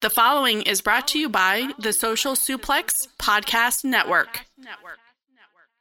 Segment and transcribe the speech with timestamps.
[0.00, 4.44] The following is brought to you by the Social Suplex Podcast Network.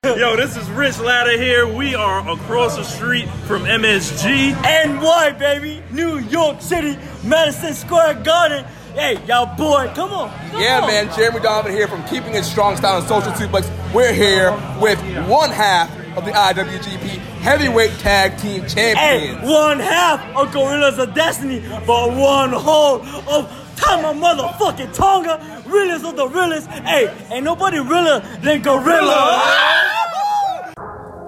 [0.03, 1.67] Yo, this is Rich Latta here.
[1.67, 4.53] We are across the street from MSG.
[4.53, 5.83] NY, baby.
[5.91, 8.63] New York City, Madison Square Garden.
[8.93, 10.31] Hey, y'all boy, come on.
[10.49, 10.87] Come Yeah, on.
[10.87, 11.15] man.
[11.15, 13.69] Jeremy Donovan here from Keeping It Strong Style and Social Suplex.
[13.93, 18.67] We're here with one half of the IWGP Heavyweight Tag Team Hey,
[19.33, 19.47] Champions.
[19.47, 25.39] one half of Guerrillas of Destiny, but one whole of Tama motherfucking Tonga.
[25.65, 26.67] Realest of the realest.
[26.67, 29.41] Hey, ain't nobody realer than Gorilla.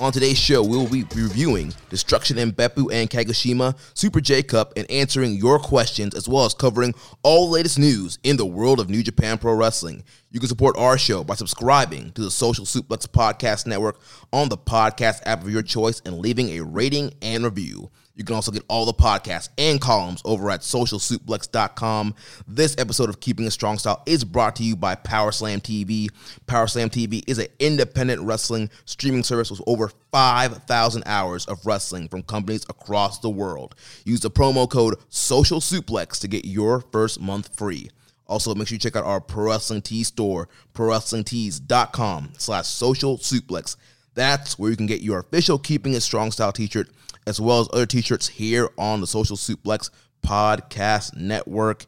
[0.00, 4.72] On today's show, we will be reviewing Destruction in Beppu and Kagoshima, Super J Cup,
[4.74, 8.80] and answering your questions as well as covering all the latest news in the world
[8.80, 10.02] of New Japan Pro Wrestling.
[10.30, 14.00] You can support our show by subscribing to the Social Suplex Podcast Network
[14.32, 17.90] on the podcast app of your choice and leaving a rating and review.
[18.14, 22.14] You can also get all the podcasts and columns over at socialsuplex.com.
[22.46, 26.08] This episode of Keeping a Strong Style is brought to you by Powerslam TV.
[26.46, 32.22] Powerslam TV is an independent wrestling streaming service with over 5,000 hours of wrestling from
[32.22, 33.74] companies across the world.
[34.04, 37.90] Use the promo code SOCIALSUPLEX to get your first month free.
[38.26, 43.76] Also, make sure you check out our Pro Wrestling Tees store, prowrestlingtees.com slash social suplex.
[44.14, 46.88] That's where you can get your official Keeping It Strong Style t-shirt,
[47.26, 49.90] as well as other t-shirts here on the Social Suplex
[50.22, 51.86] Podcast Network.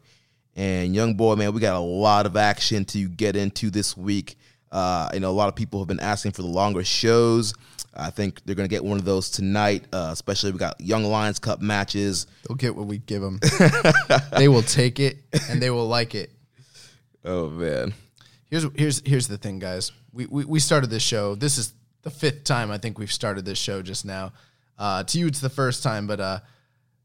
[0.55, 4.37] And young boy, man, we got a lot of action to get into this week.
[4.71, 7.53] Uh, you know, a lot of people have been asking for the longer shows.
[7.95, 11.03] I think they're going to get one of those tonight, uh, especially we got Young
[11.03, 12.25] Lions Cup matches.
[12.47, 13.39] They'll get what we give them.
[14.37, 15.17] they will take it
[15.49, 16.31] and they will like it.
[17.23, 17.93] Oh, man.
[18.49, 19.91] Here's here's here's the thing, guys.
[20.11, 21.33] We, we we started this show.
[21.33, 21.73] This is
[22.03, 24.33] the fifth time I think we've started this show just now.
[24.77, 26.39] Uh, to you, it's the first time, but uh,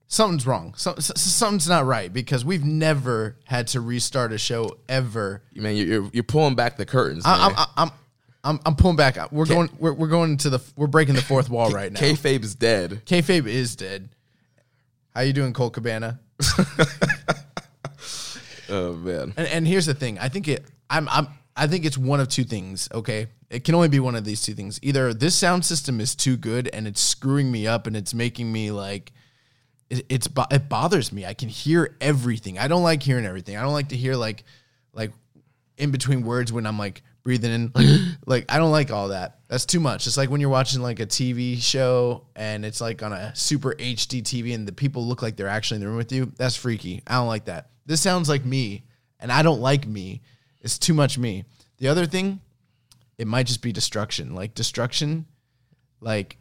[0.06, 0.74] something's wrong.
[0.76, 5.42] So, something's not right because we've never had to restart a show ever.
[5.54, 7.24] Man, you're, you're, you're pulling back the curtains.
[7.26, 7.48] I.
[7.48, 7.90] I'm, I'm
[8.44, 9.32] I'm I'm pulling back.
[9.32, 11.98] We're going we're, we're going to the we're breaking the fourth wall right now.
[11.98, 13.02] Kayfabe is dead.
[13.04, 14.08] Kayfabe is dead.
[15.12, 16.20] How you doing, Colt Cabana?
[18.68, 19.32] Oh, man.
[19.36, 20.18] And, and here's the thing.
[20.18, 20.64] I think it.
[20.90, 21.08] I'm.
[21.08, 21.28] I'm.
[21.58, 22.88] I think it's one of two things.
[22.94, 24.78] Okay, it can only be one of these two things.
[24.82, 28.50] Either this sound system is too good and it's screwing me up and it's making
[28.50, 29.12] me like.
[29.91, 31.24] It, it's it bothers me.
[31.24, 32.58] I can hear everything.
[32.58, 33.56] I don't like hearing everything.
[33.56, 34.44] I don't like to hear like,
[34.92, 35.12] like,
[35.78, 38.16] in between words when I'm like breathing in.
[38.26, 39.41] like I don't like all that.
[39.48, 40.06] That's too much.
[40.06, 43.74] It's like when you're watching like a TV show and it's like on a super
[43.74, 46.32] HD TV and the people look like they're actually in the room with you.
[46.36, 47.02] That's freaky.
[47.06, 47.70] I don't like that.
[47.86, 48.84] This sounds like me,
[49.18, 50.21] and I don't like me.
[50.60, 51.45] It's too much me.
[51.78, 52.41] The other thing,
[53.16, 54.34] it might just be destruction.
[54.34, 55.27] Like destruction,
[56.01, 56.37] like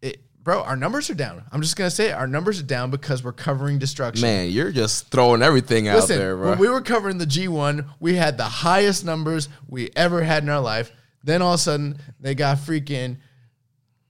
[0.00, 0.62] it, bro.
[0.62, 1.44] Our numbers are down.
[1.52, 2.12] I'm just gonna say it.
[2.12, 4.22] Our numbers are down because we're covering destruction.
[4.22, 6.50] Man, you're just throwing everything out Listen, there, bro.
[6.50, 10.48] when we were covering the G1, we had the highest numbers we ever had in
[10.48, 10.92] our life.
[11.24, 13.18] Then all of a sudden, they got freaking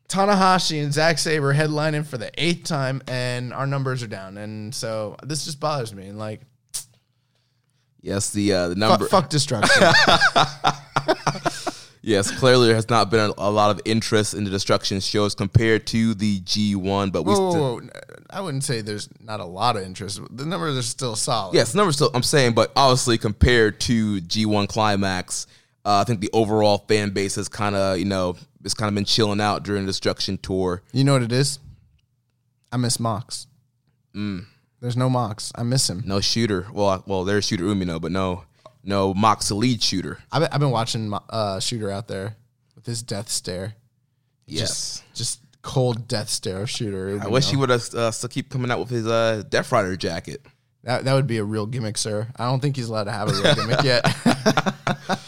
[0.08, 4.36] Tanahashi and Zack Sabre headlining for the eighth time, and our numbers are down.
[4.36, 6.06] And so this just bothers me.
[6.06, 6.42] And like,
[8.02, 9.06] yes, the uh, the number.
[9.08, 9.82] fuck destruction.
[12.04, 15.36] Yes, clearly there has not been a, a lot of interest in the destruction shows
[15.36, 17.62] compared to the G1, but we Whoa, still.
[17.62, 17.88] whoa, whoa.
[18.28, 20.20] I wouldn't say there's not a lot of interest.
[20.36, 21.54] The numbers are still solid.
[21.54, 22.10] Yes, numbers still.
[22.12, 25.46] I'm saying, but obviously compared to G1 Climax,
[25.84, 28.34] uh, I think the overall fan base has kind of, you know,
[28.64, 30.82] it's kind of been chilling out during the destruction tour.
[30.92, 31.60] You know what it is?
[32.72, 33.46] I miss Mox.
[34.82, 35.52] There's no Mox.
[35.54, 36.02] I miss him.
[36.04, 36.66] No shooter.
[36.72, 38.42] Well, well, there's Shota Umino, but no,
[38.82, 40.18] no Mox lead shooter.
[40.32, 42.34] I've been, I've been watching uh, Shota out there
[42.74, 43.76] with his death stare.
[44.44, 45.04] Yes.
[45.14, 47.22] Just, just cold death stare of Shota.
[47.22, 49.96] I wish he would have uh, still keep coming out with his uh, Death Rider
[49.96, 50.44] jacket.
[50.82, 52.26] That, that would be a real gimmick, sir.
[52.34, 54.04] I don't think he's allowed to have a real gimmick yet.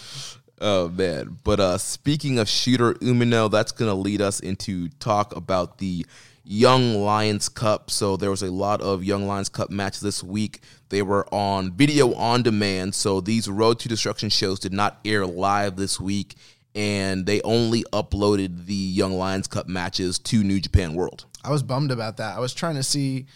[0.66, 1.36] Oh man!
[1.44, 6.06] But uh, speaking of Shota Umino, that's gonna lead us into talk about the
[6.44, 7.90] Young Lions Cup.
[7.90, 10.60] So there was a lot of Young Lions Cup matches this week.
[10.90, 12.94] They were on video on demand.
[12.94, 16.36] So these Road to Destruction shows did not air live this week,
[16.74, 21.24] and they only uploaded the Young Lions Cup matches to New Japan World.
[21.42, 22.36] I was bummed about that.
[22.36, 23.26] I was trying to see,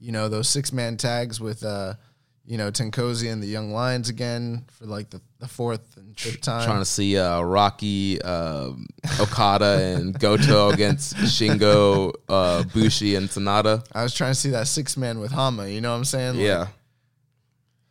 [0.00, 1.94] you know, those six man tags with, uh,
[2.44, 6.40] you know, TenCozy and the Young Lions again for like the, the fourth and fifth
[6.40, 6.64] time.
[6.64, 8.86] Trying to see uh, Rocky, um,
[9.20, 13.86] Okada, and Goto against Shingo, uh, Bushi, and Sanada.
[13.92, 15.68] I was trying to see that six man with Hama.
[15.68, 16.34] You know what I'm saying?
[16.36, 16.66] Like, Yeah.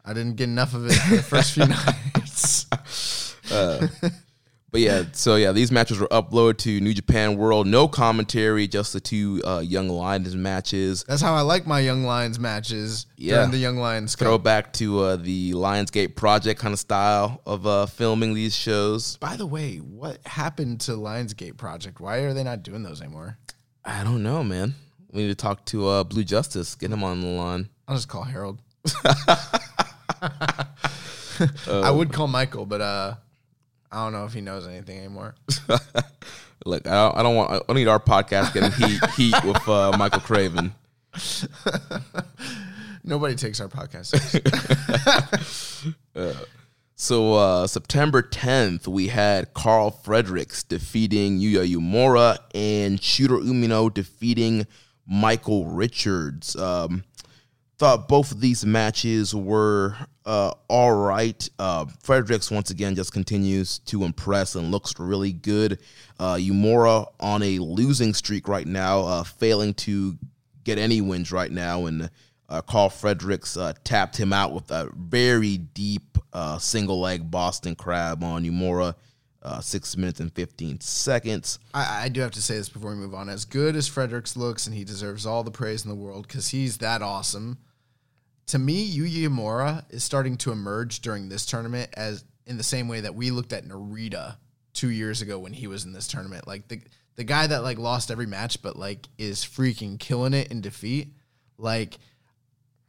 [0.08, 2.68] I didn't get enough of it the first few nights.
[4.76, 7.66] But yeah, so yeah, these matches were uploaded to New Japan World.
[7.66, 11.06] No commentary, just the two uh, Young Lions matches.
[11.08, 13.36] That's how I like my Young Lions matches Yeah.
[13.36, 14.26] during the Young Lions Cup.
[14.26, 19.16] Throwback to uh, the Lion's Gate Project kind of style of uh, filming these shows.
[19.16, 22.02] By the way, what happened to Lion's Gate Project?
[22.02, 23.38] Why are they not doing those anymore?
[23.86, 24.76] I don't know, man.
[25.10, 27.70] We need to talk to uh, Blue Justice, get him on the line.
[27.88, 28.60] I'll just call Harold.
[31.66, 33.16] I would call Michael, but uh,
[33.92, 35.36] I don't know if he knows anything anymore.
[36.66, 37.52] Look, I don't, I don't want.
[37.52, 40.74] I don't need our podcast getting heat heat with uh, Michael Craven.
[43.04, 44.16] Nobody takes our podcast.
[46.14, 46.48] seriously.
[46.98, 54.66] So uh, September 10th, we had Carl Fredericks defeating Yuya Uemura and Shota Umino defeating
[55.06, 56.56] Michael Richards.
[56.56, 57.04] Um,
[57.78, 59.96] thought both of these matches were
[60.26, 61.48] uh, all right.
[61.60, 65.80] Uh, Fredericks once again just continues to impress and looks really good.
[66.20, 66.40] Uh,
[67.20, 70.18] on a losing streak right now, uh, failing to
[70.64, 72.10] get any wins right now, and
[72.50, 77.76] uh, Carl Fredericks uh, tapped him out with a very deep uh, single leg Boston
[77.76, 78.96] Crab on Uemura,
[79.44, 81.60] uh, six minutes and fifteen seconds.
[81.74, 83.30] I, I do have to say this before we move on.
[83.30, 86.50] As good as Fredericks looks, and he deserves all the praise in the world because
[86.50, 87.58] he's that awesome.
[88.48, 92.88] To me, Yuya Uemura is starting to emerge during this tournament as in the same
[92.88, 94.38] way that we looked at Narita
[94.74, 96.48] two years ago when he was in this tournament.
[96.48, 96.82] Like the
[97.16, 101.14] the guy that like lost every match, but like is freaking killing it in defeat.
[101.58, 101.98] Like,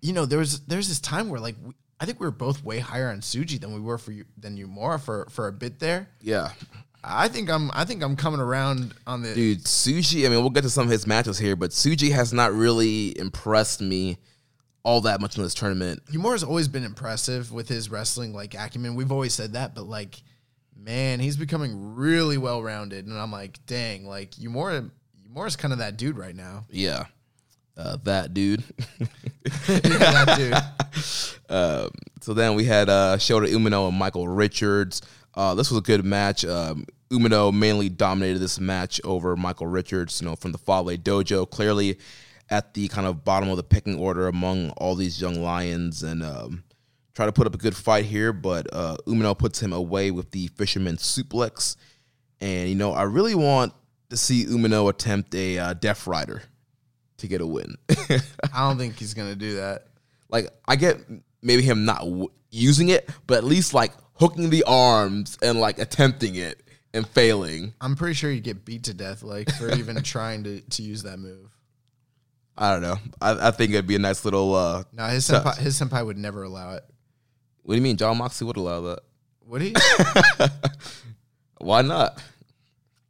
[0.02, 2.62] you know, there was there's this time where like we, I think we were both
[2.62, 5.78] way higher on Tsuji than we were for you than Uemura for for a bit
[5.78, 6.08] there.
[6.20, 6.50] Yeah,
[7.02, 10.26] I think I'm I think I'm coming around on the dude, Tsuji.
[10.26, 13.18] I mean, we'll get to some of his matches here, but Tsuji has not really
[13.18, 14.18] impressed me
[14.86, 16.00] all that much in this tournament.
[16.12, 18.94] Uemura's always been impressive with his wrestling like acumen.
[18.94, 20.22] We've always said that, but like,
[20.76, 24.88] man, he's becoming really well rounded, and I'm like, dang, like Uemura,
[25.28, 26.66] Uemura's kind of that dude right now.
[26.70, 27.06] Yeah,
[27.76, 28.62] uh, that dude.
[29.68, 30.70] yeah, that
[31.48, 31.92] dude.
[32.22, 35.02] So then we had uh, Shota Umino and Michael Richards.
[35.34, 36.44] Uh, this was a good match.
[36.44, 41.50] Um, Umino mainly dominated this match over Michael Richards, you know, from the Fale Dojo.
[41.50, 41.98] Clearly
[42.48, 46.22] at the kind of bottom of the pecking order among all these young lions and
[46.22, 46.62] um,
[47.14, 50.30] try to put up a good fight here, but uh, Umino puts him away with
[50.30, 51.76] the Fisherman Suplex.
[52.40, 53.72] And, you know, I really want
[54.10, 56.42] to see Umino attempt a uh, Death Rider
[57.18, 57.76] to get a win.
[58.52, 59.86] I don't think he's gonna do that.
[60.28, 60.98] like I get
[61.42, 65.78] maybe him not w- using it, but at least like hooking the arms and like
[65.78, 66.62] attempting it
[66.92, 67.74] and failing.
[67.80, 71.02] I'm pretty sure he'd get beat to death, like for even trying to to use
[71.04, 71.55] that move.
[72.58, 72.96] I don't know.
[73.20, 74.54] I, I think it'd be a nice little.
[74.54, 76.84] uh No, his senpai, his senpai would never allow it.
[77.62, 79.00] What do you mean, John Moxley would allow that?
[79.46, 79.74] Would he?
[81.58, 82.22] Why not?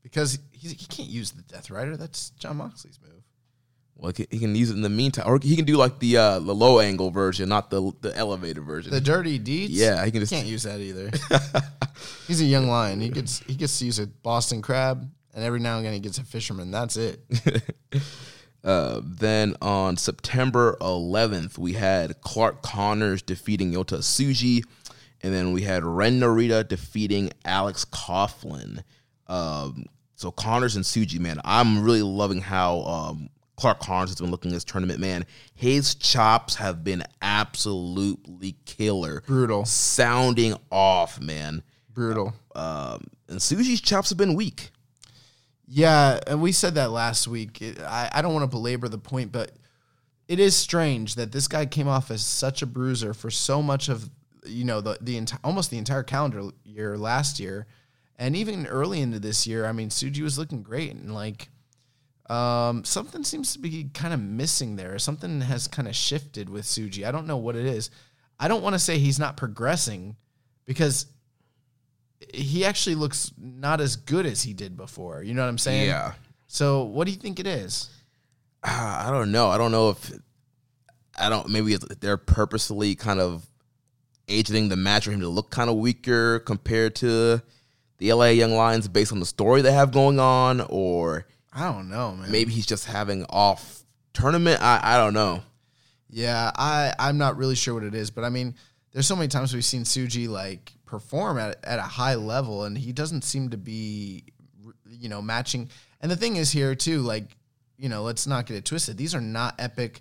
[0.02, 1.96] because he, he can't use the Death Rider.
[1.96, 3.12] That's John Moxley's move.
[3.96, 5.98] Well, he can- he can use it in the meantime, or he can do like
[5.98, 8.92] the uh the low angle version, not the the elevated version.
[8.92, 9.72] The Dirty Deeds.
[9.72, 11.10] Yeah, he can just- can't use that either.
[12.26, 13.00] He's a young lion.
[13.00, 16.00] He gets he gets to use a Boston crab, and every now and again he
[16.00, 16.70] gets a fisherman.
[16.70, 17.20] That's it.
[18.66, 24.64] Uh, then on September 11th, we had Clark Connors defeating Yota Tsuji.
[25.22, 28.82] And then we had Ren Narita defeating Alex Coughlin.
[29.28, 34.30] Um, so Connors and Tsuji, man, I'm really loving how um, Clark Connors has been
[34.30, 35.26] looking this tournament, man.
[35.54, 39.22] His chops have been absolutely killer.
[39.26, 39.64] Brutal.
[39.64, 41.62] Sounding off, man.
[41.92, 42.34] Brutal.
[42.54, 44.70] Um, and Tsuji's chops have been weak.
[45.66, 47.60] Yeah, and we said that last week.
[47.60, 49.52] It, I, I don't want to belabor the point, but
[50.28, 53.88] it is strange that this guy came off as such a bruiser for so much
[53.88, 54.08] of
[54.44, 57.66] you know the the enti- almost the entire calendar year last year,
[58.16, 59.66] and even early into this year.
[59.66, 61.48] I mean, Tsuji was looking great, and like
[62.30, 64.98] um, something seems to be kind of missing there.
[64.98, 67.06] Something has kind of shifted with Tsuji.
[67.06, 67.90] I don't know what it is.
[68.38, 70.16] I don't want to say he's not progressing
[70.64, 71.06] because
[72.32, 75.22] he actually looks not as good as he did before.
[75.22, 75.88] You know what I'm saying?
[75.88, 76.12] Yeah.
[76.46, 77.90] So what do you think it is?
[78.64, 79.48] Ah, I don't know.
[79.48, 80.12] I don't know if
[81.18, 81.48] I don't.
[81.48, 83.46] Maybe they're purposely kind of
[84.28, 87.40] aging the match for him to look kind of weaker compared to
[87.98, 91.88] the LA Young Lions based on the story they have going on, or I don't
[91.88, 92.30] know, man.
[92.30, 93.82] maybe he's just having off
[94.12, 94.60] tournament.
[94.62, 95.42] I I don't know.
[96.08, 98.54] Yeah, I I'm not really sure what it is, but I mean,
[98.92, 102.78] there's so many times we've seen Tsuji like perform at at a high level, and
[102.78, 104.24] he doesn't seem to be,
[104.88, 105.68] you know, matching.
[106.00, 107.36] And the thing is here too, like,
[107.76, 108.96] you know, let's not get it twisted.
[108.96, 110.00] These are not epic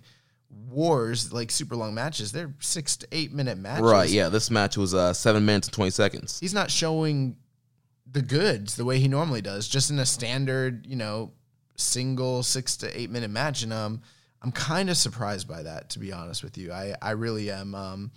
[0.70, 2.32] wars like super long matches.
[2.32, 3.90] They're six to eight minute matches.
[3.90, 4.08] Right?
[4.08, 4.28] Yeah.
[4.28, 6.40] This match was uh, seven minutes and twenty seconds.
[6.40, 7.36] he's not showing
[8.10, 11.32] the goods the way he normally does, just in a standard, you know,
[11.74, 13.62] single six to eight minute match.
[13.62, 14.00] And um,
[14.42, 16.72] I'm kind of surprised by that, to be honest with you.
[16.72, 17.74] I I really am.
[17.74, 18.12] Um,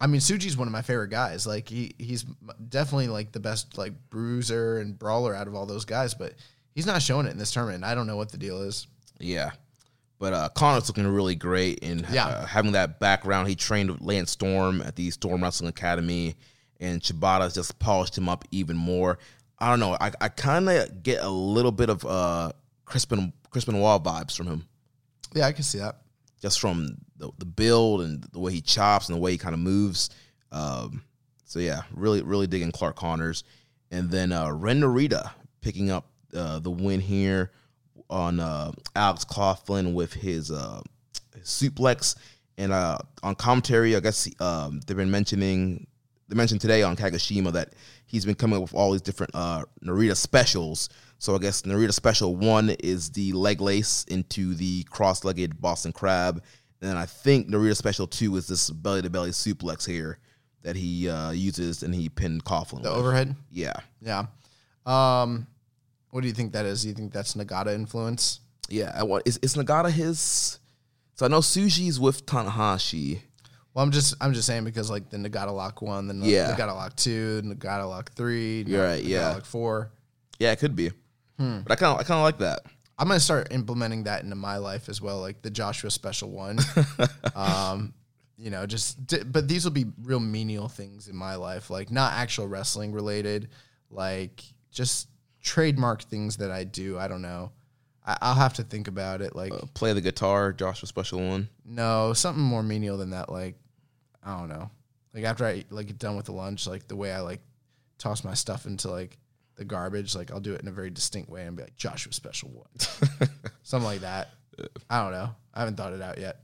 [0.00, 1.46] I mean, Tsuji's one of my favorite guys.
[1.46, 2.24] Like he he's
[2.68, 6.34] definitely like the best like bruiser and brawler out of all those guys, but
[6.74, 7.84] he's not showing it in this tournament.
[7.84, 8.86] I don't know what the deal is.
[9.18, 9.50] Yeah.
[10.18, 12.26] But uh, Connor's looking really great and Yeah.
[12.26, 13.48] uh, having that background.
[13.48, 16.34] He trained with Lance Storm at the Storm Wrestling Academy,
[16.78, 19.18] and Shibata's just polished him up even more.
[19.58, 19.96] I don't know.
[19.98, 22.52] I, I kind of get a little bit of uh,
[22.84, 24.64] Crispin Crispin Wall vibes from him,
[25.34, 25.99] Yeah, I can see that.
[26.40, 29.54] Just from the, the build and the way he chops and the way he kind
[29.54, 30.10] of moves.
[30.52, 31.02] Um,
[31.44, 33.44] so yeah, really really digging Clark Connors,
[33.90, 35.30] and then uh, Ren Narita
[35.60, 37.50] picking up uh, the win here
[38.08, 40.80] on uh, Alex Coughlin with his, uh,
[41.34, 42.16] his suplex.
[42.58, 45.86] And uh, on commentary, I guess um, they've been mentioning
[46.30, 47.74] they mentioned today on Kagoshima that
[48.10, 50.88] he's been coming up with all these different uh, Narita specials.
[51.18, 56.42] So I guess Narita special one is the leg lace into the cross-legged Boston Crab,
[56.80, 60.18] and then I think Narita special two is this belly-to-belly suplex here
[60.62, 62.82] that he uh, uses and he pinned Coughlin.
[62.82, 62.98] The with.
[62.98, 63.36] overhead.
[63.50, 64.26] Yeah, Yeah.
[64.86, 65.46] Um,
[66.10, 66.82] what do you think that is?
[66.82, 68.40] Do you think that's Nagata influence?
[68.68, 68.92] yeah.
[68.96, 70.58] I want is is Nagata his?
[71.14, 73.20] So I know Sushi's with Tanahashi.
[73.74, 76.54] Well, I'm just I'm just saying because like the Nagata Lock one, then Yeah.
[76.56, 79.28] Nagata Lock two, Nagata Lock three, You're right, Nagata yeah.
[79.30, 79.90] Lock four.
[80.38, 80.90] Yeah, it could be.
[81.38, 81.60] Hmm.
[81.60, 82.60] But I kind of I kind of like that.
[82.98, 86.58] I'm gonna start implementing that into my life as well, like the Joshua Special one.
[87.34, 87.94] um,
[88.36, 88.98] you know, just
[89.32, 93.48] but these will be real menial things in my life, like not actual wrestling related,
[93.90, 95.08] like just
[95.42, 96.98] trademark things that I do.
[96.98, 97.52] I don't know.
[98.06, 99.34] I, I'll have to think about it.
[99.36, 101.48] Like Uh, play the guitar, Joshua Special one.
[101.64, 103.30] No, something more menial than that.
[103.30, 103.56] Like,
[104.22, 104.70] I don't know.
[105.14, 107.40] Like after I like get done with the lunch, like the way I like
[107.98, 109.18] toss my stuff into like
[109.56, 112.12] the garbage, like I'll do it in a very distinct way and be like Joshua
[112.12, 113.28] Special One,
[113.62, 114.30] something like that.
[114.88, 115.30] I don't know.
[115.54, 116.40] I haven't thought it out yet.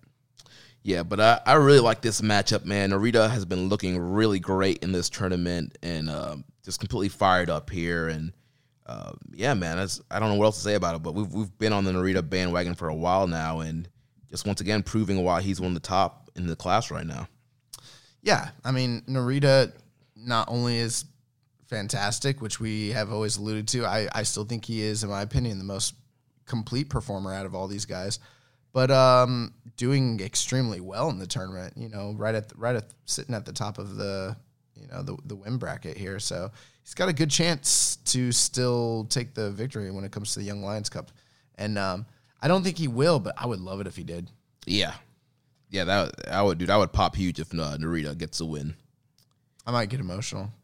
[0.83, 2.91] Yeah, but I, I really like this matchup, man.
[2.91, 7.71] Narita has been looking really great in this tournament and um, just completely fired up
[7.71, 8.07] here.
[8.07, 8.33] And
[8.87, 9.79] uh, yeah, man,
[10.11, 11.91] I don't know what else to say about it, but we've we've been on the
[11.91, 13.89] Narita bandwagon for a while now, and
[14.31, 17.27] just once again proving why he's one of the top in the class right now.
[18.27, 19.73] Yeah, I mean Narita
[20.17, 21.05] not only is
[21.69, 23.87] fantastic, which we have always alluded to.
[23.87, 25.95] I I still think he is, in my opinion, the most
[26.45, 28.19] complete performer out of all these guys.
[28.73, 31.75] But um, doing extremely well in the tournament.
[31.77, 34.37] You know, right at the, right at sitting at the top of the
[34.75, 36.19] you know the the win bracket here.
[36.19, 36.51] So
[36.83, 40.45] he's got a good chance to still take the victory when it comes to the
[40.45, 41.13] Young Lions Cup.
[41.59, 42.07] And um,
[42.43, 44.29] I don't think he will, but I would love it if he did.
[44.67, 44.95] Yeah,
[45.71, 46.71] yeah, that I would, dude.
[46.71, 48.75] I would pop huge if uh, Narita gets a win.
[49.67, 50.53] I might get emotional.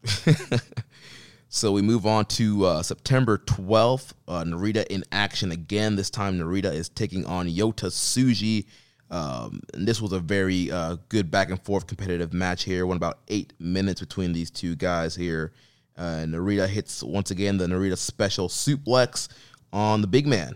[1.55, 4.13] So we move on to uh, September 12th.
[4.27, 5.95] Uh, Narita in action again.
[5.95, 8.65] This time, Narita is taking on Yota Tsuji.
[9.11, 12.87] Um, and this was a very uh, good back and forth competitive match here.
[12.87, 15.53] Went about eight minutes between these two guys here.
[15.95, 19.27] Uh, Narita hits once again the Narita special suplex
[19.71, 20.55] on the big man.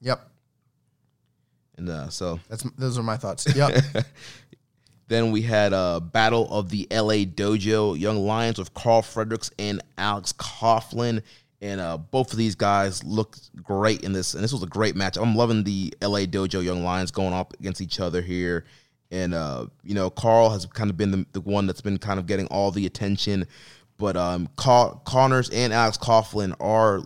[0.00, 0.28] Yep,
[1.76, 3.54] And uh, so that's those are my thoughts.
[3.54, 3.82] Yep.
[5.06, 9.82] Then we had a battle of the LA Dojo Young Lions with Carl Fredericks and
[9.98, 11.22] Alex Coughlin.
[11.60, 14.34] And uh, both of these guys looked great in this.
[14.34, 15.16] And this was a great match.
[15.16, 18.64] I'm loving the LA Dojo Young Lions going up against each other here.
[19.10, 22.18] And, uh, you know, Carl has kind of been the, the one that's been kind
[22.18, 23.46] of getting all the attention.
[23.98, 27.02] But um, Con- Connors and Alex Coughlin are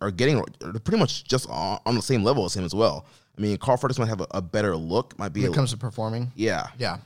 [0.00, 3.06] are getting they're pretty much just on, on the same level as him as well.
[3.36, 5.18] I mean, Carl Fredericks might have a, a better look.
[5.18, 6.98] Might be When a, it comes to performing, yeah, yeah,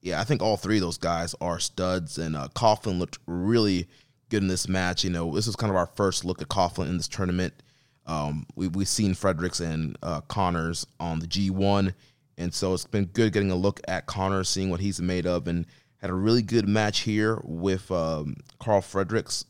[0.00, 3.88] yeah, I think all three of those guys are studs, and uh, Coughlin looked really
[4.28, 5.04] good in this match.
[5.04, 7.54] You know, this is kind of our first look at Coughlin in this tournament.
[8.06, 11.94] Um, we we've seen Fredericks and uh, Connors on the G one,
[12.36, 15.46] and so it's been good getting a look at Connors, seeing what he's made of,
[15.46, 15.66] and
[15.98, 19.44] had a really good match here with um, Carl Fredericks,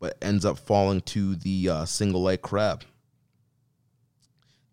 [0.00, 2.82] but ends up falling to the uh, single leg crab.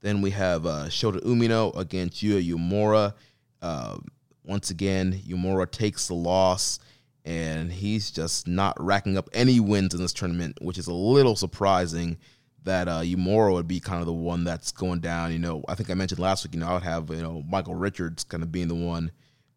[0.06, 3.16] Then we have uh, Shota Umino against Yuya Uemura.
[3.60, 3.98] Uh,
[4.44, 6.78] once again, Uemura takes the loss,
[7.26, 11.36] and he's just not racking up any wins in this tournament, which is a little
[11.36, 12.20] surprising
[12.66, 15.32] that uh, Uemura would be kind of the one that's going down.
[15.32, 17.42] You know, I think I mentioned last week, you know, I would have, you know,
[17.50, 19.12] Michael Richards kind of being the one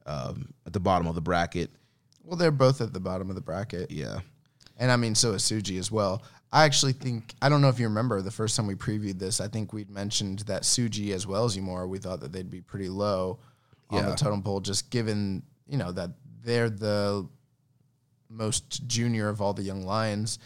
[0.06, 1.70] um, at the bottom of the bracket.
[2.24, 3.90] Well, they're both at the bottom of the bracket.
[3.90, 4.20] Yeah.
[4.78, 6.22] And I mean, so is Tsuji as well.
[6.52, 9.40] I actually think, I don't know if you remember the first time we previewed this,
[9.40, 12.62] I think we'd mentioned that Tsuji as well as Uemura, we thought that they'd be
[12.62, 13.38] pretty low
[13.90, 16.10] on the totem pole, just given, you know, that
[16.42, 17.26] they're the
[18.30, 20.38] most junior of all the young lions,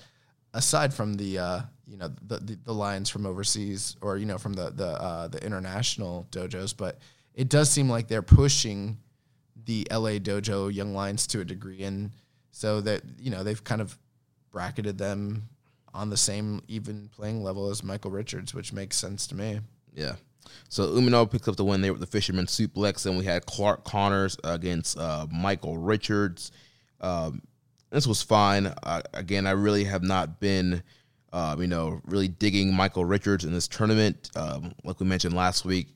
[0.54, 4.38] aside from the, uh, you know, the, the, the lions from overseas or, you know,
[4.38, 6.76] from the, the, uh, the international dojos.
[6.76, 6.98] But
[7.34, 8.98] it does seem like they're pushing
[9.64, 11.82] the LA dojo young lions to a degree.
[11.82, 12.10] And
[12.50, 13.96] so that, you know, they've kind of
[14.50, 15.48] bracketed them
[15.94, 19.60] on the same even playing level as Michael Richards, which makes sense to me.
[19.94, 20.14] Yeah.
[20.68, 23.84] So Umino picks up the win there with the Fisherman Suplex, and we had Clark
[23.84, 26.50] Connors against uh, Michael Richards.
[27.00, 27.42] Um,
[27.90, 28.66] this was fine.
[28.66, 30.82] Uh, again, I really have not been,
[31.32, 34.30] um, you know, really digging Michael Richards in this tournament.
[34.34, 35.88] Um, like we mentioned last week,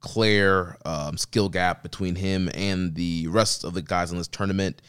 [0.00, 4.82] clear um, skill gap between him and the rest of the guys in this tournament.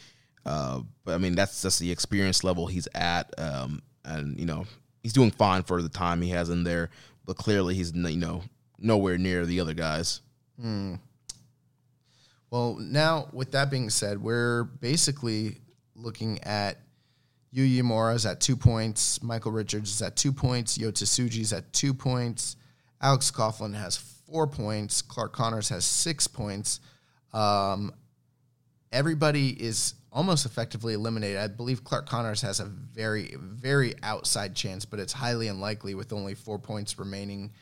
[0.44, 4.66] Uh, but I mean, that's just the experience level he's at, um, and you know,
[5.02, 6.90] he's doing fine for the time he has in there.
[7.24, 8.42] But clearly, he's you know
[8.78, 10.20] nowhere near the other guys.
[12.50, 15.58] Well, now with that being said, we're basically
[15.94, 16.78] looking at
[17.54, 21.92] Yuya Uemura's at two points, Michael Richards is at two points, Yota Tsuji's at two
[21.94, 22.56] points,
[23.00, 26.80] Alex Coughlin has four points, Clark Connors has six points.
[27.32, 27.92] Um,
[28.90, 31.38] everybody is almost effectively eliminated.
[31.38, 36.12] I believe Clark Connors has a very, very outside chance, but it's highly unlikely with
[36.12, 37.52] only four points remaining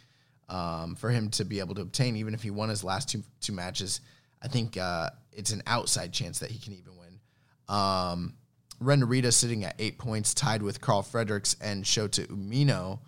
[0.48, 3.22] um, for him to be able to obtain, even if he won his last two
[3.40, 4.00] two matches.
[4.42, 7.20] I think uh, it's an outside chance that he can even win.
[7.68, 8.34] Um,
[8.80, 13.00] Ren Narita sitting at eight points, tied with Carl Fredericks and Shota Umino.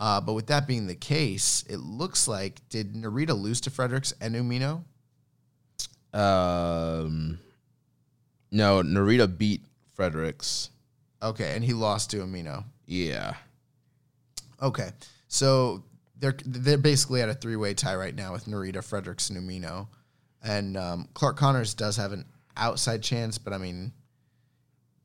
[0.00, 4.14] Uh, but with that being the case, it looks like did Narita lose to Fredericks
[4.20, 4.82] and Umino?
[6.14, 7.38] Um,
[8.50, 9.62] no, Narita beat
[9.94, 10.70] Fredericks.
[11.22, 12.64] Okay, and he lost to Umino.
[12.86, 13.34] Yeah,
[14.62, 14.90] Okay,
[15.28, 15.84] so
[16.18, 19.88] they're they're basically at a three way tie right now with Narita, Fredericks, and Umino,
[20.42, 23.92] and um, Clark Connors does have an outside chance, but I mean,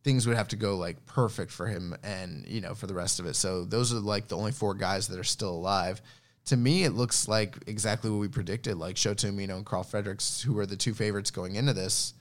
[0.03, 3.19] things would have to go like perfect for him, and you know for the rest
[3.19, 3.35] of it.
[3.35, 6.01] So those are like the only four guys that are still alive.
[6.47, 8.77] To me, it looks like exactly what we predicted.
[8.77, 12.13] Like Shota Umino and Carl Fredericks, who were the two favorites going into this,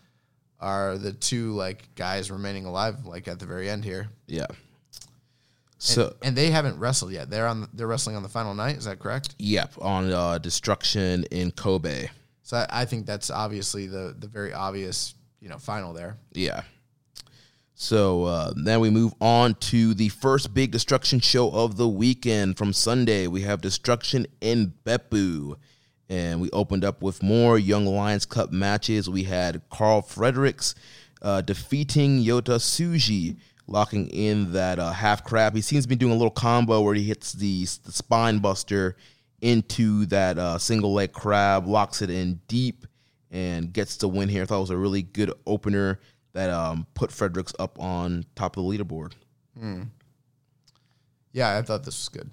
[0.65, 3.05] are the two like guys remaining alive.
[3.05, 4.09] Like at the very end here.
[4.27, 4.47] yeah.
[4.49, 4.57] And,
[5.79, 7.29] So and they haven't wrestled yet.
[7.29, 7.69] They're on.
[7.75, 8.77] They're wrestling on the final night.
[8.77, 9.35] Is that correct?
[9.39, 12.09] yep, on uh, Destruction in Kobe.
[12.43, 16.17] So I, I think that's obviously the the very obvious you know final there.
[16.33, 16.63] Yeah.
[17.75, 22.57] So uh, then we move on to the first big destruction show of the weekend
[22.57, 23.27] from Sunday.
[23.27, 25.57] We have Destruction in Beppu.
[26.09, 29.09] And we opened up with more Young Lions Cup matches.
[29.09, 30.75] We had Carl Fredericks
[31.23, 33.37] uh, defeating Yota Tsuji,
[33.67, 35.55] locking in that uh, half crab.
[35.55, 38.97] He seems to be doing a little combo where he hits the, the spine buster
[39.41, 42.87] into that uh, single leg crab, locks it in deep,
[43.31, 44.43] and gets the win here.
[44.43, 46.01] I thought it was a really good opener
[46.35, 49.13] that um, put Fredericks up on top of the leaderboard.
[51.33, 52.31] Yeah, I thought this was good.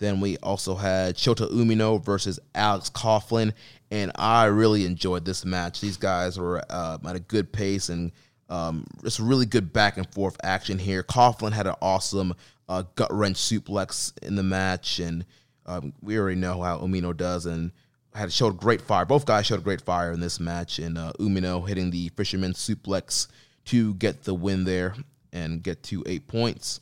[0.00, 3.52] Then we also had Shota Umino versus Alex Coughlin,
[3.90, 5.80] and I really enjoyed this match.
[5.80, 8.10] These guys were uh, at a good pace and
[8.48, 11.02] um, just really good back and forth action here.
[11.02, 12.34] Coughlin had an awesome
[12.68, 15.26] uh, gut wrench suplex in the match, and
[15.66, 17.44] um, we already know how Umino does.
[17.44, 17.70] And
[18.14, 19.04] had showed great fire.
[19.04, 23.28] Both guys showed great fire in this match, and uh, Umino hitting the fisherman suplex
[23.66, 24.94] to get the win there
[25.32, 26.80] and get to eight points.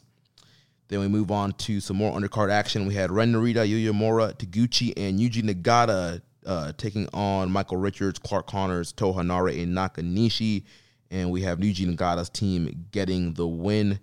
[0.88, 2.86] Then we move on to some more undercard action.
[2.86, 8.18] We had Ren Narita, Yuya Uemura, Taguchi, and Yuji Nagata uh, taking on Michael Richards,
[8.18, 10.64] Clark Connors, Toa Henare, and Nakanishi.
[11.10, 14.00] And we have Yuji Nagata's team getting the win.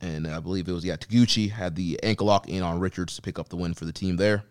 [0.00, 3.22] And I believe it was, yeah, Taguchi had the ankle lock in on Richards to
[3.22, 4.44] pick up the win for the team there.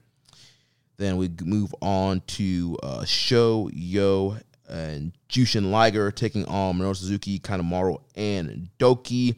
[0.98, 4.38] Then we move on to uh, Sho, Yo,
[4.70, 9.36] and Jushin Liger taking on Minoru Suzuki, Kanemaru, and Douki.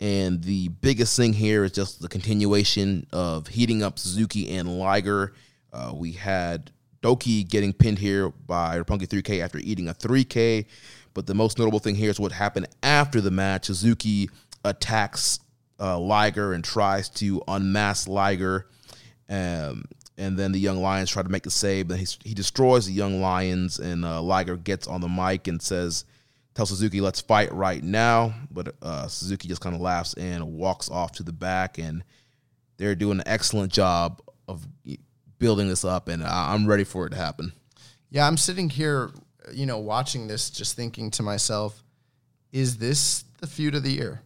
[0.00, 5.34] And the biggest thing here is just the continuation of heating up Suzuki and Liger.
[5.72, 6.70] Uh, we had
[7.02, 10.66] Douki getting pinned here by Roppongi 3K after eating a 3K.
[11.14, 13.66] But the most notable thing here is what happened after the match.
[13.66, 14.30] Suzuki
[14.64, 15.40] attacks
[15.80, 18.68] uh, Liger and tries to unmask Liger.
[19.28, 19.84] Um,
[20.16, 22.92] and then the Young Lions try to make a save, but he, he destroys the
[22.92, 26.04] Young Lions, and uh, Liger gets on the mic and says,
[26.58, 30.90] "Tell Suzuki, let's fight right now." But uh, Suzuki just kind of laughs and walks
[30.90, 32.02] off to the back, and
[32.78, 34.66] they're doing an excellent job of
[35.38, 37.52] building this up, and I'm ready for it to happen.
[38.10, 39.10] Yeah, I'm sitting here,
[39.52, 41.80] you know, watching this, just thinking to myself,
[42.50, 44.22] is this the feud of the year?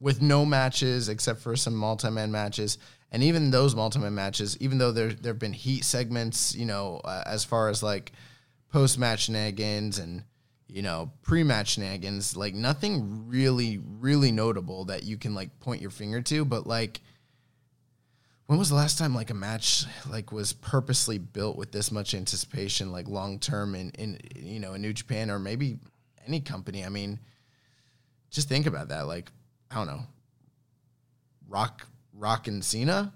[0.00, 2.78] With no matches except for some multi-man matches,
[3.12, 7.00] and even those multi-man matches, even though there there have been heat segments, you know,
[7.04, 8.10] uh, as far as like
[8.72, 10.24] post-match shenanigans and
[10.76, 15.90] you know pre-match shenanigans, like nothing really really notable that you can like point your
[15.90, 17.00] finger to, but like
[18.44, 22.12] when was the last time like a match like was purposely built with this much
[22.12, 25.78] anticipation like long term in in you know in New Japan or maybe
[26.26, 27.20] any company I mean
[28.30, 29.32] just think about that like
[29.70, 30.02] I don't know
[31.48, 33.14] Rock Rock and Cena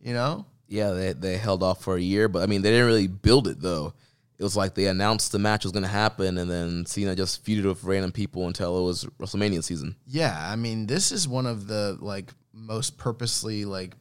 [0.00, 2.86] you know Yeah, they they held off for a year, but I mean they didn't
[2.86, 3.92] really build it though.
[4.38, 7.44] It was like they announced the match was going to happen, and then Cena just
[7.44, 9.96] feuded with random people until it was WrestleMania season.
[10.06, 13.94] yeah I mean this is one of the like most purposely like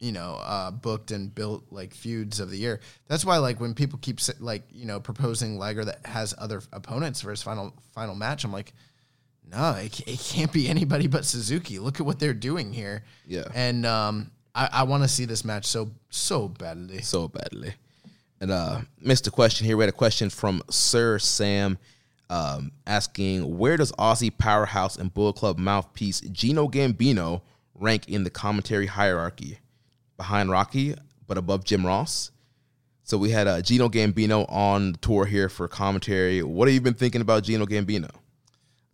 [0.00, 3.72] you know uh booked and built like feuds of the year that's why like when
[3.74, 8.14] people keep like you know proposing Liger that has other opponents for his final final
[8.14, 8.72] match I'm like
[9.50, 11.78] no, it, it can't be anybody but Suzuki.
[11.78, 13.04] Look at what they're doing here.
[13.26, 13.44] Yeah.
[13.54, 17.02] And um, I, I want to see this match so so badly.
[17.02, 17.74] so badly.
[18.44, 19.74] And uh missed a question here.
[19.74, 21.78] We had a question from Sir Sam
[22.28, 27.40] um, asking where does Aussie powerhouse and Bull Club mouthpiece Gino Gambino
[27.74, 29.60] rank in the commentary hierarchy?
[30.18, 30.94] Behind Rocky,
[31.26, 32.32] but above Jim Ross.
[33.04, 36.42] So we had uh, Gino Gambino on the tour here for commentary.
[36.42, 38.10] What have you been thinking about Gino Gambino?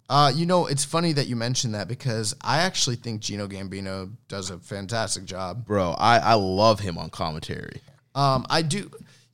[0.08, 4.12] Uh, you know, it's funny that you mentioned that because I actually think Gino Gambino
[4.28, 5.66] does a fantastic job.
[5.66, 7.80] Bro, I, I love him on commentary.
[8.14, 8.90] Um, I do.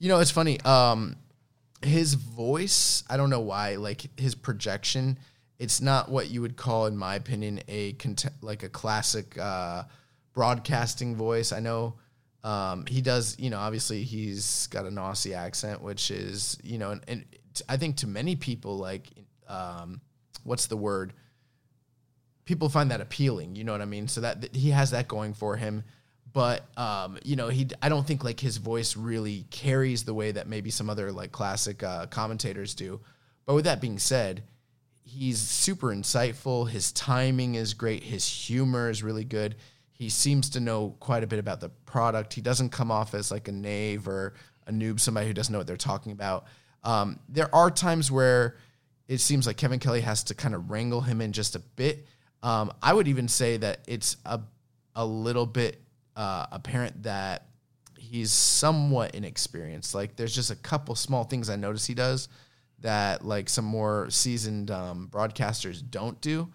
[0.07, 0.61] You know, it's funny.
[0.61, 1.17] Um,
[1.83, 3.75] his voice, I don't know why.
[3.75, 5.19] Like his projection,
[5.59, 9.83] it's not what you would call, in my opinion, a cont- like a classic uh,
[10.33, 11.51] broadcasting voice.
[11.51, 11.95] I know
[12.45, 13.37] um, he does.
[13.41, 17.25] You know, obviously he's got an Aussie accent, which is you know, and, and
[17.69, 19.09] I think to many people, like,
[19.49, 20.01] um,
[20.45, 21.15] what's the word?
[22.47, 23.57] people find that appealing.
[23.57, 24.09] You know what I mean?
[24.09, 25.85] So that, that he has that going for him.
[26.37, 30.33] But um, you know, he I don't think like his voice really carries the way
[30.33, 33.01] that maybe some other like classic uh, commentators do.
[33.47, 34.43] But with that being said,
[35.03, 36.69] he's super insightful.
[36.69, 38.03] His timing is great.
[38.03, 39.55] His humor is really good.
[39.93, 42.35] He seems to know quite a bit about the product.
[42.35, 44.35] He doesn't come off as like a knave or
[44.67, 46.45] a noob, somebody who doesn't know what they're talking about.
[46.85, 48.59] Um, there are times where
[49.09, 52.07] it seems like Kevin Kelly has to kind of wrangle him in just a bit.
[52.43, 54.41] Um, I would even say that it's a
[54.99, 55.86] a little bit
[56.17, 57.47] uh, apparent that
[57.99, 59.95] he's somewhat inexperienced.
[59.95, 62.29] Like there's just a couple small things I notice he does
[62.81, 66.53] that like some more seasoned um, broadcasters don't do,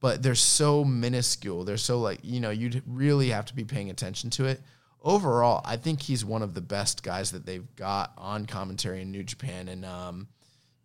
[0.00, 1.64] but they're so minuscule.
[1.64, 4.60] They're so like you know you'd really have to be paying attention to it.
[5.04, 9.10] Overall, I think he's one of the best guys that they've got on commentary in
[9.10, 10.28] New Japan, and um,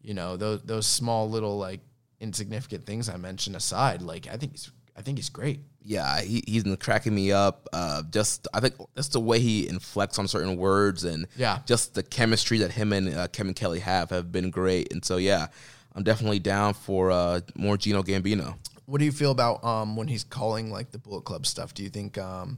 [0.02, 1.82] you know those those small little like
[2.20, 5.60] insignificant things I mentioned aside, like I think he's I think he's great.
[5.90, 7.68] Yeah, he, he's been cracking me up.
[7.72, 11.60] Uh, just I think just the way he inflects on certain words and Yeah.
[11.66, 14.92] just the chemistry that him and uh, Kevin Kelly have have been great.
[14.92, 15.48] And so yeah,
[15.96, 18.56] I'm definitely down for uh, more Gino Gambino.
[18.86, 21.74] What do you feel about um when he's calling like the Bullet Club stuff?
[21.74, 22.58] Do you think um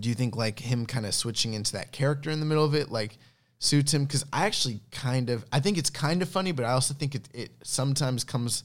[0.00, 2.74] do you think like him kind of switching into that character in the middle of
[2.74, 3.18] it like
[3.58, 4.04] suits him?
[4.04, 7.14] Because I actually kind of I think it's kind of funny, but I also think
[7.14, 8.64] it it sometimes comes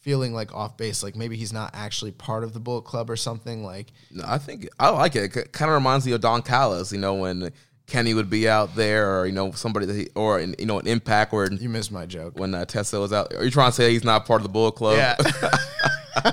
[0.00, 3.16] feeling like off base, like maybe he's not actually part of the Bullet Club or
[3.16, 3.64] something.
[3.64, 5.36] Like No, I think I like it.
[5.36, 7.50] It kind of reminds me of Don Callis, you know, when
[7.86, 10.86] Kenny would be out there, or you know somebody that he, or you know an
[10.86, 12.38] Impact where You missed my joke.
[12.38, 13.32] when uh, Tessa was out.
[13.34, 14.96] Are you trying to say he's not part of the Bullet Club?
[14.96, 15.16] Yeah.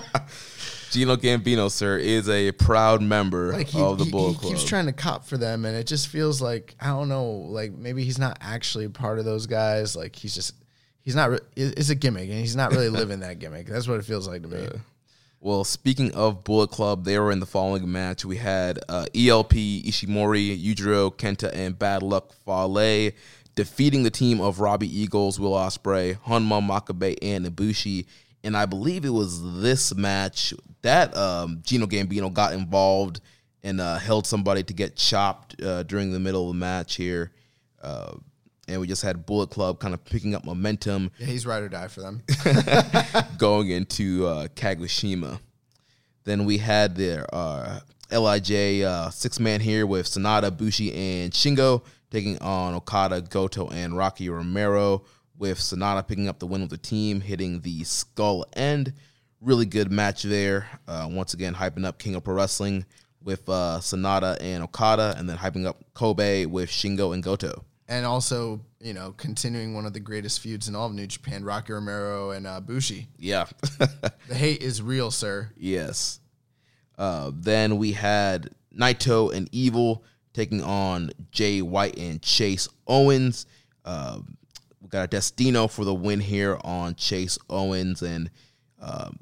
[0.91, 4.53] Gino Gambino, sir, is a proud member like he, of the he- Bullet he Club.
[4.53, 7.73] keeps trying to cop for them and it just feels like i don't know like
[7.73, 10.53] maybe he's not actually part of those guys like he's just
[11.05, 13.97] he's not re- it's a gimmick and he's not really living that gimmick that's what
[13.97, 14.67] it feels like to me
[15.39, 18.25] Well, speaking of Bullet Club, they were in the following match.
[18.25, 19.51] We had uh, ELP,
[19.85, 23.11] Ishimori, Yujiro, Kenta, and Bad Luck Fale
[23.53, 28.05] defeating the team of Robbie Eagles, Will Ospreay, Honma Makabe, and Ibushi.
[28.43, 33.21] And I believe it was this match that um, Gino Gambino got involved
[33.63, 37.31] and uh, held somebody to get chopped uh, during the middle of the match here.
[38.67, 41.69] And we just had Bullet Club kind of picking up momentum yeah he's ride or
[41.69, 42.23] die for them
[43.37, 45.39] going into uh, Kagoshima.
[46.23, 47.79] Then we had their uh,
[48.11, 48.51] Lij
[48.83, 54.29] uh, six man here with Sanada, Bushi, and Shingo taking on Okada, Goto, and Rocky
[54.29, 55.03] Romero.
[55.37, 58.93] With Sanada picking up the win with the team, hitting the skull end.
[59.41, 60.67] Really good match there.
[60.87, 62.85] Uh, once again, hyping up King of Pro Wrestling
[63.21, 67.65] with uh, Sanada and Okada, and then hyping up Kobe with Shingo and Goto.
[67.87, 71.43] And also you know continuing one of the greatest feuds in all of new japan
[71.43, 73.45] rocky romero and uh, bushi Yeah.
[74.27, 76.19] the hate is real sir Yes.
[76.97, 83.45] Uh, then we had Naito and Evil taking on Jay White and Chase Owens.
[83.83, 84.19] Uh,
[84.81, 88.29] we got a Destino for the win here on Chase Owens and
[88.81, 89.17] um,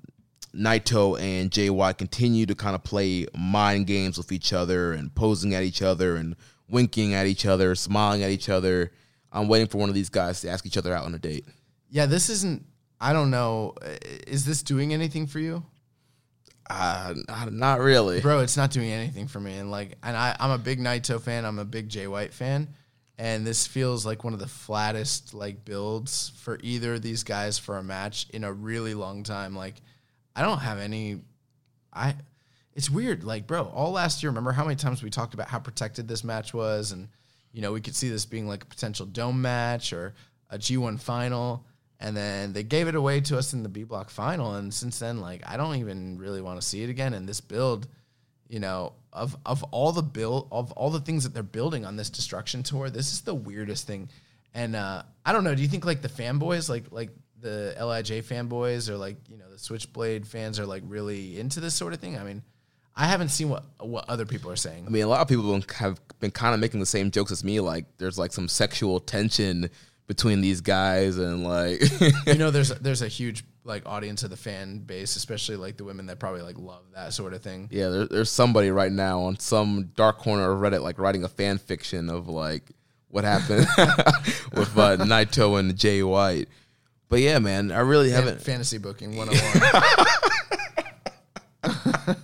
[0.56, 5.14] Naito and Jay White continue to kind of play mind games with each other and
[5.16, 6.36] posing at each other and
[6.70, 8.92] winking at each other, smiling at each other.
[9.32, 11.46] I'm waiting for one of these guys to ask each other out on a date.
[11.90, 12.66] yeah this isn't
[13.02, 13.74] i don't know
[14.28, 15.64] is this doing anything for you
[16.70, 17.14] Uh,
[17.52, 18.22] not really.
[18.22, 21.20] bro it's not doing anything for me and like and I, i'm a big naito
[21.22, 22.68] fan i'm a big jay white fan
[23.18, 27.60] and this feels like one of the flattest like builds for either of these guys
[27.60, 29.76] for a match in a really long time like
[30.36, 31.20] i don't have any
[31.92, 32.16] i
[32.76, 35.60] it's weird like bro all last year remember how many times we talked about how
[35.60, 36.92] protected this match was?
[36.92, 37.10] And
[37.52, 40.14] you know we could see this being like a potential dome match or
[40.50, 41.66] a g1 final.
[42.00, 44.56] And then they gave it away to us in the b block final.
[44.56, 47.14] And since then like i don't even really want to see it again.
[47.14, 47.88] And this build
[48.50, 51.96] you know of of all the build of all the things that they're building on
[51.96, 54.10] this destruction tour this is the weirdest thing.
[54.54, 55.54] And uh i don't know.
[55.54, 59.50] Do you think like the fanboys like like the lij fanboys or like you know
[59.52, 62.18] the switchblade fans are like really into this sort of thing?
[62.18, 62.42] I mean
[62.96, 65.60] i haven't seen what what other people are saying I mean, a lot of people
[65.78, 67.60] have been kind of making the same jokes as me.
[67.60, 69.70] Like, there's like some sexual tension
[70.08, 71.82] between these guys, and like,
[72.28, 75.86] you know there's there's a huge like audience of the fan base especially like the
[75.86, 79.22] women that probably like love that sort of thing yeah, there, there's somebody right now
[79.22, 82.64] on some dark corner of Reddit, like writing a fan fiction of like
[83.08, 83.66] what happened
[84.54, 86.50] with uh, Naito and Jay White.
[87.10, 88.42] But yeah, man, I really Fan- haven't.
[88.42, 90.06] fantasy booking 101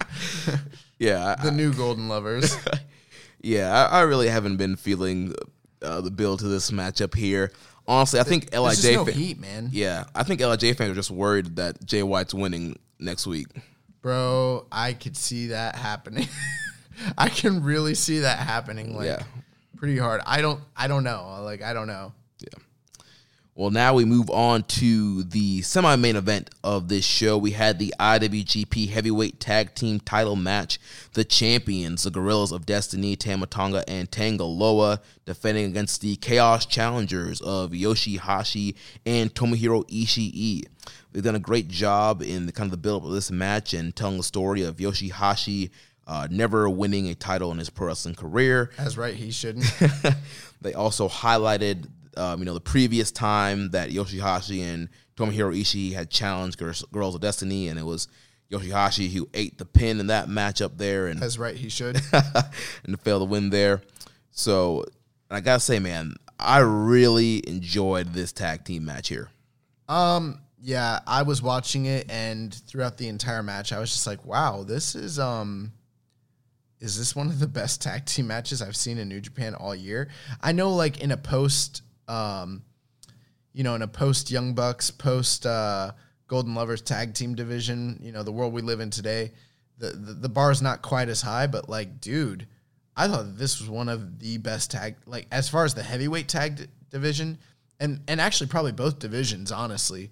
[1.00, 2.58] Yeah, I, the new golden lovers
[3.42, 5.34] yeah, I, I really haven't been feeling
[5.82, 7.52] uh, the build to this matchup here.
[7.88, 10.96] Honestly, I think Lij just no fa- heat man Yeah, I think Lij fans are
[10.96, 13.48] just worried that Jay White's winning next week.
[14.02, 16.28] Bro, I could see that happening.
[17.18, 19.24] I can really see that happening like Yeah.
[19.78, 20.22] pretty hard.
[20.26, 21.40] I don't I don't know.
[21.44, 22.12] Like I don't know.
[23.60, 27.38] Well, now we move on to the semi main event of this show.
[27.38, 30.80] We had the IWGP Heavyweight Tag Team title match.
[31.12, 37.42] The champions, the Guerrillas of Destiny, Tama Tonga and Tangaloa, defending against the Chaos Challengers
[37.42, 40.64] of Yoshihashi and Tomohiro Ishii.
[41.12, 43.74] They've done a great job in the kind of the build up of this match
[43.74, 45.70] and telling the story of Yoshihashi
[46.10, 48.72] uh, never winning a title in his pro wrestling career.
[48.78, 49.66] That's right, he shouldn't.
[50.62, 51.88] they also highlighted,
[52.20, 57.16] um, you know, the previous time that Yoshihashi and Tomohiro Ishii had challenged Girls, Girls
[57.16, 58.08] of Destiny, and it was
[58.52, 62.00] Yoshihashi who ate the pin in that matchup there, and That's right, he should.
[62.84, 63.82] and failed to win there.
[64.32, 64.84] So,
[65.30, 69.30] and I gotta say, man, I really enjoyed this tag team match here.
[69.88, 74.26] Um, yeah, I was watching it and throughout the entire match I was just like,
[74.26, 75.72] wow, this is um
[76.80, 79.76] is this one of the best tag team matches I've seen in New Japan all
[79.76, 80.10] year?
[80.42, 82.64] I know like in a post um
[83.54, 85.92] you know, in a post Young Bucks, post uh
[86.28, 89.32] Golden Lovers tag team division, you know, the world we live in today,
[89.78, 92.48] the the, the bar is not quite as high, but like dude,
[92.96, 96.28] I thought this was one of the best tag like as far as the heavyweight
[96.28, 97.38] tag d- division
[97.80, 100.12] and and actually probably both divisions honestly.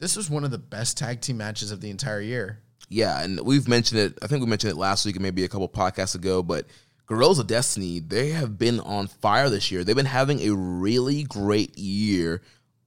[0.00, 2.60] This was one of the best tag team matches of the entire year.
[2.90, 4.18] Yeah, and we've mentioned it.
[4.22, 6.66] I think we mentioned it last week and maybe a couple podcasts ago, but
[7.06, 9.84] Guerrillas of Destiny, they have been on fire this year.
[9.84, 12.40] They've been having a really great year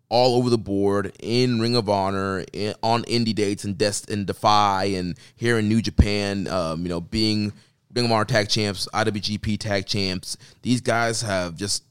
[0.10, 4.26] all over the board in Ring of Honor, in, on indie dates and Des- and
[4.26, 6.48] Defy, and here in New Japan.
[6.48, 7.54] Um, you know, being
[7.94, 10.38] Ring of Honor tag champs, IWGP tag champs.
[10.62, 11.84] These guys have just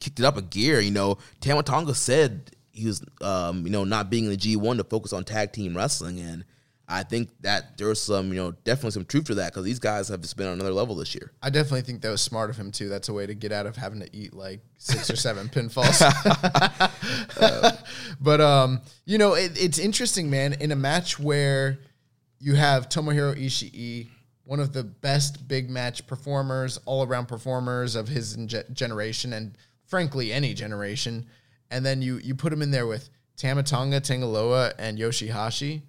[0.00, 0.80] kicked it up a gear.
[0.80, 4.78] You know, Tama Tonga said he was, um, you know, not being in the G1
[4.78, 6.44] to focus on tag team wrestling, and
[6.86, 10.08] I think that there's some, you know, definitely some truth to that because these guys
[10.08, 11.32] have just been on another level this year.
[11.42, 12.90] I definitely think that was smart of him too.
[12.90, 16.02] That's a way to get out of having to eat like six or seven pinfalls.
[17.40, 17.72] Uh,
[18.20, 20.54] but um, you know, it, it's interesting, man.
[20.54, 21.78] In a match where
[22.38, 24.08] you have Tomohiro Ishii,
[24.44, 29.56] one of the best big match performers, all around performers of his ge- generation, and
[29.86, 31.26] frankly any generation,
[31.70, 35.80] and then you you put him in there with Tama Tonga, Tangaloa, and Yoshihashi.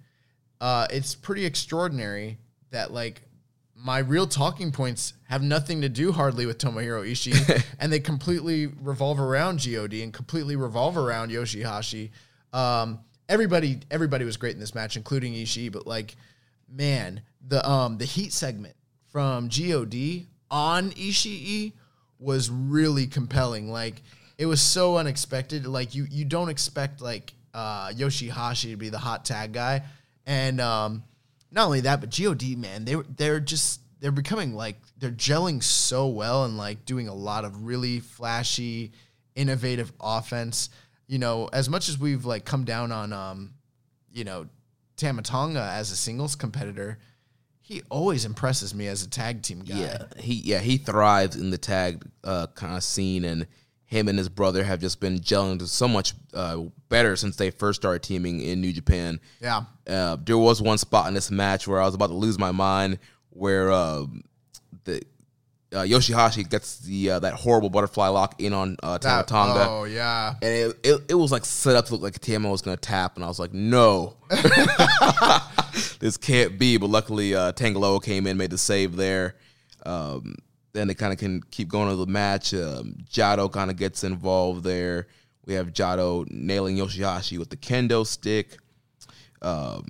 [0.60, 2.38] Uh, it's pretty extraordinary
[2.70, 3.22] that like
[3.74, 8.66] my real talking points have nothing to do hardly with Tomohiro Ishii, and they completely
[8.66, 12.10] revolve around God and completely revolve around Yoshihashi.
[12.52, 15.70] Um, everybody, everybody was great in this match, including Ishii.
[15.70, 16.16] But like,
[16.68, 18.74] man, the um the heat segment
[19.10, 21.72] from God on Ishii
[22.18, 23.70] was really compelling.
[23.70, 24.02] Like,
[24.38, 25.66] it was so unexpected.
[25.66, 29.82] Like, you you don't expect like uh, Yoshihashi to be the hot tag guy,
[30.26, 31.04] and um,
[31.50, 36.08] not only that, but God, man, they they're just they're becoming like they're gelling so
[36.08, 38.92] well and like doing a lot of really flashy,
[39.34, 40.68] innovative offense.
[41.06, 43.54] You know, as much as we've like come down on um,
[44.12, 44.46] you know,
[44.96, 46.98] Tama Tonga as a singles competitor,
[47.60, 49.76] he always impresses me as a tag team guy.
[49.76, 53.46] Yeah, he yeah he thrives in the tag uh, kind of scene, and
[53.86, 57.80] him and his brother have just been gelling so much uh, better since they first
[57.80, 59.20] started teaming in New Japan.
[59.40, 59.62] Yeah.
[59.88, 62.50] Uh, there was one spot in this match where I was about to lose my
[62.52, 62.98] mind,
[63.30, 64.06] where uh,
[64.84, 65.02] the
[65.72, 69.66] uh, Yoshihashi gets the uh, that horrible butterfly lock in on uh, That- Tama Tonga.
[69.70, 70.34] oh yeah.
[70.42, 72.80] And it, it, it was like set up to look like Tama was going to
[72.80, 74.16] tap, and I was like, no,
[76.00, 76.76] this can't be.
[76.76, 79.36] But luckily, uh, Tanga Loa came in, made the save there.
[79.84, 80.36] Um,
[80.76, 82.52] then they kind of can keep going to the match.
[82.52, 85.06] Um, Jado kind of gets involved there.
[85.46, 88.58] We have Jado nailing Yoshihashi with the kendo stick.
[89.40, 89.86] Um,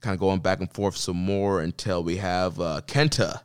[0.00, 3.42] kind of going back and forth some more until we have uh, Kenta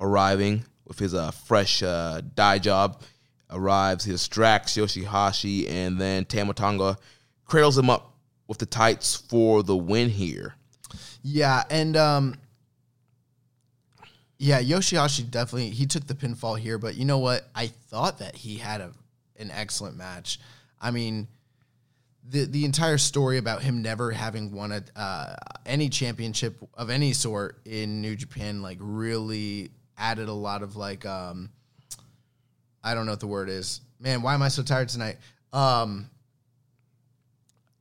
[0.00, 3.02] arriving with his uh, fresh uh, dye job.
[3.50, 6.98] Arrives, he distracts Yoshihashi, and then Tama Tonga
[7.46, 8.14] cradles him up
[8.46, 10.54] with the tights for the win here.
[11.22, 12.34] Yeah, and um
[14.38, 17.48] yeah, Yoshihashi definitely he took the pinfall here, but you know what?
[17.54, 18.92] I thought that he had a
[19.36, 20.38] an excellent match.
[20.80, 21.26] I mean,
[22.28, 25.34] the the entire story about him never having won a uh,
[25.66, 31.04] any championship of any sort in New Japan like really added a lot of like
[31.04, 31.50] um
[32.82, 33.80] I don't know what the word is.
[33.98, 35.16] Man, why am I so tired tonight?
[35.52, 36.10] Um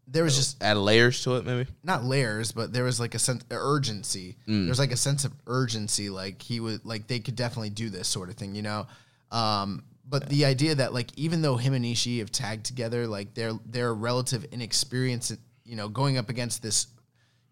[0.09, 1.69] there was just Add layers to it, maybe.
[1.83, 4.37] not layers, but there was like a sense of urgency.
[4.45, 8.07] There's like a sense of urgency, like he would like they could definitely do this
[8.07, 8.87] sort of thing, you know.
[9.31, 13.33] Um, but the idea that like even though him and Ishii have tagged together, like
[13.33, 16.87] their their relative inexperience, you know, going up against this,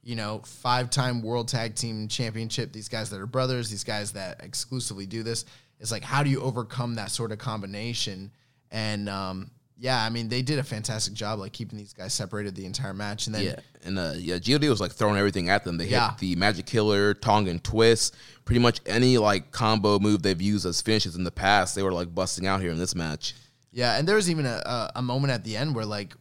[0.04, 4.14] you know, five time world tag team championship, these guys that are brothers, these guys
[4.14, 5.44] that exclusively do this,
[5.82, 8.32] is like how do you overcome that sort of combination?
[8.72, 12.56] And um, yeah, I mean they did a fantastic job like keeping these guys separated
[12.56, 15.64] the entire match, and then Yeah, and uh, yeah, God was like throwing everything at
[15.64, 15.78] them.
[15.78, 16.10] They Yeah.
[16.12, 20.82] hit the Magic Killer, Tongan Twist, pretty much any like combo move they've used as
[20.82, 21.76] finishes in the past.
[21.76, 23.34] They were like busting out here in this match.
[23.72, 26.14] Yeah, and there was even a, a, a moment at the end where like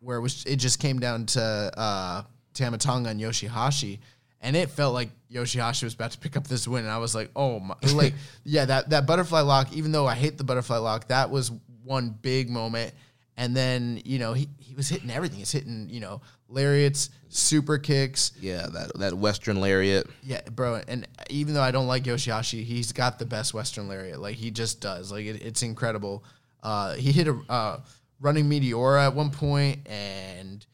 [0.00, 1.40] where it was it just came down to
[1.76, 2.22] uh
[2.54, 3.98] Tama Tonga and Yoshihashi
[4.40, 7.14] and it felt like Yoshihashi was about to pick up this win and I was
[7.14, 10.78] like, "Oh my like yeah, that that butterfly lock, even though I hate the butterfly
[10.78, 11.52] lock, that was
[11.88, 12.92] one big moment."
[13.40, 15.38] And then, you know, he, he was hitting everything.
[15.38, 18.32] He's hitting, you know, lariats, super kicks.
[18.40, 20.08] Yeah, that that Western lariat.
[20.24, 20.80] Yeah, bro.
[20.88, 24.18] And even though I don't like Yoshihashi, he's got the best Western lariat.
[24.20, 25.12] Like he just does.
[25.12, 26.24] Like it, it's incredible.
[26.64, 27.80] Uh, he hit a uh,
[28.20, 30.66] running meteora at one point, and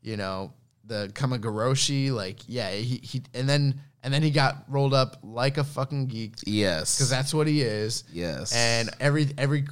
[0.00, 0.52] you know
[0.84, 2.12] the Kumagoroshi.
[2.12, 6.06] Like yeah, he, he and then and then he got rolled up like a fucking
[6.06, 8.04] geek Yes, because that's what he is.
[8.12, 9.64] yes, And every every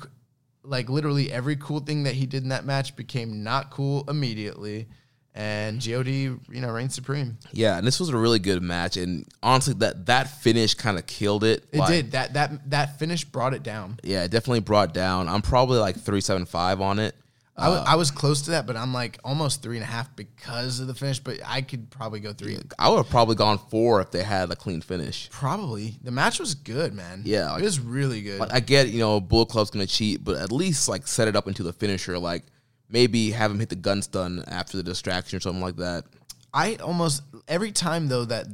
[0.63, 4.88] like literally every cool thing that he did in that match became not cool immediately.
[5.33, 7.38] And God, you know, reigned supreme.
[7.52, 8.96] yeah, and this was a really good match.
[8.96, 11.65] And honestly, that that finish kind of killed it.
[11.73, 14.00] It Like, did that that that finish brought it down.
[14.02, 15.29] Yeah, it definitely brought down.
[15.29, 17.15] I'm probably like three seven five on it.
[17.61, 20.81] I I was close to that, but I'm like almost three and a half because
[20.81, 21.19] of the finish.
[21.19, 22.58] But I could probably go three.
[22.79, 25.29] I would have probably gone four if they had a clean finish.
[25.31, 27.23] Probably the match was good, man.
[27.25, 28.40] Yeah, like- it was really good.
[28.40, 31.37] Like I get, you know, Bullet Club's gonna cheat, but at least like set it
[31.37, 32.19] up into the finisher.
[32.19, 32.44] Like
[32.88, 36.04] maybe have him hit the gun stun after the distraction or something like that.
[36.52, 38.46] I almost every time though that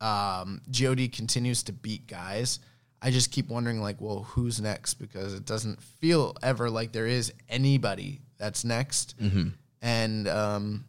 [0.00, 2.58] um, God continues to beat guys,
[3.00, 4.94] I just keep wondering like, well, who's next?
[4.94, 9.14] Because it doesn't feel ever like there is anybody that's next.
[9.80, 10.84] And um,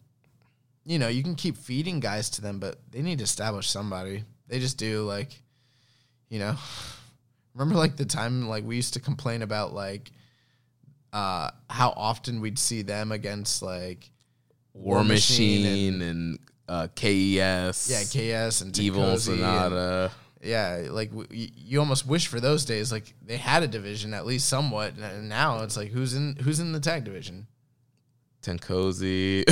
[0.86, 4.24] you know, you can keep feeding guys to them, but they need to establish somebody.
[4.48, 5.40] They just do like,
[6.30, 6.56] you know,
[7.54, 10.12] remember like the time like we used to complain about like
[11.14, 14.10] uh, how often we'd see them against like
[14.74, 17.88] War, Machine, and, uh, KES.
[17.92, 18.04] yeah,
[18.48, 20.12] KES and Evil and- Sanada.
[20.44, 22.92] Yeah, like w- you almost wish for those days.
[22.92, 24.94] Like they had a division at least somewhat.
[24.98, 27.48] And now it's like who's in who's in the tag division?
[28.42, 29.46] TenCozy.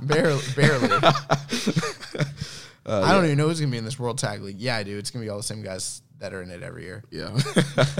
[0.00, 0.88] Barely, barely.
[2.86, 4.60] Uh, I don't even know who's gonna be in this World Tag League.
[4.60, 4.98] Yeah, I do.
[4.98, 7.02] It's gonna be all the same guys that are in it every year.
[7.10, 7.34] Yeah.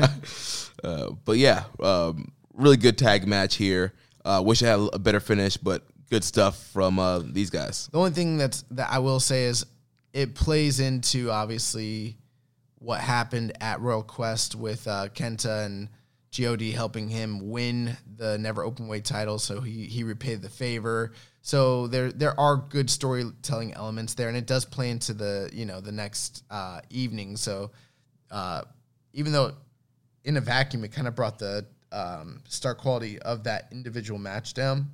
[0.84, 3.94] uh, but yeah, um, really good tag match here.
[4.26, 7.88] Uh, wish I had a better finish, but good stuff from uh, these guys.
[7.92, 9.64] The only thing that's that I will say is
[10.14, 12.16] it plays into obviously
[12.76, 15.88] what happened at Royal Quest with uh, Kenta and
[16.36, 21.12] God helping him win the Never Openweight title, so he he repaid the favor.
[21.42, 25.66] So there there are good storytelling elements there, and it does play into the you
[25.66, 27.36] know the next uh, evening.
[27.36, 27.72] So
[28.30, 28.62] uh,
[29.12, 29.52] even though
[30.24, 34.54] in a vacuum it kind of brought the um, star quality of that individual match
[34.54, 34.90] down,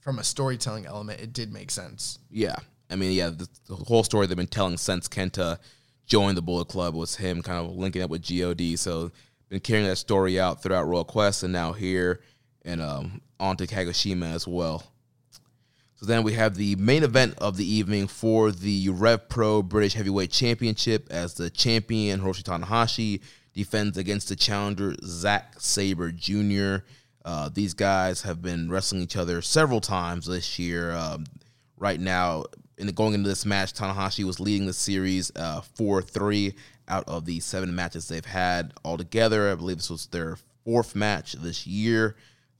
[0.00, 2.18] from a storytelling element, it did make sense.
[2.30, 2.56] Yeah.
[2.90, 5.58] I mean, yeah, the, the whole story they've been telling since Kenta
[6.06, 8.78] joined the Bullet Club was him kind of linking up with God.
[8.78, 9.10] So
[9.48, 12.20] been carrying that story out throughout Royal Quest and now here
[12.64, 14.82] and um, on to Kagoshima as well.
[15.94, 19.94] So then we have the main event of the evening for the Rev Pro British
[19.94, 23.22] Heavyweight Championship as the champion Hiroshi Tanahashi
[23.54, 26.84] defends against the challenger Zack Sabre Jr.
[27.24, 30.90] Uh, these guys have been wrestling each other several times this year.
[30.92, 31.24] Um,
[31.78, 32.44] right now,
[32.78, 36.54] in the, going into this match, Tanahashi was leading the series uh, four three
[36.88, 39.50] out of the seven matches they've had altogether.
[39.50, 42.16] I believe this was their fourth match this year.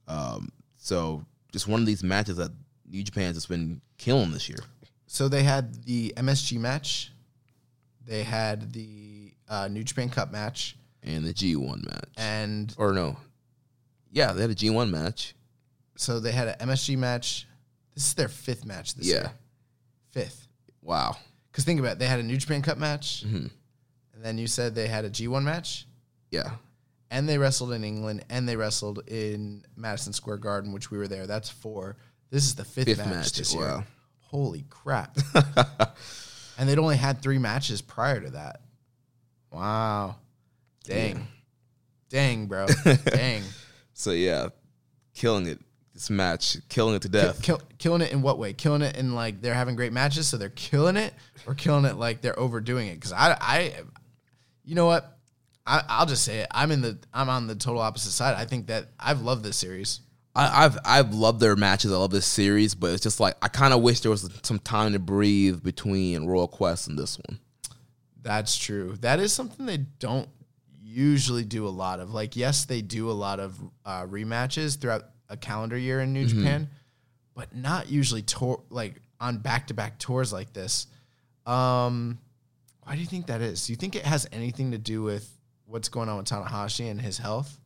[0.08, 2.50] Um, so just one of these matches that
[2.88, 4.58] New Japan's just been killing this year.
[5.06, 7.12] So they had the MSG match,
[8.06, 12.08] they had the uh, New Japan Cup match, And the G1 match.
[12.16, 13.16] and or no.
[14.10, 15.34] Yeah, they had a G1 match.
[15.96, 17.46] so they had an MSG match.
[17.94, 19.14] This is their fifth match this Yeah.
[19.14, 19.32] year.
[20.14, 20.46] Fifth.
[20.80, 21.16] Wow.
[21.50, 23.50] Because think about it, they had a New Japan Cup match, Mhm.
[24.14, 25.86] and then you said they had a G1 match,
[26.30, 26.56] Yeah.
[27.10, 31.08] and they wrestled in England, and they wrestled in Madison Square Garden, which we were
[31.08, 31.26] there.
[31.26, 31.96] That's four.
[32.30, 33.62] This is the fifth, Fifth match, match, this year.
[33.62, 33.84] wow.
[34.20, 35.16] Holy crap!
[36.58, 38.60] and they'd only had three matches prior to that.
[39.50, 40.16] Wow.
[40.84, 41.26] Dang.
[42.08, 42.66] Dang, bro.
[43.04, 43.42] Dang.
[43.94, 44.48] So yeah,
[45.14, 45.60] killing it.
[45.95, 47.42] This match, killing it to Kill, death.
[47.42, 48.53] kill, killing it in what way?
[48.53, 51.14] Killing it in like they're having great matches, so they're killing it,
[51.47, 52.95] or killing it like they're overdoing it?
[52.97, 53.74] Because I, I,
[54.64, 55.16] you know what?
[55.64, 56.49] I, I'll just say it.
[56.51, 58.34] I'm in the, I'm on the total opposite side.
[58.36, 60.01] I think that I've loved this series.
[60.34, 61.92] I, I've I've loved their matches.
[61.92, 64.59] I love this series, but it's just like I kind of wish there was some
[64.59, 67.38] time to breathe between Royal Quest and this one.
[68.20, 68.97] That's true.
[69.01, 70.28] That is something they don't
[70.82, 72.11] usually do a lot of.
[72.12, 75.05] Like, yes, they do a lot of uh, rematches throughout
[75.35, 76.68] a calendar year in New Japan,
[77.35, 80.87] but not usually tour like on back to back tours like this.
[81.45, 82.18] Um,
[82.82, 83.66] why do you think that is?
[83.66, 85.30] Do you think it has anything to do with
[85.66, 87.59] what's going on with Tanahashi and his health?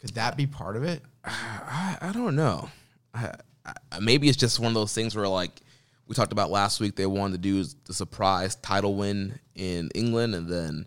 [0.00, 1.02] Could that be part of it?
[1.24, 2.68] I, I don't know.
[3.14, 5.60] I, I, maybe it's just one of those things where like
[6.06, 10.34] we talked about last week, they wanted to do the surprise title win in England
[10.34, 10.86] and then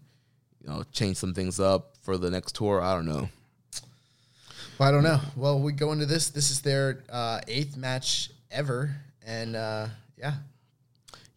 [0.61, 2.81] you know change some things up for the next tour.
[2.81, 3.29] I don't know.
[4.77, 5.19] Well, I don't know.
[5.35, 6.29] Well, we go into this.
[6.29, 8.95] This is their uh, eighth match ever,
[9.25, 10.33] and uh, yeah,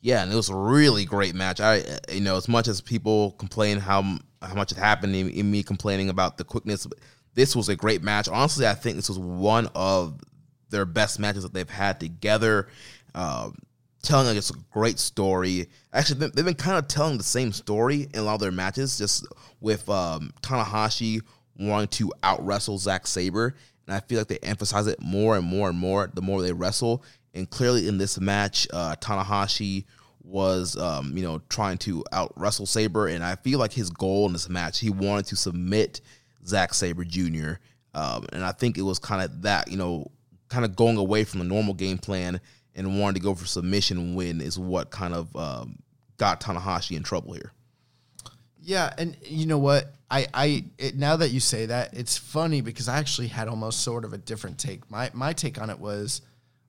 [0.00, 1.60] Yeah, and it was a really great match.
[1.60, 4.02] I, you know, as much as people complain how
[4.42, 6.86] how much it happened, in, me complaining about the quickness,
[7.34, 8.28] this was a great match.
[8.28, 10.20] Honestly, I think this was one of
[10.70, 12.68] their best matches that they've had together.
[13.14, 13.56] Um,
[14.02, 15.66] telling like it's a great story.
[15.94, 18.52] Actually, they- they've been kind of telling the same story in a lot of their
[18.52, 19.26] matches, just
[19.60, 21.22] with um, Tanahashi
[21.58, 23.54] wanting to out wrestle Zack Sabre,
[23.86, 26.52] and I feel like they emphasize it more and more and more the more they
[26.52, 27.04] wrestle.
[27.34, 29.84] And clearly, in this match, uh, Tanahashi
[30.22, 34.26] was, um, you know, trying to out wrestle Sabre, and I feel like his goal
[34.26, 36.00] in this match, he wanted to submit
[36.46, 37.54] Zack Sabre Jr.
[37.94, 40.10] Um, and I think it was kind of that, you know,
[40.48, 42.40] kind of going away from the normal game plan
[42.74, 45.78] and wanting to go for submission win is what kind of um,
[46.16, 47.52] got Tanahashi in trouble here.
[48.60, 49.92] Yeah, and you know what?
[50.14, 53.80] I I it, now that you say that, it's funny because I actually had almost
[53.80, 54.88] sort of a different take.
[54.88, 56.20] My my take on it was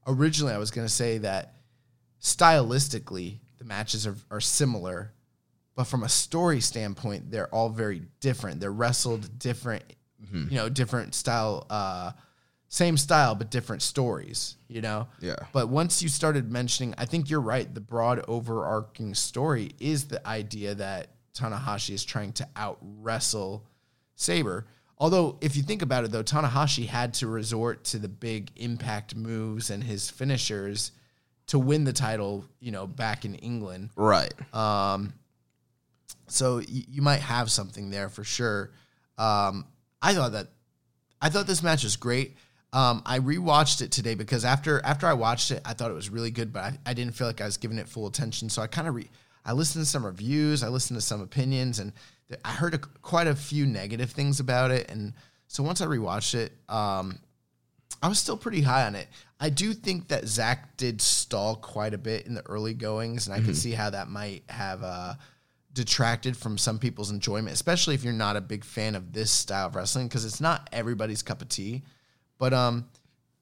[0.08, 1.54] originally I was going to say that
[2.20, 5.14] stylistically the matches are are similar,
[5.76, 8.60] but from a story standpoint, they're all very different.
[8.60, 9.84] They're wrestled different,
[10.50, 12.12] you know, different style uh
[12.68, 15.08] same style but different stories, you know.
[15.20, 15.36] Yeah.
[15.54, 17.72] But once you started mentioning, I think you're right.
[17.72, 23.64] The broad overarching story is the idea that Tanahashi is trying to out wrestle
[24.16, 24.66] Sabre.
[24.98, 29.16] Although, if you think about it, though, Tanahashi had to resort to the big impact
[29.16, 30.92] moves and his finishers
[31.48, 33.90] to win the title, you know, back in England.
[33.96, 34.34] Right.
[36.28, 38.72] So y- you might have something there for sure.
[39.18, 39.66] Um,
[40.02, 40.48] I thought that
[41.22, 42.36] I thought this match was great.
[42.74, 46.10] Um, I rewatched it today because after after I watched it, I thought it was
[46.10, 48.50] really good, but I, I didn't feel like I was giving it full attention.
[48.50, 49.10] So I kind of re-
[49.46, 51.94] I listened to some reviews, I listened to some opinions, and
[52.30, 54.90] th- I heard a, quite a few negative things about it.
[54.90, 55.14] And
[55.48, 57.20] so once I rewatched it, um,
[58.02, 59.08] I was still pretty high on it.
[59.40, 63.36] I do think that Zack did stall quite a bit in the early goings, and
[63.36, 65.14] I could see how that might have uh,
[65.74, 69.68] detracted from some people's enjoyment, especially if you're not a big fan of this style
[69.68, 71.84] of wrestling, because it's not everybody's cup of tea.
[72.38, 72.86] But um,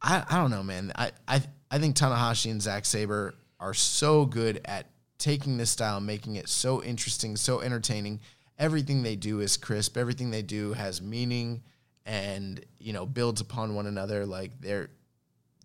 [0.01, 0.91] I, I don't know, man.
[0.95, 1.41] I, I
[1.71, 4.87] I think Tanahashi and Zack Sabre are so good at
[5.23, 8.19] taking this style and making it so interesting, so entertaining.
[8.59, 9.95] Everything they do is crisp.
[9.95, 11.63] Everything they do has meaning,
[12.05, 14.25] and you know builds upon one another.
[14.25, 14.89] Like they're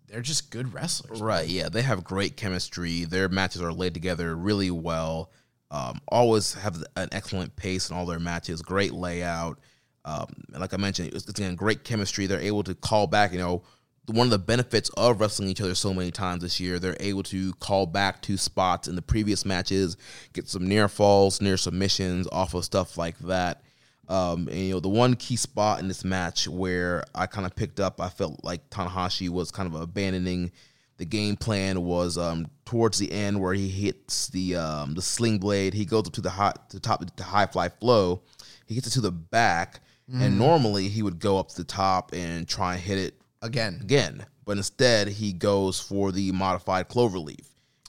[0.07, 1.21] they're just good wrestlers.
[1.21, 1.47] Right.
[1.47, 3.03] Yeah, they have great chemistry.
[3.03, 5.29] Their matches are laid together really well.
[5.71, 8.61] Um, always have an excellent pace in all their matches.
[8.61, 9.59] Great layout.
[10.05, 12.27] Um, like I mentioned, it's, it's again great chemistry.
[12.27, 13.33] They're able to call back.
[13.33, 13.63] You know,
[14.09, 17.23] one of the benefits of wrestling each other so many times this year, they're able
[17.23, 19.97] to call back to spots in the previous matches,
[20.33, 23.63] get some near falls, near submissions off of stuff like that.
[24.07, 27.55] Um, and you know, the one key spot in this match where I kind of
[27.55, 30.51] picked up, I felt like Tanahashi was kind of abandoning
[30.97, 35.37] the game plan was um, towards the end where he hits the um, the sling
[35.37, 35.73] blade.
[35.73, 38.21] He goes up to the hot to top the high fly flow.
[38.65, 39.79] He gets it to the back,
[40.11, 43.79] and normally he would go up to the top and try and hit it Again,
[43.81, 44.25] again.
[44.45, 47.45] But instead, he goes for the modified cloverleaf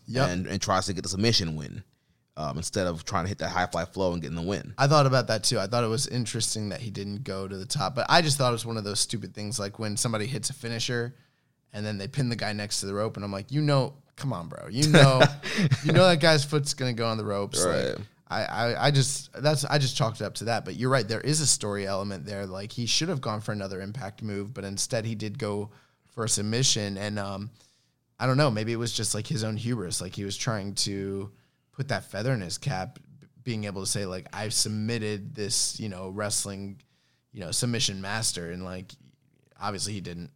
[0.06, 0.28] Yep.
[0.28, 1.82] and, and tries to get the submission win
[2.36, 4.74] um, instead of trying to hit that high fly flow and getting the win.
[4.78, 5.58] I thought about that too.
[5.58, 8.36] I thought it was interesting that he didn't go to the top, but I just
[8.38, 11.14] thought it was one of those stupid things like when somebody hits a finisher
[11.72, 13.94] and then they pin the guy next to the rope, and I'm like, you know,
[14.16, 15.22] come on, bro, you know,
[15.84, 17.64] you know that guy's foot's gonna go on the ropes.
[17.64, 17.96] Like, Right.
[18.30, 20.64] I, I, just that's I just chalked it up to that.
[20.64, 22.46] But you're right, there is a story element there.
[22.46, 25.70] Like he should have gone for another impact move, but instead he did go
[26.14, 27.50] for a submission, and um,
[28.20, 30.74] I don't know, maybe it was just like his own hubris, like he was trying
[30.76, 31.30] to
[31.72, 32.98] put that feather in his cap,
[33.42, 36.80] being able to say like I've submitted this, you know, wrestling,
[37.32, 38.92] you know, submission master, and like
[39.60, 40.30] obviously he didn't.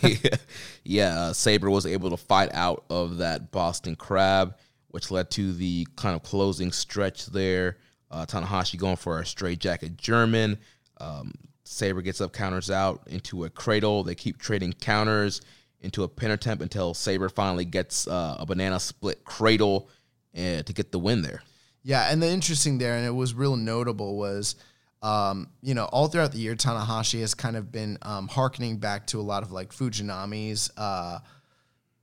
[0.84, 4.56] yeah, uh, Sabre was able to fight out of that Boston Crab,
[4.94, 7.78] which led to the kind of closing stretch there.
[8.12, 10.56] Uh, Tanahashi going for a straight jacket German.
[11.00, 11.34] Um,
[11.64, 14.04] Sabre gets up, counters out into a cradle.
[14.04, 15.40] They keep trading counters
[15.80, 19.88] into a pin attempt until Sabre finally gets uh, a banana split cradle
[20.32, 21.42] uh, to get the win there.
[21.82, 24.54] Yeah, and the interesting there, and it was real notable, was
[25.02, 29.08] um, you know all throughout the year, Tanahashi has kind of been um, harkening back
[29.08, 31.18] to a lot of like Fujinami's, uh,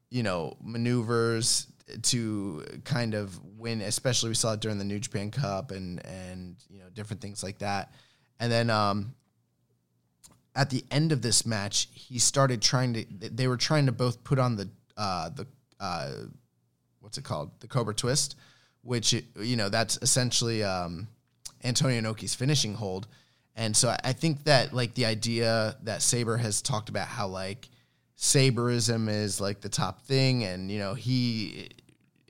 [0.10, 1.68] you know, maneuvers
[2.04, 3.82] to kind of win.
[3.82, 7.44] Especially we saw it during the New Japan Cup and and you know different things
[7.44, 7.94] like that.
[8.40, 9.14] And then um,
[10.56, 13.06] at the end of this match, he started trying to.
[13.10, 15.48] They were trying to both put on the uh, the
[15.80, 16.12] uh,
[17.00, 18.36] what's it called, the Cobra Twist,
[18.84, 21.08] which you know that's essentially um,
[21.64, 23.08] Antonio Inoki's finishing hold.
[23.56, 27.70] And so I think that like the idea that Sabre has talked about how like
[28.18, 31.70] Saberism is like the top thing, and you know he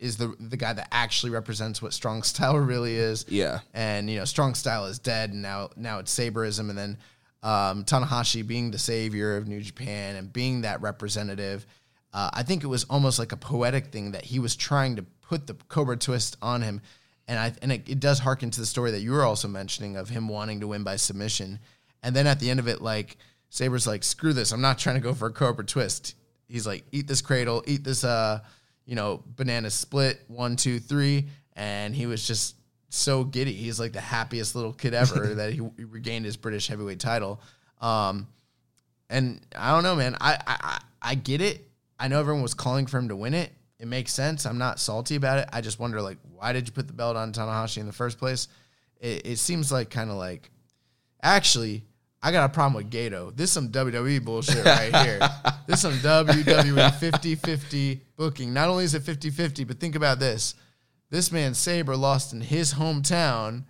[0.01, 3.25] is the the guy that actually represents what strong style really is.
[3.29, 3.59] Yeah.
[3.73, 6.97] and you know strong style is dead and now now it's saberism and then
[7.43, 11.65] um, tanahashi being the savior of new japan and being that representative
[12.13, 15.05] uh, i think it was almost like a poetic thing that he was trying to
[15.21, 16.81] put the cobra twist on him.
[17.27, 19.95] And i and it, it does harken to the story that you were also mentioning
[19.95, 21.59] of him wanting to win by submission.
[22.03, 23.15] And then at the end of it like
[23.49, 26.15] sabre's like screw this i'm not trying to go for a cobra twist.
[26.49, 28.41] He's like eat this cradle eat this uh
[28.91, 32.55] you know, banana split one, two, three, and he was just
[32.89, 33.53] so giddy.
[33.53, 37.39] He's like the happiest little kid ever that he regained his British heavyweight title.
[37.79, 38.27] Um,
[39.09, 40.17] And I don't know, man.
[40.19, 41.69] I, I I- get it.
[41.97, 43.53] I know everyone was calling for him to win it.
[43.79, 44.45] It makes sense.
[44.45, 45.47] I'm not salty about it.
[45.53, 48.17] I just wonder, like, why did you put the belt on Tanahashi in the first
[48.19, 48.49] place?
[48.99, 50.51] It, it seems like kind of like,
[51.23, 51.83] actually,
[52.23, 53.35] I got a problem with Gedo.
[53.35, 55.19] This is some WWE bullshit right here.
[55.67, 58.53] this is some WWE 50-50 booking.
[58.53, 60.53] Not only is it 50-50, but think about this.
[61.09, 63.63] This man Sabre lost in his hometown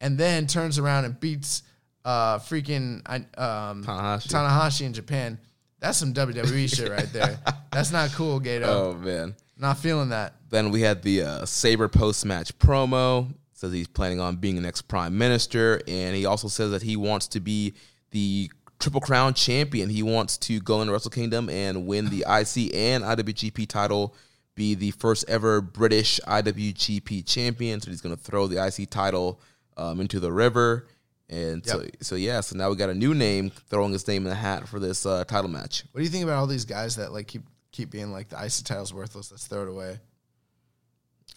[0.00, 1.62] and then turns around and beats
[2.04, 3.06] uh freaking
[3.38, 4.28] um Tanahashi.
[4.28, 5.38] Tanahashi in Japan.
[5.80, 7.38] That's some WWE shit right there.
[7.72, 8.66] That's not cool, Gedo.
[8.66, 9.34] Oh man.
[9.56, 10.34] Not feeling that.
[10.48, 13.28] Then we had the uh, Sabre post match promo.
[13.60, 16.96] Says he's planning on being the next prime minister, and he also says that he
[16.96, 17.74] wants to be
[18.10, 19.90] the Triple Crown champion.
[19.90, 24.14] He wants to go into Wrestle Kingdom and win the IC and IWGP title,
[24.54, 27.82] be the first ever British IWGP champion.
[27.82, 29.38] So he's going to throw the IC title
[29.76, 30.86] um, into the river.
[31.28, 31.96] And so, Yep.
[32.00, 34.66] so yeah, so now we got a new name throwing his name in the hat
[34.66, 35.84] for this uh, title match.
[35.92, 37.42] What do you think about all these guys that like keep
[37.72, 39.30] keep being like the IC title's worthless?
[39.30, 39.98] Let's throw it away.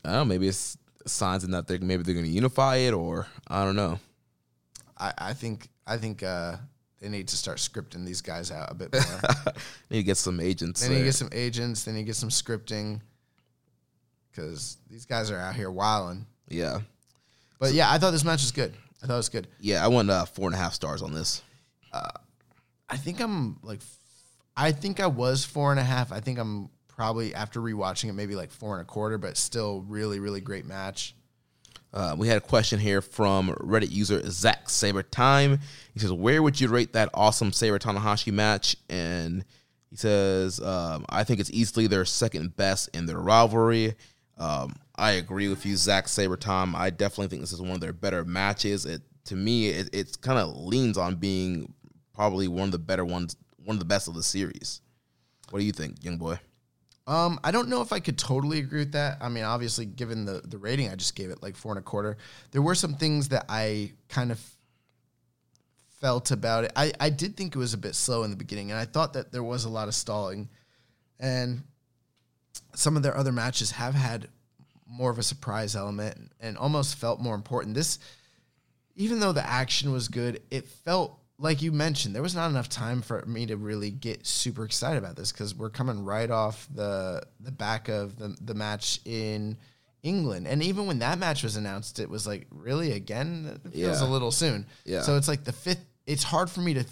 [0.06, 2.94] I don't know, maybe it's signs in that they're maybe they're going to unify it,
[2.94, 4.00] or I don't know.
[4.98, 6.56] I, I think I think uh,
[7.02, 9.54] they need to start scripting these guys out a bit more.
[9.90, 10.82] Need to get some agents.
[10.82, 11.84] they need to get some agents.
[11.84, 13.02] They need to get some scripting
[14.32, 16.26] because these guys are out here wilding.
[16.50, 16.80] yeah,
[17.60, 18.74] But yeah, I thought this match was good.
[19.02, 19.48] I thought it was good.
[19.60, 19.84] yeah.
[19.84, 21.42] I went uh, four and a half stars on this.
[21.92, 22.10] Uh,
[22.90, 23.98] I think I'm like, f-
[24.56, 26.12] I think I was four and a half.
[26.12, 29.82] I think I'm probably after rewatching it, maybe like four and a quarter, but still
[29.88, 31.16] really, really great match.
[31.94, 35.60] Uh, we had a question here from Reddit user Zach Saber Time.
[35.94, 39.46] He says, "Where would you rate that awesome Sabre Tanahashi match?" And
[39.92, 43.96] he says, um, "I think it's easily their second best in their rivalry."
[44.40, 46.76] Um, I agree with you, Zach Saber Time.
[46.76, 48.86] I definitely think this is one of their better matches.
[48.88, 51.74] It to me, it, it kind of leans on being
[52.14, 54.82] probably one of the better ones, one of the best of the series.
[55.52, 56.40] What do you think, young boy?
[57.06, 59.18] Um, I don't know if I could totally agree with that.
[59.20, 61.82] I mean, obviously, given the the rating, I just gave it like four and a
[61.82, 62.18] quarter.
[62.52, 64.40] There were some things that I kind of
[66.00, 66.72] felt about it.
[66.76, 69.14] I I did think it was a bit slow in the beginning, and I thought
[69.14, 70.48] that there was a lot of stalling,
[71.20, 71.64] and
[72.74, 74.30] some of their other matches have had
[74.88, 77.76] more of a surprise element and almost felt more important.
[77.76, 78.00] This,
[78.96, 82.70] even though the action was good, it felt like you mentioned there was not enough
[82.70, 86.68] time for me to really get super excited about this because we're coming right off
[86.74, 89.58] the the back of the the match in
[90.02, 94.02] England, and even when that match was announced, it was like really again it feels
[94.02, 94.08] Yeah.
[94.08, 94.66] a little soon.
[94.86, 95.02] Yeah.
[95.02, 95.86] So it's like the fifth.
[96.06, 96.86] It's hard for me to,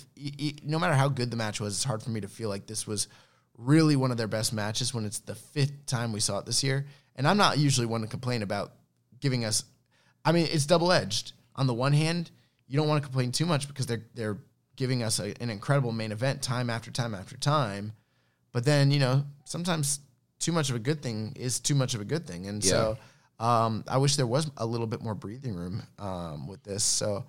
[0.63, 2.87] no matter how good the match was, it's hard for me to feel like this
[2.87, 3.09] was
[3.57, 6.63] really one of their best matches when it's the fifth time we saw it this
[6.63, 6.85] year.
[7.17, 8.71] And I'm not usually one to complain about
[9.19, 9.65] giving us.
[10.23, 11.33] I mean, it's double edged.
[11.57, 12.31] On the one hand,
[12.71, 14.37] you don't want to complain too much because they're they're
[14.77, 17.91] giving us a, an incredible main event time after time after time.
[18.53, 19.99] But then you know sometimes
[20.39, 22.97] too much of a good thing is too much of a good thing, and so
[23.41, 26.85] um, I wish there was a little bit more breathing room um, with this.
[26.85, 27.25] So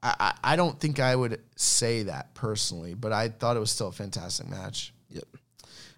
[0.00, 3.72] I, I I don't think I would say that personally, but I thought it was
[3.72, 4.94] still a fantastic match.
[5.10, 5.24] Yep.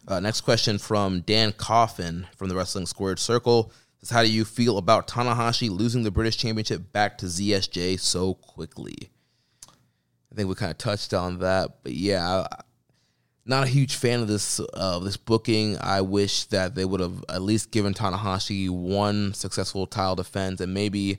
[0.08, 3.72] Uh, next question from Dan Coffin from the Wrestling Squared Circle.
[4.00, 8.34] Says, How do you feel about Tanahashi losing the British Championship back to ZSJ so
[8.34, 9.10] quickly?
[9.68, 12.62] I think we kind of touched on that, but yeah, I,
[13.44, 15.76] not a huge fan of this of this booking.
[15.80, 20.72] I wish that they would have at least given Tanahashi one successful title defense and
[20.72, 21.18] maybe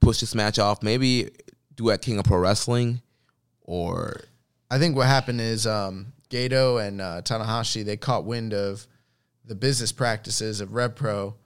[0.00, 0.82] push this match off.
[0.82, 1.30] Maybe
[1.74, 3.00] do at King of Pro Wrestling,
[3.62, 4.20] or
[4.70, 8.86] I think what happened is um, Gedo and uh, Tanahashi they caught wind of
[9.44, 11.36] the business practices of Rev Pro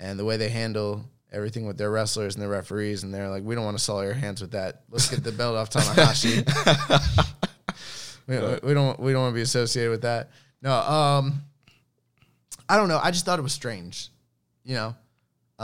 [0.00, 3.44] and the way they handle everything with their wrestlers and their referees, and they're like,
[3.44, 4.82] we don't want to sully our hands with that.
[4.90, 6.44] Let's get the belt off Tanahashi.
[8.26, 8.36] we,
[8.68, 10.30] we don't we don't want to be associated with that.
[10.62, 11.42] No, um,
[12.68, 13.00] I don't know.
[13.02, 14.08] I just thought it was strange,
[14.64, 14.94] you know.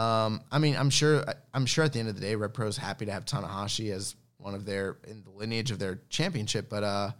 [0.01, 1.25] Um, I mean, I'm sure
[1.55, 4.15] I'm sure at the end of the day, Rev Pro's happy to have Tanahashi as
[4.37, 7.11] one of their in the lineage of their championship, but uh,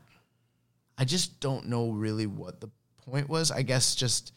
[0.99, 2.69] I just don't know really what the
[3.11, 3.51] point was.
[3.51, 4.33] I guess just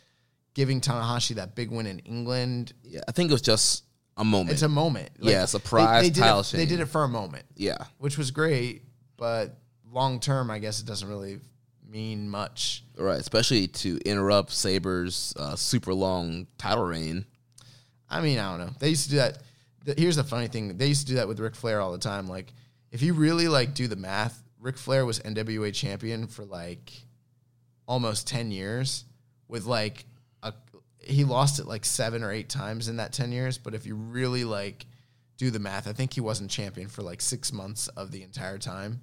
[0.53, 2.73] giving Tanahashi that big win in England.
[2.83, 3.83] yeah, I think it was just
[4.17, 4.51] a moment.
[4.51, 5.09] It's a moment.
[5.19, 7.77] Yeah, surprise They, they, title it, they did it for a moment, yeah.
[7.97, 8.83] which was great,
[9.17, 9.57] but
[9.91, 11.39] long term, I guess it doesn't really
[11.89, 12.83] mean much.
[12.97, 17.25] Right, especially to interrupt Sabre's uh, super long title reign.
[18.09, 18.73] I mean, I don't know.
[18.79, 19.37] They used to do that.
[19.85, 21.97] The, here's the funny thing: they used to do that with Ric Flair all the
[21.97, 22.27] time.
[22.27, 22.53] Like,
[22.91, 26.91] if you really like do the math, Ric Flair was NWA champion for like
[27.87, 29.05] almost ten years,
[29.47, 30.05] with like
[31.09, 33.57] he lost it like seven or eight times in that ten years.
[33.57, 34.85] But if you really like
[35.37, 38.57] do the math, I think he wasn't champion for like six months of the entire
[38.57, 39.01] time.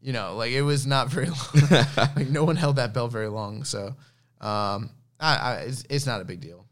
[0.00, 1.86] you know, like it was not very long.
[2.16, 3.64] like no one held that belt very long.
[3.64, 3.94] So,
[4.40, 4.90] um,
[5.20, 6.64] I, I it's, it's not a big deal.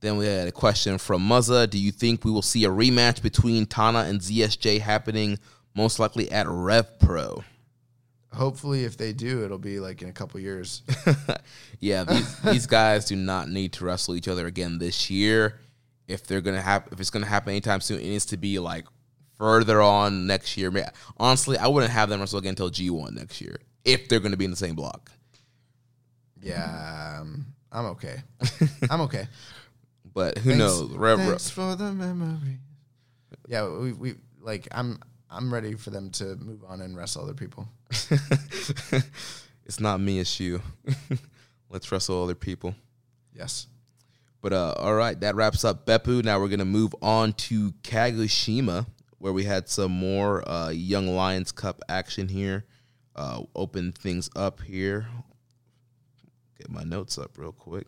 [0.00, 1.70] Then we had a question from Muzza.
[1.70, 5.38] Do you think we will see a rematch between Tana and ZSJ happening
[5.76, 7.44] most likely at Rev Pro?
[8.34, 10.82] Hopefully, if they do, it'll be like in a couple years.
[11.80, 15.60] yeah, these, these guys do not need to wrestle each other again this year.
[16.08, 18.86] If they're gonna have, if it's gonna happen anytime soon, it needs to be like
[19.36, 20.72] further on next year.
[21.18, 24.36] Honestly, I wouldn't have them wrestle again until G one next year if they're gonna
[24.36, 25.10] be in the same block.
[26.40, 28.22] Yeah, um, I'm okay.
[28.90, 29.28] I'm okay.
[30.12, 31.18] But who Thanks- knows?
[31.18, 32.58] Thanks for the memory.
[33.48, 34.98] Yeah, we we like I'm
[35.34, 37.66] I'm ready for them to move on and wrestle other people.
[39.64, 40.60] it's not me, it's you.
[41.70, 42.74] Let's wrestle other people.
[43.34, 43.66] Yes.
[44.42, 46.22] But uh, all right, that wraps up Beppu.
[46.22, 48.86] Now we're gonna move on to Kagoshima,
[49.18, 52.66] where we had some more uh, Young Lions Cup action here.
[53.16, 55.06] Uh, open things up here.
[56.58, 57.86] Get my notes up real quick.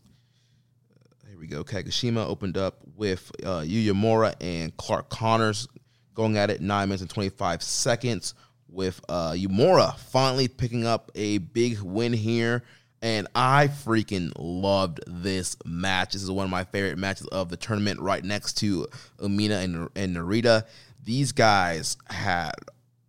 [0.00, 1.64] Uh, here we go.
[1.64, 5.68] Kagoshima opened up with uh, Yuya Uemura and Clark Connors
[6.16, 8.34] going at it nine minutes and twenty five seconds.
[8.68, 12.64] With uh, Uemura finally picking up a big win here.
[13.00, 16.14] And I freaking loved this match.
[16.14, 18.88] This is one of my favorite matches of the tournament, right next to
[19.18, 20.64] Umino and, and Narita.
[21.04, 22.52] These guys had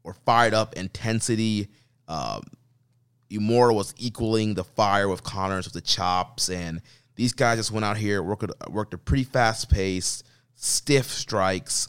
[0.03, 1.69] were fired up intensity.
[2.07, 2.43] Um,
[3.31, 6.81] Uemura was equaling the fire with Connors with the chops, and
[7.15, 10.21] these guys just went out here worked worked a pretty fast pace,
[10.53, 11.87] stiff strikes.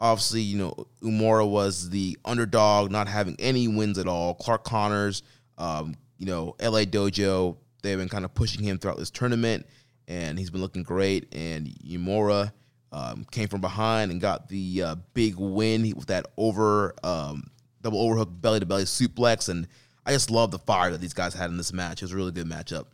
[0.00, 4.34] Obviously, you know Uemura was the underdog, not having any wins at all.
[4.34, 5.22] Clark Connors,
[5.58, 9.66] um, you know, LA Dojo, they've been kind of pushing him throughout this tournament,
[10.08, 11.34] and he's been looking great.
[11.34, 12.52] And Uemura
[12.92, 17.50] um, came from behind and got the uh, big win with that over um,
[17.82, 19.66] double overhook belly to belly suplex, and
[20.04, 22.02] I just love the fire that these guys had in this match.
[22.02, 22.86] It was a really good matchup.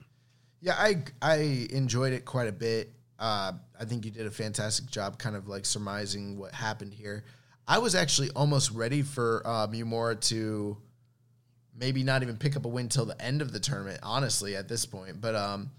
[0.60, 2.92] Yeah, I I enjoyed it quite a bit.
[3.18, 3.52] Uh,
[3.82, 7.24] I think you did a fantastic job, kind of like surmising what happened here.
[7.66, 10.76] I was actually almost ready for uh, Uemura to
[11.76, 13.98] maybe not even pick up a win till the end of the tournament.
[14.04, 15.72] Honestly, at this point, but um,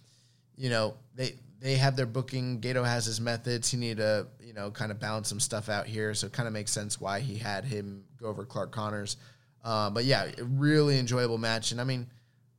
[0.57, 2.59] you know they they have their booking.
[2.59, 3.71] Gedo has his methods.
[3.71, 6.13] He need to you know kind of balance some stuff out here.
[6.13, 9.15] So it kind of makes sense why he had him go over Clark Connors.
[9.63, 11.71] Uh, but yeah, really enjoyable match.
[11.71, 12.07] And I mean,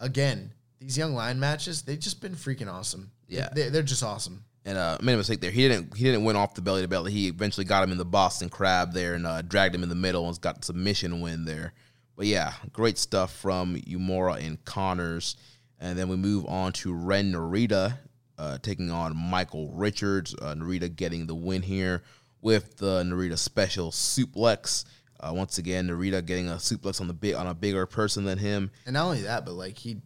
[0.01, 3.11] again, these young line matches, they've just been freaking awesome.
[3.29, 3.51] Yeah.
[3.55, 4.45] They, they're just awesome.
[4.67, 5.51] And uh, made a mistake there.
[5.51, 5.95] He didn't.
[5.95, 7.13] He didn't win off the belly to belly.
[7.13, 9.95] He eventually got him in the Boston Crab there and uh, dragged him in the
[9.95, 11.75] middle and got submission win there.
[12.17, 15.37] But yeah, great stuff from Uemura and Connors.
[15.79, 17.99] And then we move on to Ren Narita
[18.39, 20.35] uh, taking on Michael Richards.
[20.35, 22.03] Uh, Narita getting the win here
[22.41, 24.85] with the Narita special suplex.
[25.21, 28.39] Uh, once again, Narita getting a suplex on the big on a bigger person than
[28.39, 28.71] him.
[28.87, 30.01] And not only that, but like he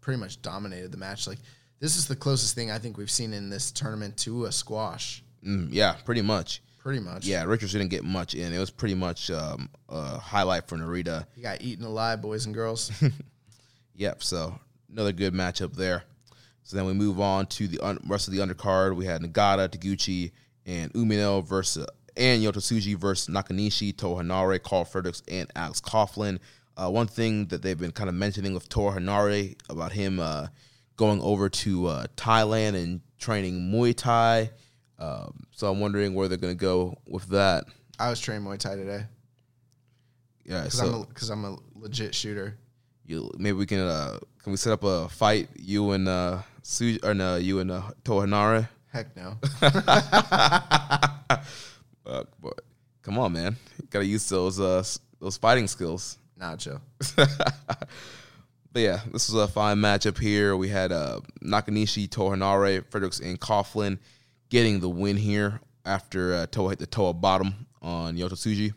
[0.00, 1.26] pretty much dominated the match.
[1.26, 1.38] Like
[1.80, 5.22] this is the closest thing I think we've seen in this tournament to a squash.
[5.44, 6.62] Mm, yeah, pretty much.
[6.78, 7.26] Pretty much.
[7.26, 8.52] Yeah, Richards didn't get much in.
[8.52, 11.26] It was pretty much um, a highlight for Narita.
[11.34, 12.90] He got eaten alive, boys and girls.
[14.00, 14.22] Yep.
[14.22, 14.58] So
[14.90, 16.04] another good matchup there.
[16.62, 18.96] So then we move on to the un- rest of the undercard.
[18.96, 20.32] We had Nagata, Taguchi,
[20.64, 26.38] and Umino versus and Yota versus Nakanishi, Toa Henare, Carl Fredericks, and Alex Coughlin.
[26.76, 30.46] Uh, one thing that they've been kind of mentioning with Toa Henare about him uh,
[31.00, 34.50] going over to uh, Thailand and training Muay Thai.
[34.98, 37.64] Um, so I'm wondering where they're going to go with that.
[37.98, 39.06] I was training Muay Thai today
[40.44, 40.64] Yeah.
[40.64, 42.58] because So I'm because I'm a legit shooter.
[43.06, 47.02] you maybe we can uh, can we set up a fight you and uh, Tsuji,
[47.02, 48.68] or no, you and uh, Toa Henare.
[48.92, 49.38] Heck no.
[52.06, 52.24] Uh,
[53.02, 54.82] come on, man, you gotta use those uh
[55.20, 56.18] those fighting skills.
[56.36, 56.80] nah, chill.
[58.72, 60.56] But yeah, this was a fine matchup here.
[60.56, 63.98] We had uh, Nakanishi, Toa Henare, Fredericks, and Coughlin
[64.48, 68.72] getting the win here after uh, Toa hit the Toa bottom on Yota Tsuji.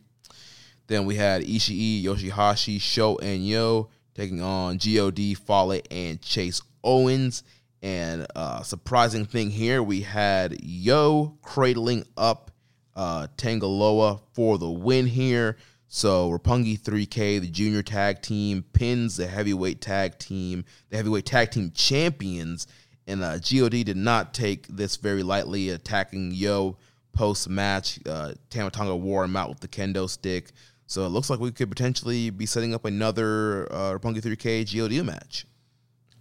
[0.87, 7.43] Then we had Ishii, Yoshihashi, Sho, and Yo taking on God, Fale, and Chase Owens.
[7.81, 12.51] And uh, surprising thing here, we had Yo cradling up
[12.95, 15.57] uh, Tanga Loa for the win here.
[15.95, 21.51] So Roppongi 3K, the junior tag team, pins the heavyweight tag team, the heavyweight tag
[21.51, 22.65] team champions.
[23.05, 26.77] And uh, God did not take this very lightly, attacking Yo
[27.11, 27.99] post match.
[28.07, 30.49] Uh, Tama Tonga wore him out with the kendo stick.
[30.87, 35.05] So it looks like we could potentially be setting up another uh, Roppongi 3K God
[35.05, 35.45] match.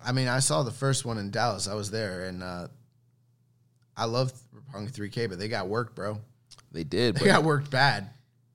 [0.04, 1.66] I mean, I saw the first one in Dallas.
[1.66, 2.68] I was there, and uh,
[3.96, 4.34] I love
[4.70, 6.20] Punk 3K, but they got worked, bro.
[6.72, 8.10] They did, They got worked bad.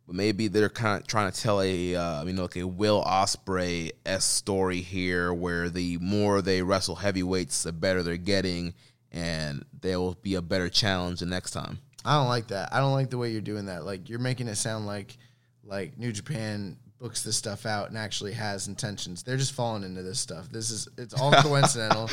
[0.07, 3.03] But maybe they're kind of trying to tell a uh, you know like a Will
[3.03, 8.73] Ospreay s story here, where the more they wrestle heavyweights, the better they're getting,
[9.11, 11.79] and there will be a better challenge the next time.
[12.05, 12.73] I don't like that.
[12.73, 13.83] I don't like the way you're doing that.
[13.83, 15.17] Like you're making it sound like
[15.65, 19.23] like New Japan books this stuff out and actually has intentions.
[19.23, 20.49] They're just falling into this stuff.
[20.49, 22.09] This is it's all coincidental.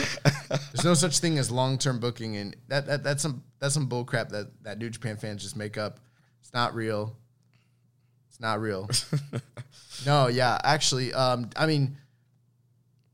[0.49, 3.89] There's no such thing as long term booking, and that, that that's some that's some
[3.89, 6.01] bullcrap that that New Japan fans just make up.
[6.41, 7.17] It's not real.
[8.35, 8.91] It's not real.
[10.07, 11.97] no, yeah, actually, um, I mean,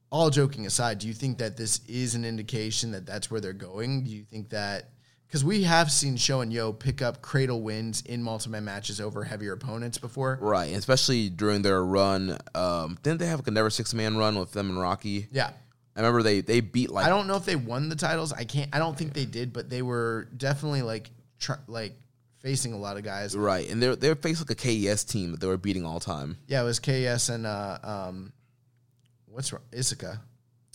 [0.08, 3.52] all joking aside, do you think that this is an indication that that's where they're
[3.52, 4.04] going?
[4.04, 4.92] Do you think that
[5.26, 9.22] because we have seen Sho and Yo pick up cradle wins in multi-man matches over
[9.22, 10.38] heavier opponents before?
[10.40, 12.38] Right, especially during their run.
[12.54, 15.28] Um, didn't they have like a never six man run with them and Rocky?
[15.30, 15.50] Yeah.
[15.94, 18.32] I remember they they beat like I don't know if they won the titles.
[18.32, 18.74] I can't.
[18.74, 21.92] I don't think they did, but they were definitely like tr- like
[22.40, 23.36] facing a lot of guys.
[23.36, 26.38] right, and they're they're facing like a KES team that they were beating all time.
[26.46, 28.32] Yeah, it was KS and uh, um,
[29.26, 29.62] what's wrong?
[29.72, 30.18] Iizuka.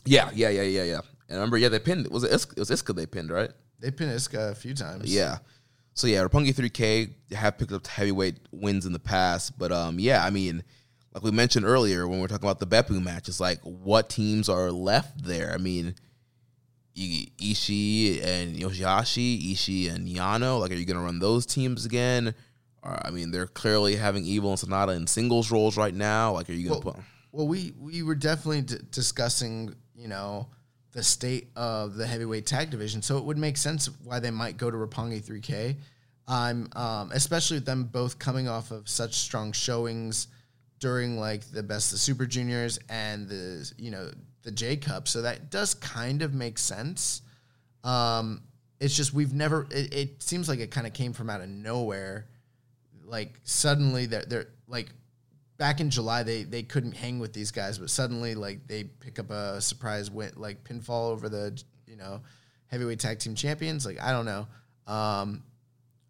[0.06, 1.02] Yeah, yeah, yeah, yeah, yeah.
[1.28, 2.08] And I remember, yeah, they pinned.
[2.10, 2.52] Was it Iizuka?
[2.54, 3.52] It was Iizuka they pinned, right?
[3.80, 5.14] They pinned Iizuka a few times.
[5.14, 5.40] Yeah.
[5.94, 10.26] So yeah, Roppongi 3K have picked up heavyweight wins in the past, but um, yeah,
[10.26, 10.64] I mean,
[11.14, 14.10] like we mentioned earlier when we are talking about the Beppu match, it's like what
[14.10, 15.54] teams are left there.
[15.54, 15.96] I mean,
[16.96, 20.60] Ishii and Yoshihashi, Ishii and Yano.
[20.60, 22.34] Like, are you going to run those teams again?
[22.82, 26.34] Or, I mean, they're clearly having Evil and Sanada in singles roles right now.
[26.34, 27.04] Like, are you going to Well, put?
[27.32, 30.48] well, we we were definitely d- discussing, you know,
[30.92, 34.56] the state of the heavyweight tag division, so it would make sense why they might
[34.56, 35.76] go to Roppongi 3K.
[36.28, 40.28] I'm um, especially with them both coming off of such strong showings
[40.80, 44.10] during like the best of Super Juniors and the you know
[44.46, 47.22] the J Cup, so that does kind of make sense.
[47.84, 48.44] Um,
[48.80, 49.68] it's just we've never.
[49.72, 52.28] It, it seems like it kind of came from out of nowhere.
[53.04, 54.90] Like suddenly they're they're like
[55.58, 59.20] back in July they they couldn't hang with these guys, but suddenly like they pick
[59.20, 62.22] up a surprise win like pinfall over the you know
[62.68, 63.86] heavyweight tag team champions.
[63.86, 64.48] Like I don't know.
[64.88, 65.44] Um,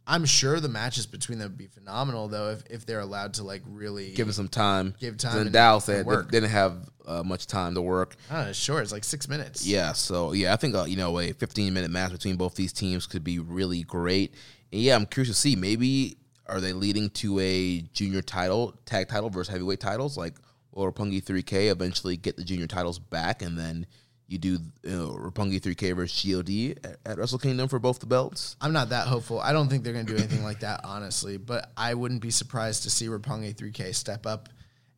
[0.08, 3.44] I'm sure the matches between them would be phenomenal though if, if they're allowed to
[3.44, 4.94] like really Give it some time.
[5.00, 8.16] Give time Then and- Dow said they didn't have uh, much time to work.
[8.30, 9.66] Uh, sure, it's like six minutes.
[9.66, 12.74] Yeah, so yeah, I think uh, you know a 15 minute match between both these
[12.74, 14.34] teams could be really great.
[14.72, 19.10] And yeah, I'm curious to see maybe are they leading to a junior title, tag
[19.10, 20.18] title versus heavyweight titles?
[20.18, 20.36] Like,
[20.72, 23.88] will Roppongi 3K eventually get the junior titles back, and then
[24.28, 28.06] you do you know, Roppongi 3K versus God at, at Wrestle Kingdom for both the
[28.06, 28.56] belts?
[28.62, 29.40] I'm not that hopeful.
[29.40, 31.38] I don't think they're going to do anything like that, honestly.
[31.38, 34.50] But I wouldn't be surprised to see Roppongi 3K step up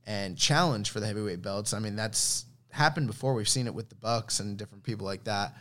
[0.08, 1.74] and challenge for the heavyweight belts.
[1.74, 3.34] I mean, that's happened before.
[3.36, 5.54] We've seen it with the Bucks and different people like that.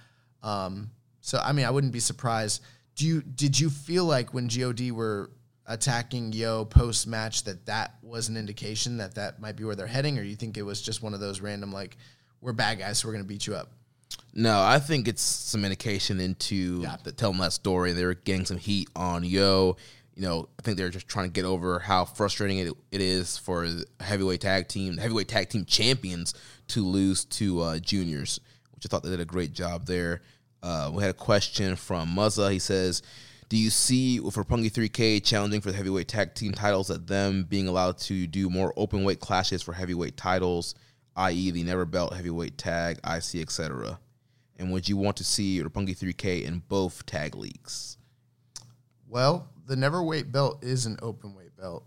[0.43, 0.91] Um,
[1.21, 2.63] so, I mean, I wouldn't be surprised.
[2.95, 5.31] Do you did you feel like when God were
[5.67, 9.87] attacking Yo post match that that was an indication that that might be where they're
[9.89, 11.97] heading, or you think it was just one of those random like
[12.41, 13.73] we're bad guys, so we're going to beat you up?
[14.33, 16.97] No, I think it's some indication into Yeah.
[17.03, 17.93] the telling that story.
[17.93, 19.77] They were getting some heat on Yo.
[20.17, 23.37] You know, I think they're just trying to get over how frustrating it, it is
[23.37, 23.69] for
[24.01, 26.33] heavyweight tag team, the heavyweight tag team champions
[26.69, 28.41] to lose to uh, juniors,
[28.75, 30.23] which I thought they did a great job there.
[30.63, 32.51] Uh, we had a question from Muzza.
[32.51, 33.03] He says,
[33.51, 37.45] "Do you see with Roppongi 3K challenging for the heavyweight tag team titles that them
[37.45, 40.75] being allowed to do more open weight clashes for heavyweight titles,
[41.17, 43.99] i.e., the never belt heavyweight tag, IC, etc.?"
[44.59, 47.99] And would you want to see Roppongi 3K in both tag leagues?
[49.07, 51.85] Well, the never weight belt is an open weight belt.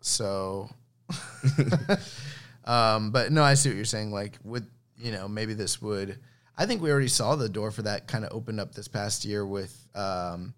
[0.00, 0.70] So
[2.64, 6.18] um but no, I see what you're saying like would you know, maybe this would
[6.56, 9.24] I think we already saw the door for that kind of opened up this past
[9.24, 10.54] year with um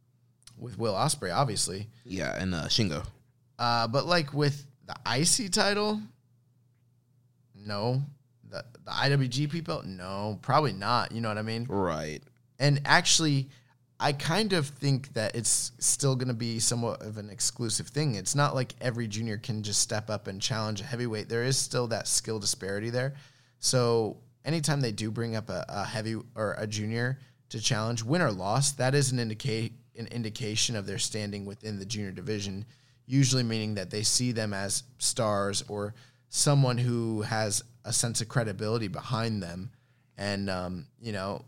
[0.58, 1.88] with Will Ospreay obviously.
[2.04, 3.04] Yeah, and uh, Shingo.
[3.58, 6.00] Uh but like with the IC title
[7.54, 8.02] no.
[8.50, 11.64] The the IWGP belt no, probably not, you know what I mean?
[11.64, 12.20] Right.
[12.58, 13.48] And actually,
[14.02, 18.16] I kind of think that it's still going to be somewhat of an exclusive thing.
[18.16, 21.28] It's not like every junior can just step up and challenge a heavyweight.
[21.28, 23.14] There is still that skill disparity there.
[23.60, 28.22] So anytime they do bring up a, a heavy or a junior to challenge, win
[28.22, 32.64] or loss, that is an indicate an indication of their standing within the junior division.
[33.06, 35.94] Usually meaning that they see them as stars or
[36.28, 39.70] someone who has a sense of credibility behind them.
[40.18, 41.44] And um, you know,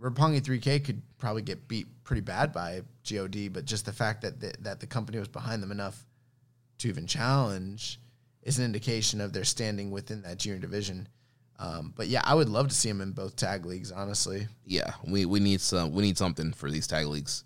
[0.00, 4.40] Roppongi 3K could probably get beat pretty bad by God, but just the fact that
[4.40, 6.04] the, that the company was behind them enough
[6.78, 8.00] to even challenge
[8.42, 11.08] is an indication of their standing within that junior division.
[11.58, 13.90] Um, but yeah, I would love to see them in both tag leagues.
[13.90, 17.44] Honestly, Yeah, we, we need some we need something for these tag leagues.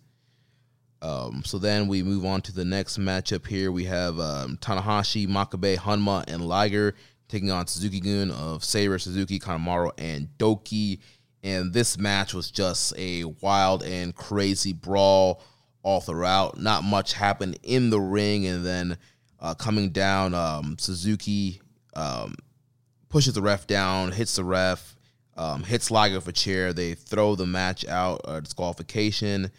[1.03, 3.73] Um, so then we move on to the next matchup here.
[3.73, 6.95] We have um, Tanahashi, Makabe, Honma, and Liger
[7.29, 10.99] taking on Suzuki Gun of Sabre, Suzuki, Kanemaru, and Douki.
[11.43, 15.43] And this match was just a wild and crazy brawl
[15.83, 16.59] all throughout.
[16.59, 18.99] Not much happened in the ring, and then
[19.41, 21.61] uh, coming down, um, Suzuki
[21.95, 22.35] um,
[23.09, 24.97] pushes the ref down, hits the ref,
[25.37, 26.73] um, hits Liger with a chair.
[26.73, 29.51] They throw the match out, uh, disqualification.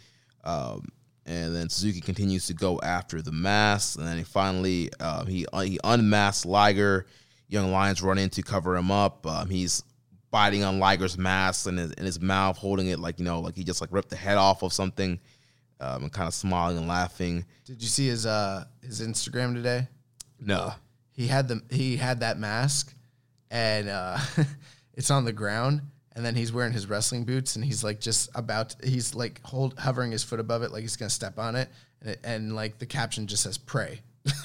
[0.44, 0.88] Um,
[1.26, 5.46] and then Suzuki continues to go after the mask, and then he finally uh, he
[5.62, 7.06] he unmasks Liger.
[7.48, 9.26] Young Lions run in to cover him up.
[9.26, 9.84] Um, he's
[10.32, 13.54] biting on Liger's mask and his, in his mouth, holding it like you know, like
[13.54, 15.20] he just like ripped the head off of something,
[15.78, 17.44] um, and kind of smiling and laughing.
[17.64, 19.86] Did you see his uh his Instagram today?
[20.40, 20.72] No,
[21.12, 22.92] He had the he had that mask,
[23.52, 24.18] and uh,
[24.94, 25.82] it's on the ground,
[26.16, 29.78] and then he's wearing his wrestling boots, and he's like just about he's like hold
[29.78, 31.68] hovering his foot above it, like he's gonna step on it,
[32.00, 34.00] and it, and like the caption just says "pray."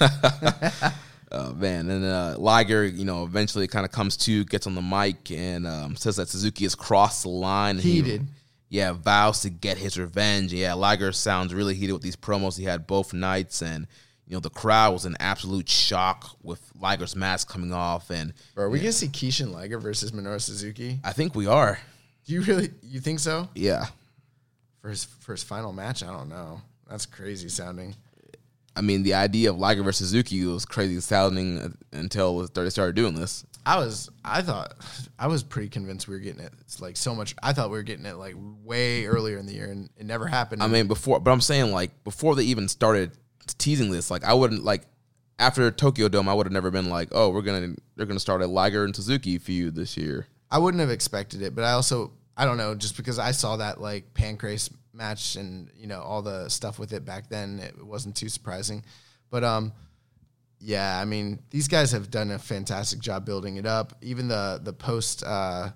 [1.30, 4.82] uh, man, and uh, Liger, you know, eventually kind of comes to, gets on the
[4.82, 7.76] mic, and um, says that Suzuki has crossed the line.
[7.76, 8.26] and he- Heated.
[8.68, 10.52] yeah, vows to get his revenge.
[10.52, 13.86] Yeah, Liger sounds really heated with these promos he had both nights, and
[14.26, 18.64] you know the crowd was in absolute shock with Liger's mask coming off, and Bro,
[18.66, 21.00] are we gonna see Keishan Liger versus Minoru Suzuki?
[21.04, 21.78] I think we are.
[22.26, 23.48] Do you really you think so?
[23.54, 23.86] Yeah,
[24.82, 26.60] For his for his final match, I don't know.
[26.90, 27.94] That's crazy sounding.
[28.78, 33.14] I mean the idea of Liger versus Suzuki was crazy sounding until they started doing
[33.14, 33.44] this.
[33.66, 34.74] I was I thought
[35.18, 36.52] I was pretty convinced we were getting it.
[36.60, 37.34] It's like so much.
[37.42, 40.26] I thought we were getting it like way earlier in the year, and it never
[40.26, 40.62] happened.
[40.62, 43.10] I mean before, but I'm saying like before they even started
[43.58, 44.86] teasing this, like I wouldn't like
[45.38, 48.42] after Tokyo Dome, I would have never been like, oh, we're gonna they're gonna start
[48.42, 50.26] a Liger and Suzuki feud this year.
[50.50, 53.56] I wouldn't have expected it, but I also I don't know just because I saw
[53.56, 57.84] that like pancrase match and you know all the stuff with it back then, it
[57.84, 58.84] wasn't too surprising.
[59.28, 59.72] But um,
[60.60, 63.92] yeah, I mean these guys have done a fantastic job building it up.
[64.02, 65.70] Even the the post uh,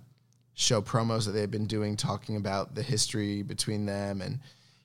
[0.55, 4.39] show promos that they've been doing, talking about the history between them, and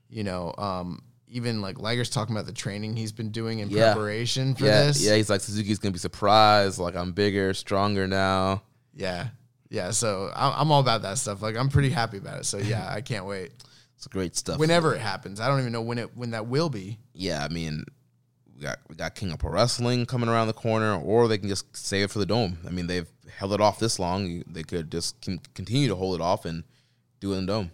[0.10, 1.02] you know um.
[1.30, 3.92] Even like Liger's talking about the training he's been doing in Yeah.
[3.94, 5.04] preparation for yeah, this.
[5.04, 5.14] yeah.
[5.18, 6.80] He's like Suzuki's gonna be surprised.
[6.80, 8.62] Like I'm bigger, stronger now.
[8.96, 9.28] Yeah.
[9.70, 9.92] Yeah.
[9.92, 11.42] So I'm, I'm all about that stuff.
[11.42, 12.46] Like I'm pretty happy about it.
[12.46, 13.52] So yeah, I can't wait.
[13.96, 14.60] It's great stuff.
[14.60, 17.00] Whenever it happens, I don't even know when it when that will be.
[17.14, 17.84] yeah, I mean,
[18.56, 21.50] we got we got King of Pro Wrestling coming around the corner, or they can
[21.50, 22.60] just save it for the dome.
[22.68, 24.44] I mean, they've held it off this long.
[24.48, 25.20] They could just
[25.54, 26.64] continue to hold it off and
[27.20, 27.72] do it in the dome.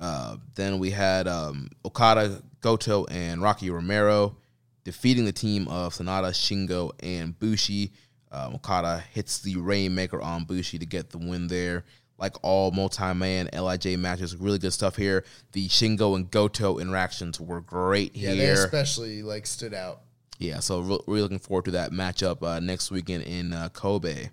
[0.00, 4.36] Uh, then we had um, Okada, Goto, and Rocky Romero
[4.84, 7.92] defeating the team of Sanada, Shingo, and Bushi.
[8.30, 11.84] Um, Okada hits the Rainmaker on Bushi to get the win there.
[12.18, 15.24] Like all multi-man Lij matches, really good stuff here.
[15.52, 20.00] The Shingo and Goto interactions were great Yeah, they especially like stood out.
[20.38, 24.30] Yeah, so re- really looking forward to that matchup uh, next weekend in uh, Kobe.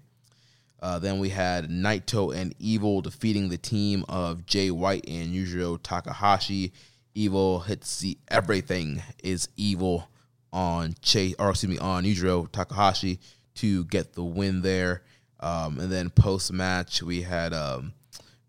[0.82, 5.80] Uh, then we had Naito and Evil defeating the team of Jay White and Yujiro
[5.82, 6.74] Takahashi.
[7.14, 10.10] Evil hits the everything is evil
[10.52, 13.20] on Chase, or excuse me, on Yujiro Takahashi
[13.56, 15.04] to get the win there.
[15.40, 17.94] Um, and then post match, we had um,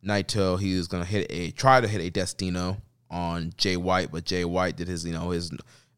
[0.04, 0.58] Naito.
[0.58, 2.78] He was gonna hit a try to hit a Destino
[3.10, 5.50] on Jay White, but Jay White did his you know his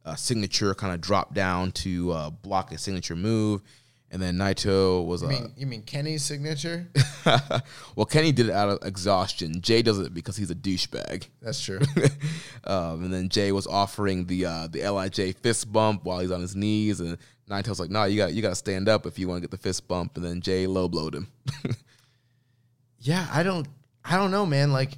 [0.05, 3.63] uh, signature kind of drop down to uh, block a signature move,
[4.11, 6.89] and then Naito was You uh, mean you mean Kenny's signature?
[7.95, 9.61] well, Kenny did it out of exhaustion.
[9.61, 11.29] Jay does it because he's a douchebag.
[11.43, 11.81] That's true.
[12.65, 16.41] um, and then Jay was offering the uh, the Lij fist bump while he's on
[16.41, 19.29] his knees, and Naito's like, "No, you got you got to stand up if you
[19.29, 21.29] want to get the fist bump." And then Jay low blowed him.
[22.99, 23.67] yeah, I don't
[24.05, 24.73] I don't know, man.
[24.73, 24.93] Like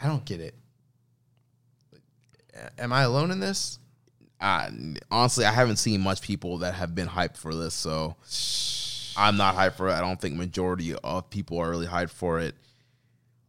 [0.00, 0.54] I don't get it.
[2.78, 3.78] Am I alone in this?
[4.40, 4.70] I,
[5.10, 8.16] honestly, I haven't seen much people that have been hyped for this, so
[9.16, 9.92] I'm not hyped for it.
[9.92, 12.54] I don't think majority of people are really hyped for it.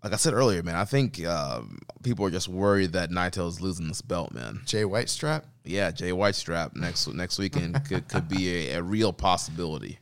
[0.03, 3.89] Like I said earlier, man, I think um, people are just worried that Naito's losing
[3.89, 4.61] this belt, man.
[4.65, 5.45] Jay White strap?
[5.65, 9.99] Yeah, Jay White strap next next weekend could could be a, a real possibility.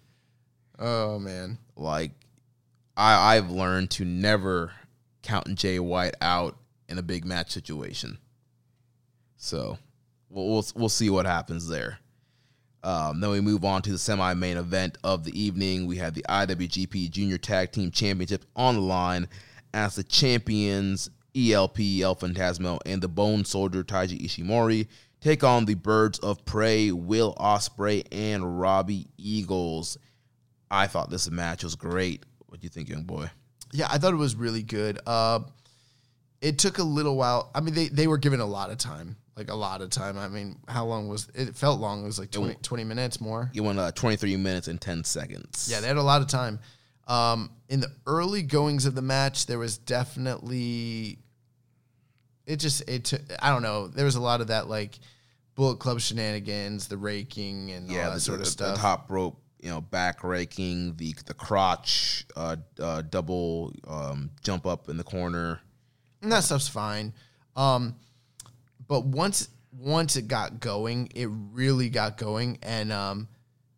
[0.77, 1.57] Oh man.
[1.75, 2.11] Like
[2.95, 4.71] I I've learned to never
[5.23, 8.19] count Jay White out in a big match situation.
[9.35, 9.79] So
[10.29, 11.97] we'll we'll, we'll see what happens there.
[12.83, 15.87] Um, then we move on to the semi-main event of the evening.
[15.87, 19.27] We had the IWGP Junior Tag Team Championship on the line
[19.73, 24.87] as the champions ELP El Phantasmo and the Bone Soldier Taiji Ishimori
[25.21, 29.97] take on the Birds of Prey Will Ospreay and Robbie Eagles.
[30.69, 32.23] I thought this match was great.
[32.47, 33.29] What do you think, young boy?
[33.71, 34.99] Yeah, I thought it was really good.
[35.05, 35.41] Uh,
[36.41, 37.51] it took a little while.
[37.53, 40.17] I mean, they they were given a lot of time, like a lot of time.
[40.17, 41.55] I mean, how long was it?
[41.55, 42.03] Felt long.
[42.03, 43.49] It was like 20, 20 minutes more.
[43.53, 45.67] You went uh, 23 minutes and 10 seconds.
[45.71, 46.59] Yeah, they had a lot of time.
[47.07, 51.19] Um, in the early goings of the match, there was definitely
[52.45, 53.87] it just it took I don't know.
[53.87, 54.97] There was a lot of that like
[55.55, 58.77] Bullet Club shenanigans, the raking and all that the, sort of the stuff.
[58.77, 64.89] top rope, you know, back raking, the the crotch, uh, uh, double um, jump up
[64.89, 65.59] in the corner.
[66.21, 67.13] and that stuff's fine.
[67.55, 67.95] Um,
[68.87, 73.27] but once once it got going, it really got going, and um,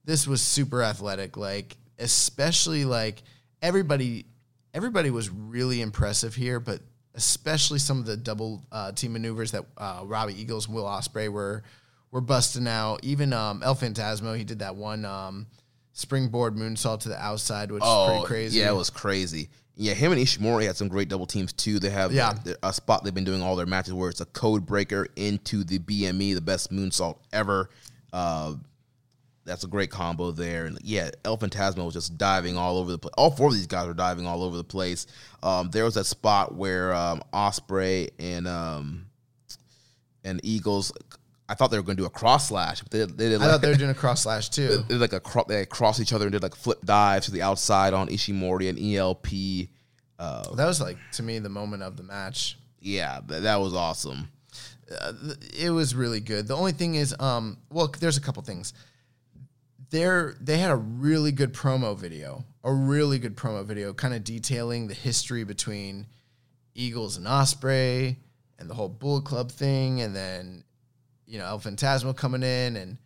[0.06, 1.38] this was super athletic.
[1.38, 3.22] Like especially like
[3.62, 4.26] everybody,
[4.74, 6.82] everybody was really impressive here, but
[7.16, 11.30] especially some of the double uh, team maneuvers that uh, Robbie Eagles and Will Ospreay
[11.30, 11.64] were
[12.12, 13.04] were busting out.
[13.04, 15.45] Even um, El Phantasmo, he did that one um,
[15.93, 18.62] springboard moonsault to the outside, which is pretty crazy.
[18.62, 19.50] Oh, Yeah, it was crazy.
[19.76, 21.80] Yeah, him and Ishimori had some great double teams too.
[21.80, 22.34] They have Yeah.
[22.64, 25.64] a, a spot they've been doing all their matches where it's a code breaker into
[25.64, 27.70] the BME, the best moonsault ever.
[28.12, 28.56] Uh,
[29.50, 30.66] that's a great combo there.
[30.66, 33.14] And yeah, El Phantasmo was just diving all over the place.
[33.18, 35.08] All four of these guys were diving all over the place.
[35.43, 39.06] Um, there was that spot where um, Ospreay and um,
[40.24, 40.91] and Eagles.
[41.52, 43.45] I thought they were going to do a cross slash, but they, they did I
[43.45, 44.68] thought they were doing a cross slash too.
[44.88, 47.32] they did like a cro- they crossed each other and did like flip dives to
[47.32, 49.68] the outside on Ishimori and ELP.
[50.20, 52.58] Uh, That was like to me the moment of the match.
[52.82, 54.30] yeah, that, that was awesome.
[55.58, 56.47] It was really good.
[56.47, 58.74] The only thing is, um, well, there's a couple things.
[59.90, 64.24] There, they had a really good promo video, a really good promo video, kind of
[64.24, 66.06] detailing the history between
[66.76, 68.18] Eagles and Ospreay
[68.60, 70.64] and the whole Bullet Club thing, and then
[71.26, 72.98] you know El Phantasmo coming in, and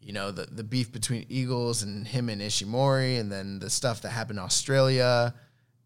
[0.00, 4.02] you know the the beef between Eagles and him and Ishimori, and then the stuff
[4.02, 5.34] that happened in Australia,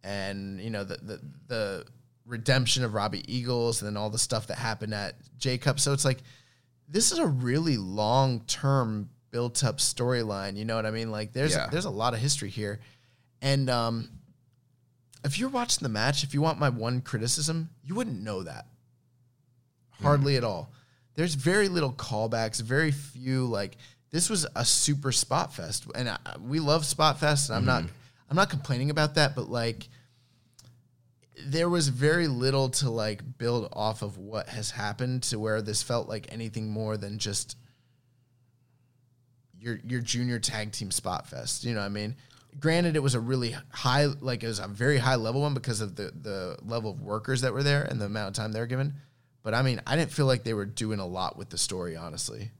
[0.03, 1.85] and you know the the the
[2.25, 5.79] redemption of Robbie Eagles, and then all the stuff that happened at J Cup.
[5.81, 6.23] So it's like
[6.89, 10.57] this is a really long term built up storyline.
[10.57, 11.11] You know what I mean?
[11.11, 11.69] Like there's Yeah.
[11.71, 12.81] there's a lot of history here,
[13.43, 14.09] and um,
[15.25, 18.65] if you're watching the match, if you want my one criticism, you wouldn't know that
[20.03, 20.73] hardly at all.
[21.17, 23.77] There's very little callbacks, very few like
[24.11, 27.83] this was a super spot fest, and I, we love spot fest, and I'm not
[28.31, 29.89] I'm not complaining about that, but like
[31.47, 35.83] there was very little to like build off of what has happened to where this
[35.83, 37.57] felt like anything more than just
[39.67, 41.65] your your junior tag team spot fest.
[41.65, 42.15] You know what I mean?
[42.59, 45.81] Granted, it was a really high, like it was a very high level one because
[45.81, 48.61] of the the level of workers that were there and the amount of time they
[48.61, 48.95] were given.
[49.43, 51.97] But I mean, I didn't feel like they were doing a lot with the story,
[51.97, 52.51] honestly.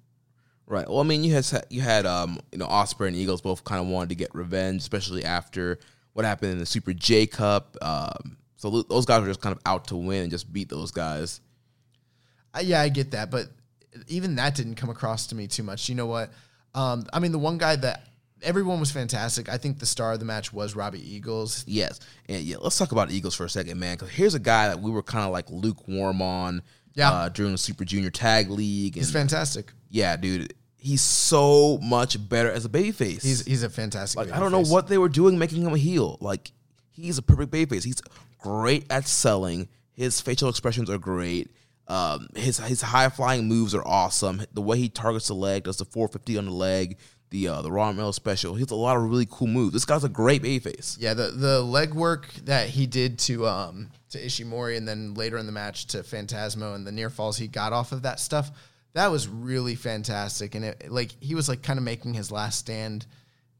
[0.67, 0.89] Right.
[0.89, 3.81] Well, I mean, you had you had um, you know Ospreay and Eagles both kind
[3.81, 5.79] of wanted to get revenge, especially after
[6.13, 7.77] what happened in the Super J Cup.
[7.81, 10.91] Um, so those guys were just kind of out to win and just beat those
[10.91, 11.41] guys.
[12.53, 13.47] Uh, yeah, I get that, but
[14.09, 15.89] even that didn't come across to me too much.
[15.89, 16.33] You know what?
[16.77, 18.05] Um, I mean, the one guy that
[18.43, 19.49] everyone was fantastic.
[19.49, 21.65] I think the star of the match was Robbie Eagles.
[21.67, 21.99] Yes,
[22.29, 23.97] and yeah, let's talk about Eagles for a second, man.
[23.97, 26.63] Because here's a guy that we were kind of like lukewarm on,
[26.95, 27.11] Yeah.
[27.11, 28.95] uh, during the Super Junior Tag League.
[28.95, 29.73] He's fantastic.
[29.91, 33.23] yeah, dude, he's so much better as a babyface.
[33.23, 34.19] He's he's a fantastic.
[34.19, 36.19] Like I don't know what they were doing making him a heel.
[36.21, 36.53] Like
[36.91, 37.85] he's a perfect babyface.
[37.85, 38.03] He's
[38.39, 39.69] great at selling.
[39.95, 41.51] His facial expressions are great.
[41.89, 44.43] Um, his his high flying moves are awesome.
[44.53, 46.99] The way he targets the leg, does the 450 on the leg,
[47.31, 48.55] the uh, the Ron Miller special.
[48.55, 49.73] He has a lot of really cool moves.
[49.73, 50.97] This guy's a great babyface.
[50.99, 55.39] Yeah, the the leg work that he did to um to Ishimori and then later
[55.39, 58.51] in the match to Phantasmo and the near falls he got off of that stuff,
[58.95, 60.55] that was really fantastic.
[60.55, 63.07] And it like he was like kind of making his last stand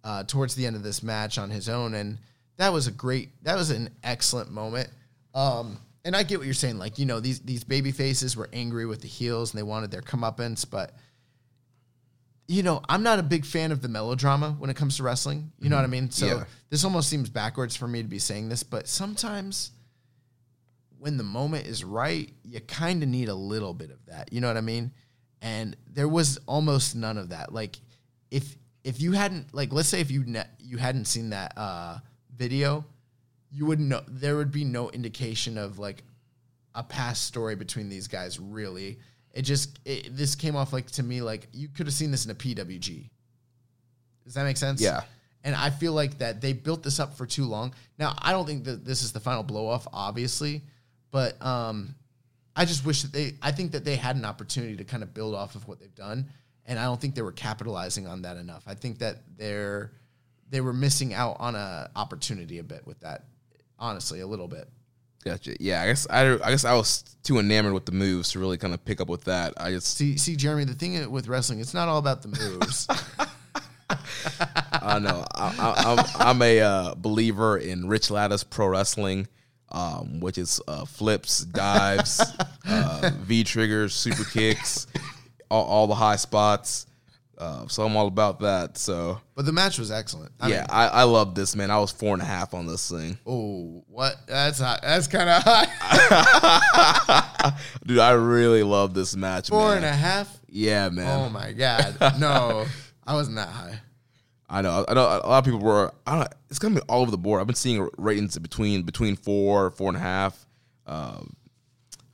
[0.03, 2.19] uh, towards the end of this match on his own, and
[2.59, 4.89] that was a great, that was an excellent moment.
[5.35, 8.49] Um, and I get what you're saying, like you know these these baby faces were
[8.53, 10.93] angry with the heels and they wanted their comeuppance, but
[12.49, 15.51] you know, I'm not a big fan of the melodrama when it comes to wrestling.
[15.59, 16.13] You know what I mean?
[16.13, 16.45] So Yeah.
[16.71, 19.73] this almost seems backwards for me to be saying this, but sometimes
[20.99, 24.33] when the moment is right, you kind of need a little bit of that.
[24.33, 24.93] You know what I mean?
[25.43, 27.53] And there was almost none of that.
[27.53, 27.81] Like
[28.31, 31.99] if if you hadn't like let's say if you ne- you hadn't seen that uh
[32.37, 32.85] video,
[33.51, 36.03] you wouldn't know there would be no indication of like
[36.75, 38.99] a past story between these guys really.
[39.33, 42.25] It just it, this came off like to me like you could have seen this
[42.25, 43.09] in a PWG.
[44.25, 44.81] Does that make sense?
[44.81, 45.03] Yeah.
[45.45, 47.73] And I feel like that they built this up for too long.
[47.99, 50.63] Now, I don't think that this is the final blow off, obviously,
[51.13, 51.95] but um,
[52.57, 53.35] I just wish that they.
[53.41, 55.95] I think that they had an opportunity to kind of build off of what they've
[55.95, 56.29] done,
[56.65, 58.65] and I don't think they were capitalizing on that enough.
[58.67, 59.93] I think that they're
[60.51, 63.25] they were missing out on a opportunity a bit with that.
[63.79, 64.69] Honestly, a little bit.
[65.25, 65.57] Gotcha.
[65.59, 68.59] Yeah, I guess I, I guess I was too enamored with the moves to really
[68.59, 69.55] kind of pick up with that.
[69.57, 72.87] I just See, see, Jeremy, the thing with wrestling, it's not all about the moves.
[74.83, 79.27] I know I, I, I'm I'm a uh, believer in Rich Latta's pro wrestling,
[79.73, 82.23] um, which is uh, flips, dives,
[82.69, 84.87] uh, V triggers, super kicks,
[85.51, 86.87] all, all the high spots.
[87.39, 88.79] Uh, so I'm all about that.
[88.79, 90.33] So but the match was excellent.
[90.41, 91.71] I yeah, mean, I, I love this man.
[91.71, 94.17] I was four and a half on this thing, oh, what?
[94.27, 94.81] That's hot.
[94.83, 95.67] That's kind of high.
[97.87, 97.99] dude.
[97.99, 99.51] I really love this match.
[99.51, 99.79] Four man.
[99.79, 100.35] and a half.
[100.49, 101.21] Yeah, man.
[101.21, 101.97] Oh my god.
[102.19, 102.65] No,
[103.07, 103.81] I wasn't that high.
[104.49, 104.85] I know.
[104.89, 105.03] I know.
[105.03, 105.93] A lot of people were.
[106.07, 106.29] I don't.
[106.49, 107.41] It's gonna be all over the board.
[107.41, 110.47] I've been seeing ratings between between four, four and a half.
[110.87, 111.35] Um,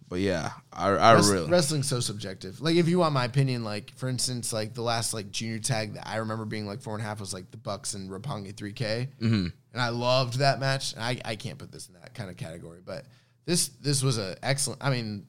[0.08, 1.50] but yeah, I, I Wrest- really.
[1.50, 2.60] Wrestling's so subjective.
[2.60, 5.94] Like, if you want my opinion, like for instance, like the last like junior tag
[5.94, 8.54] that I remember being like four and a half was like the Bucks and Roppongi
[8.54, 9.46] 3K, mm-hmm.
[9.72, 10.94] and I loved that match.
[10.94, 13.04] And I I can't put this in that kind of category, but
[13.44, 14.82] this this was a excellent.
[14.82, 15.26] I mean,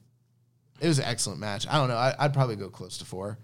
[0.80, 1.66] it was an excellent match.
[1.68, 1.96] I don't know.
[1.96, 3.38] I, I'd probably go close to four.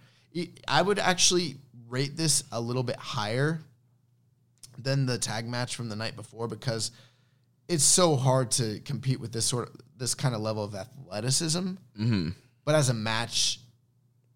[0.69, 1.57] I would actually
[1.89, 3.61] rate this a little bit higher
[4.79, 6.93] than the tag match from the night before because
[7.69, 11.61] it's so hard to compete with this sort of this kind of level of athleticism.
[11.61, 12.31] Mm-hmm.
[12.65, 13.61] But as a match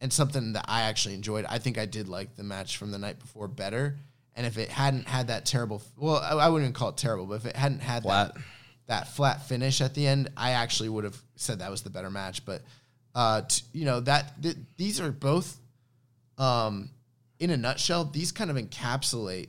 [0.01, 2.99] and something that I actually enjoyed, I think I did like the match from the
[2.99, 3.97] night before better.
[4.36, 7.27] And if it hadn't had that terrible, well, I, I wouldn't even call it terrible,
[7.27, 8.35] but if it hadn't had Flat.
[8.35, 8.43] that
[8.86, 12.11] that flat finish at the end, I actually would have said that was the better
[12.11, 12.45] match.
[12.45, 12.62] But
[13.15, 15.57] uh, t- you know that th- these are both,
[16.36, 16.91] um,
[17.39, 19.49] in a nutshell, these kind of encapsulate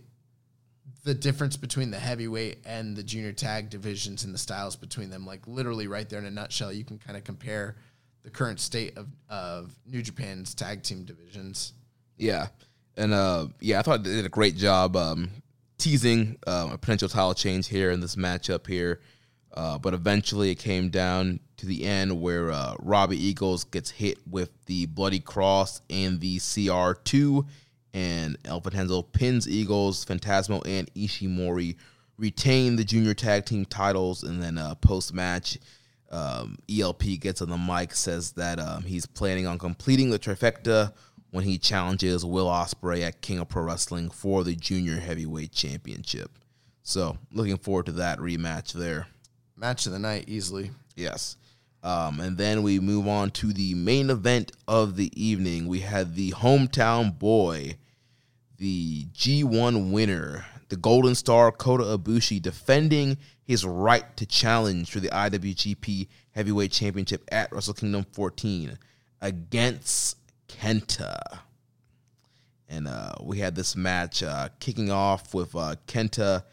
[1.06, 5.26] the difference between the heavyweight and the junior tag divisions and the styles between them.
[5.26, 7.76] Like literally, right there in a nutshell, you can kind of compare
[8.24, 11.74] the current state of of New Japan's tag team divisions.
[12.18, 12.48] Yeah,
[12.98, 15.30] and uh, yeah, I thought they did a great job um,
[15.78, 19.00] teasing um, a potential title change here in this matchup here.
[19.54, 24.18] Uh, but eventually, it came down to the end where uh, Robbie Eagles gets hit
[24.28, 27.46] with the Bloody Cross and the CR2,
[27.96, 31.78] and El Phantasmo pins Eagles, Phantasmo, and Ishimori
[32.18, 34.22] retain the junior tag team titles.
[34.24, 35.58] And then uh, post match,
[36.12, 40.92] um, ELP gets on the mic, says that um, he's planning on completing the trifecta
[41.32, 46.38] when he challenges Will Ospreay at King of Pro Wrestling for the junior heavyweight championship.
[46.84, 49.08] So, looking forward to that rematch there.
[49.56, 50.72] Match of the night, easily.
[50.98, 51.38] Yes.
[51.82, 55.68] Um, and then we move on to the main event of the evening.
[55.68, 57.78] We had the hometown boy,
[58.58, 65.10] the G1 winner, the Golden Star Kota Ibushi, defending his right to challenge for the
[65.10, 68.78] IWGP Heavyweight Championship at Wrestle Kingdom 14
[69.22, 70.18] against
[70.48, 71.40] Kenta.
[72.68, 76.44] And uh, we had this match uh, kicking off with uh, Kenta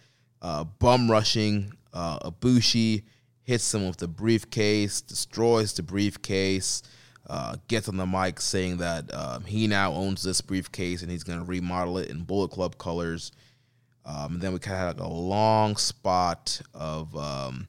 [0.42, 3.04] uh, bum rushing uh, Ibushi,
[3.42, 6.82] hits him with the briefcase, destroys the briefcase,
[7.27, 11.23] uh, gets on the mic saying that um, he now owns this briefcase and he's
[11.23, 13.32] going to remodel it in Bullet Club colors.
[14.05, 17.69] Um, and then we kind of had like a long spot of um,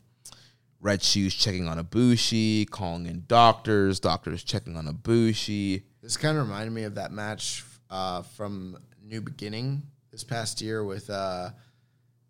[0.81, 5.83] Red Shoes checking on Ibushi, calling in doctors, doctors checking on Ibushi.
[6.01, 10.83] This kind of reminded me of that match uh, from New Beginning this past year
[10.83, 11.51] with uh,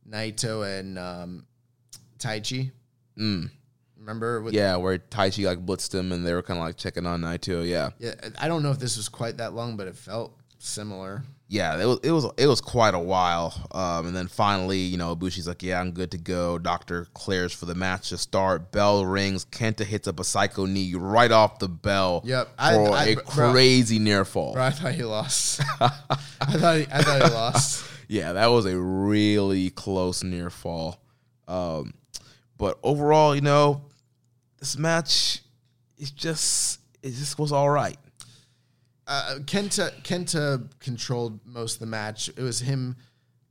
[0.08, 1.45] Naito and um,
[2.20, 2.72] Taichi.
[3.18, 3.50] Mm.
[4.03, 4.41] Remember?
[4.41, 7.21] With, Yeah, where Taichi like blitzed him and they were kind of like checking on
[7.21, 7.65] Naito.
[7.67, 7.91] Yeah.
[7.99, 8.13] yeah.
[8.38, 11.23] I don't know if this was quite that long, but it felt similar.
[11.49, 13.53] yeah, it was it was it was quite a while.
[13.71, 17.53] Um, and then finally, you know, Ibushi's like, "Yeah, I'm good to go." Doctor clears
[17.53, 18.71] for the match to start.
[18.71, 19.45] Bell rings.
[19.45, 22.23] Kenta hits up a psycho knee right off the bell.
[22.25, 22.49] Yep.
[22.57, 23.51] I- I- a bro.
[23.53, 24.53] crazy near fall.
[24.53, 25.61] Bro, I thought he lost.
[25.80, 25.88] I
[26.57, 27.85] thought he, I thought he lost.
[28.09, 30.99] Yeah, that was a really close near fall.
[31.47, 31.93] Um,
[32.57, 33.85] but overall, you know,
[34.64, 35.41] this match
[35.98, 37.98] is just it just was all right.
[39.07, 42.30] uh, Kenta Kenta controlled most of the match.
[42.30, 42.95] It was him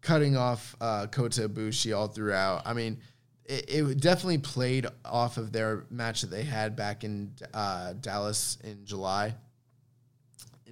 [0.00, 2.62] cutting off uh, Kota Ibushi all throughout.
[2.64, 2.98] I mean,
[3.44, 8.56] it, it definitely played off of their match that they had back in uh, Dallas
[8.64, 9.34] in July.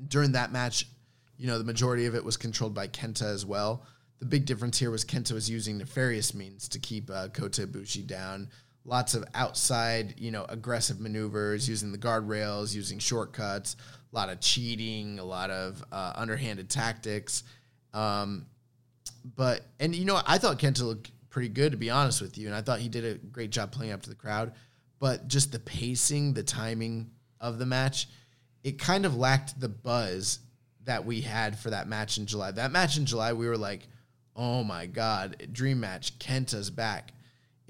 [0.08, 0.86] During that match,
[1.36, 3.84] you know, the majority of it was controlled by Kenta as well.
[4.20, 8.06] The big difference here was Kenta was using nefarious means to keep uh, Kota Ibushi
[8.06, 8.48] down.
[8.84, 13.76] Lots of outside, you know, aggressive maneuvers, using the guardrails, using shortcuts,
[14.12, 17.44] a lot of cheating, a lot of uh, underhanded tactics.
[17.92, 18.46] Um,
[19.36, 22.46] but and you know, I thought Kenta looked pretty good to be honest with you,
[22.46, 24.52] and I thought he did a great job playing up to the crowd.
[24.98, 28.08] But just the pacing, the timing of the match,
[28.62, 30.40] it kind of lacked the buzz
[30.84, 32.50] that we had for that match in July.
[32.50, 33.88] That match in July, we were like,
[34.34, 36.18] "Oh my god, dream match!
[36.18, 37.12] Kenta's back."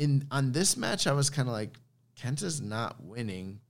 [0.00, 1.78] In on this match, I was kind of like,
[2.20, 3.60] Kenta's not winning.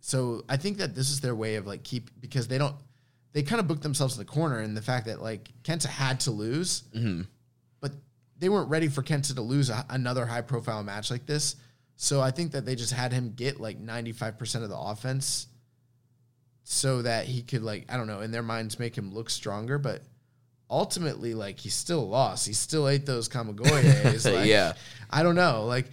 [0.00, 2.76] So I think that this is their way of like keep because they don't
[3.32, 6.20] they kind of booked themselves in the corner and the fact that like Kenta had
[6.20, 7.22] to lose, mm-hmm.
[7.80, 7.92] but
[8.38, 11.56] they weren't ready for Kenta to lose a, another high profile match like this.
[11.96, 15.48] So I think that they just had him get like 95% of the offense
[16.62, 19.78] so that he could like I don't know in their minds make him look stronger,
[19.78, 20.02] but
[20.70, 22.46] ultimately like he still lost.
[22.46, 24.32] He still ate those Kamigoyes.
[24.34, 24.72] like, Yeah.
[25.10, 25.64] I don't know.
[25.64, 25.86] Like,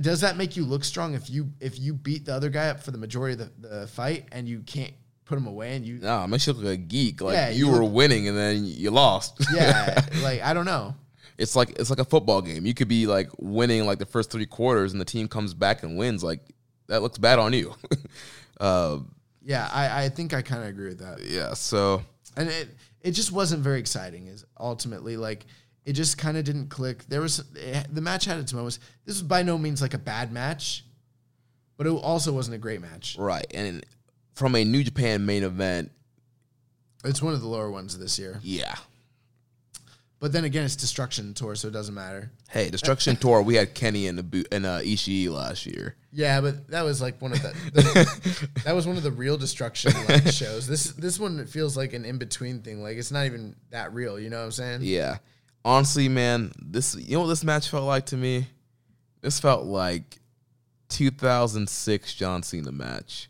[0.00, 2.80] does that make you look strong if you if you beat the other guy up
[2.82, 4.92] for the majority of the, the fight and you can't
[5.24, 7.20] put him away and you No, it makes you look like a geek.
[7.20, 9.38] Like Yeah, you, you were look- winning and then you lost.
[9.54, 10.94] yeah like I don't know.
[11.38, 12.66] it's like it's like a football game.
[12.66, 15.82] You could be like winning like the first three quarters, and the team comes back
[15.84, 16.22] and wins.
[16.24, 16.40] Like
[16.88, 17.74] that looks bad on you.
[18.60, 18.98] uh,
[19.42, 21.20] Yeah, I I think I kind of agree with that.
[21.24, 21.54] yeah.
[21.54, 22.02] So
[22.36, 22.68] and it
[23.08, 24.26] it just wasn't very exciting.
[24.28, 25.46] Is ultimately like
[25.84, 27.04] it just kind of didn't click.
[27.08, 28.78] There was it, the match had its moments.
[29.04, 30.84] This was by no means like a bad match,
[31.76, 33.16] but it also wasn't a great match.
[33.18, 33.84] right, and
[34.34, 35.90] from a New Japan main event,
[37.04, 38.38] It's one of the lower ones this year.
[38.42, 38.74] yeah.
[40.20, 42.32] But then again, it's Destruction Tour, so it doesn't matter.
[42.48, 43.40] Hey, Destruction Tour.
[43.40, 45.94] We had Kenny and the boot and uh, Ishii last year.
[46.12, 49.36] Yeah, but that was like one of the, the that was one of the real
[49.36, 50.66] destruction like shows.
[50.66, 52.82] This this one it feels like an in between thing.
[52.82, 54.18] Like it's not even that real.
[54.18, 54.80] You know what I'm saying?
[54.82, 55.18] Yeah.
[55.64, 58.48] Honestly, man, this you know what this match felt like to me?
[59.20, 60.18] This felt like
[60.88, 63.28] 2006 John Cena match.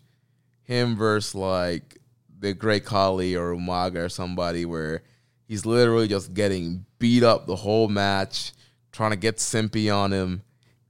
[0.62, 1.98] Him versus like
[2.38, 5.02] the Great Khali or Umaga or somebody where
[5.48, 8.52] he's literally just getting beat up the whole match,
[8.92, 10.42] trying to get Simpy on him.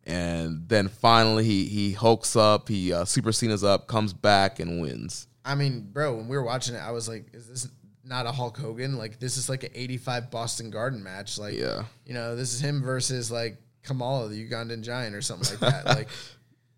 [0.05, 4.81] And then finally he he hulks up, he uh, Super Cena's up, comes back and
[4.81, 5.27] wins.
[5.45, 7.69] I mean, bro, when we were watching it, I was like, is this
[8.05, 8.97] not a Hulk Hogan?
[8.97, 11.39] Like this is like an 85 Boston Garden match.
[11.39, 11.85] Like, Yeah.
[12.07, 15.85] you know, this is him versus like Kamala, the Ugandan giant, or something like that.
[15.97, 16.09] like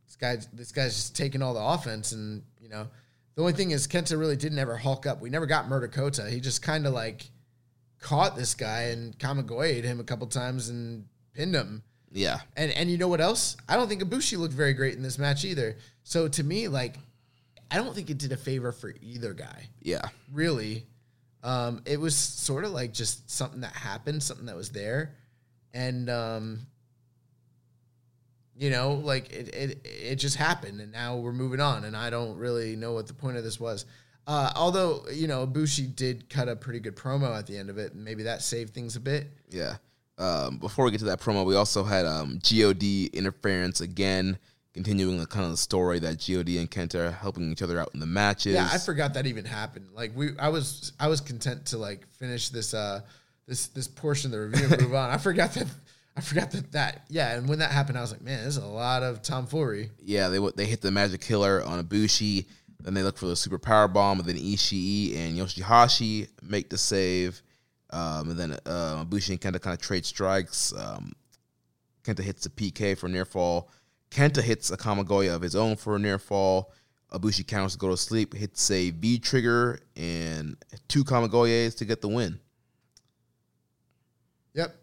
[0.07, 2.89] this guy, this guy's just taking all the offense, and you know,
[3.37, 5.21] the only thing is Kenta really didn't ever Hulk up.
[5.21, 6.29] We never got Murder Kota.
[6.29, 7.31] He just kind of like
[8.01, 11.05] caught this guy and Kamigoyed him a couple times and
[11.35, 11.83] pinned him.
[12.13, 12.41] Yeah.
[12.57, 13.57] And and you know what else?
[13.69, 15.77] I don't think Ibushi looked very great in this match either.
[16.03, 16.97] So to me, like,
[17.71, 19.69] I don't think it did a favor for either guy.
[19.81, 20.09] Yeah.
[20.33, 20.87] Really,
[21.43, 25.15] um, it was sort of like just something that happened, something that was there,
[25.73, 26.67] and um,
[28.57, 32.11] you know, like it it it just happened, and now we're moving on, and I
[32.11, 33.87] don't really know what the point of this was.
[34.31, 37.79] Uh, although you know, Ibushi did cut a pretty good promo at the end of
[37.79, 39.27] it, and maybe that saved things a bit.
[39.49, 39.79] Yeah.
[40.19, 44.39] Um, before we get to that promo, we also had um, God interference again,
[44.73, 47.91] continuing the kind of the story that God and Kenta are helping each other out
[47.93, 48.55] in the matches.
[48.55, 49.89] Yeah, I forgot that even happened.
[49.95, 53.01] Like we, I was, I was content to like finish this, uh,
[53.49, 55.11] this, this portion of the review and move on.
[55.11, 55.67] I forgot that,
[56.17, 57.35] I forgot that that, yeah.
[57.35, 59.91] And when that happened, I was like, man, there's a lot of tomfoolery.
[60.05, 62.47] yeah, they they hit the Magic Killer on Ibushi,
[62.85, 66.79] then they look for the Super Power Bomb, and then Ishii and Yoshihashi make the
[66.79, 67.43] save,
[67.91, 70.73] um, and then uh, Ibushi and Kenta kind of trade strikes.
[70.73, 71.13] Um,
[72.05, 73.71] Kenta hits a PK for near fall.
[74.11, 76.73] Kenta hits a Kamigoye of his own for a near fall.
[77.13, 80.57] Ibushi counters to go to sleep, hits a V trigger and
[80.89, 82.39] two Kamigoyes to get the win.
[84.55, 84.77] Yep.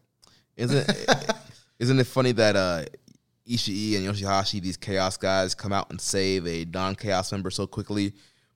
[0.57, 1.31] Isn't it,
[1.79, 2.85] isn't it funny that uh,
[3.49, 7.67] Ishii and Yoshihashi, these Chaos guys, come out and save a non Chaos member so
[7.67, 8.13] quickly,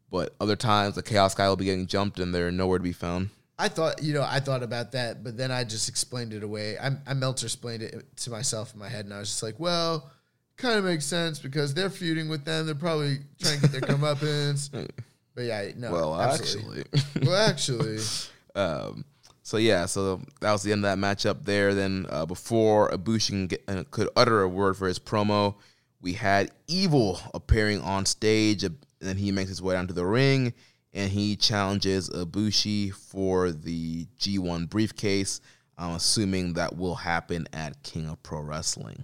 [0.09, 2.93] but other times the Chaos guy will be getting jumped and they're nowhere to be
[2.93, 3.29] found.
[3.57, 6.79] I thought, you know, I thought about that, but then I just explained it away.
[6.79, 9.59] I, I Meltzer explained it to myself in my head, and I was just like,
[9.59, 10.09] well,
[10.57, 12.65] kind of makes sense because they're feuding with them.
[12.65, 14.89] They're probably trying to get their comeuppance.
[15.33, 15.93] But yeah, no.
[15.93, 16.83] well, absolutely.
[16.93, 17.25] actually.
[17.25, 17.97] well, actually,
[18.55, 19.05] Um,
[19.43, 21.73] so yeah, so that was the end of that matchup there.
[21.73, 25.55] Then uh, before Ibushi uh, could utter a word for his promo,
[26.01, 30.05] we had Evil appearing on stage, and then he makes his way down to the
[30.05, 30.53] ring,
[30.93, 35.41] and he challenges Ibushi for the G1 briefcase.
[35.77, 39.03] I'm assuming that will happen at King of Pro Wrestling.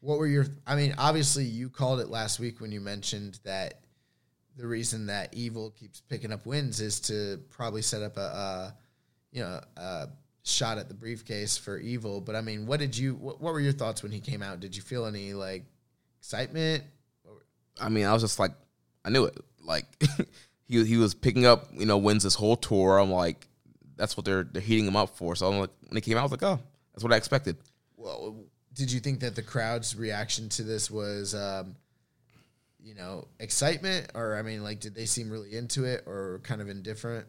[0.00, 0.46] What were your?
[0.66, 3.80] I mean, obviously, you called it last week when you mentioned that
[4.56, 8.74] the reason that Evil keeps picking up wins is to probably set up a, a
[9.38, 10.08] you know, a
[10.42, 12.20] shot at the briefcase for Evil.
[12.20, 13.14] But I mean, what did you?
[13.14, 14.58] What, what were your thoughts when he came out?
[14.58, 15.64] Did you feel any like
[16.18, 16.82] excitement?
[17.80, 18.50] I mean, I was just like,
[19.04, 19.38] I knew it.
[19.62, 19.84] Like
[20.66, 22.98] he he was picking up, you know, wins this whole tour.
[22.98, 23.46] I'm like,
[23.96, 25.36] that's what they're they're heating him up for.
[25.36, 26.58] So I'm like, when he came out, I was like, oh,
[26.92, 27.56] that's what I expected.
[27.96, 28.34] Well,
[28.74, 31.76] did you think that the crowd's reaction to this was, um,
[32.80, 36.60] you know, excitement, or I mean, like, did they seem really into it, or kind
[36.60, 37.26] of indifferent?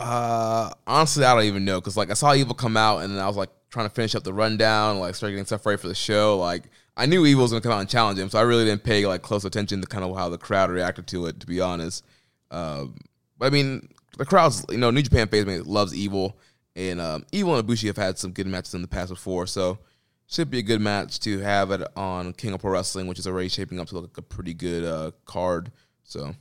[0.00, 3.22] Uh, honestly, I don't even know because like I saw Evil come out and then
[3.22, 5.88] I was like trying to finish up the rundown, like start getting stuff ready for
[5.88, 6.38] the show.
[6.38, 6.64] Like
[6.96, 9.06] I knew Evil was gonna come out and challenge him, so I really didn't pay
[9.06, 11.40] like close attention to kind of how the crowd reacted to it.
[11.40, 12.04] To be honest,
[12.50, 12.96] um,
[13.38, 16.38] but I mean, the crowd's you know New Japan fans loves Evil,
[16.74, 19.78] and um, Evil and Ibushi have had some good matches in the past before, so
[20.26, 23.26] should be a good match to have it on King of Pro Wrestling, which is
[23.26, 25.72] already shaping up to look like a pretty good uh, card.
[26.04, 26.34] So,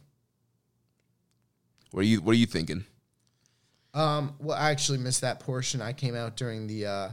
[1.91, 2.85] what are you what are you thinking?
[3.93, 5.81] Um, well, I actually missed that portion.
[5.81, 7.09] I came out during the uh,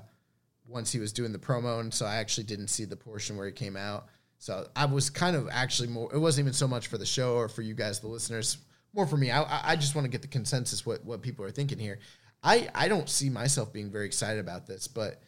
[0.68, 3.46] once he was doing the promo, and so I actually didn't see the portion where
[3.46, 4.06] he came out.
[4.38, 6.12] So I was kind of actually more.
[6.14, 8.58] It wasn't even so much for the show or for you guys, the listeners.
[8.94, 9.30] More for me.
[9.30, 11.98] I, I- just want to get the consensus what what people are thinking here.
[12.42, 15.22] I I don't see myself being very excited about this, but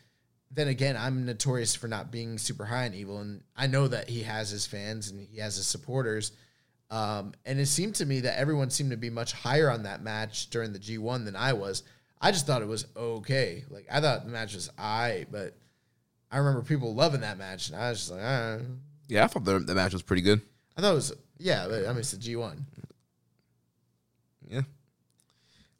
[0.50, 4.08] then again, I'm notorious for not being super high on evil, and I know that
[4.08, 6.32] he has his fans and he has his supporters.
[6.90, 10.02] Um, and it seemed to me that everyone seemed to be much higher on that
[10.02, 11.82] match during the G1 than I was.
[12.20, 13.64] I just thought it was okay.
[13.68, 15.54] Like I thought the match was I, but
[16.30, 18.58] I remember people loving that match, and I was just like, ah.
[19.06, 20.40] Yeah, I thought the, the match was pretty good.
[20.76, 21.66] I thought it was yeah.
[21.68, 22.58] But, I mean, it's the G1.
[24.50, 24.62] Yeah.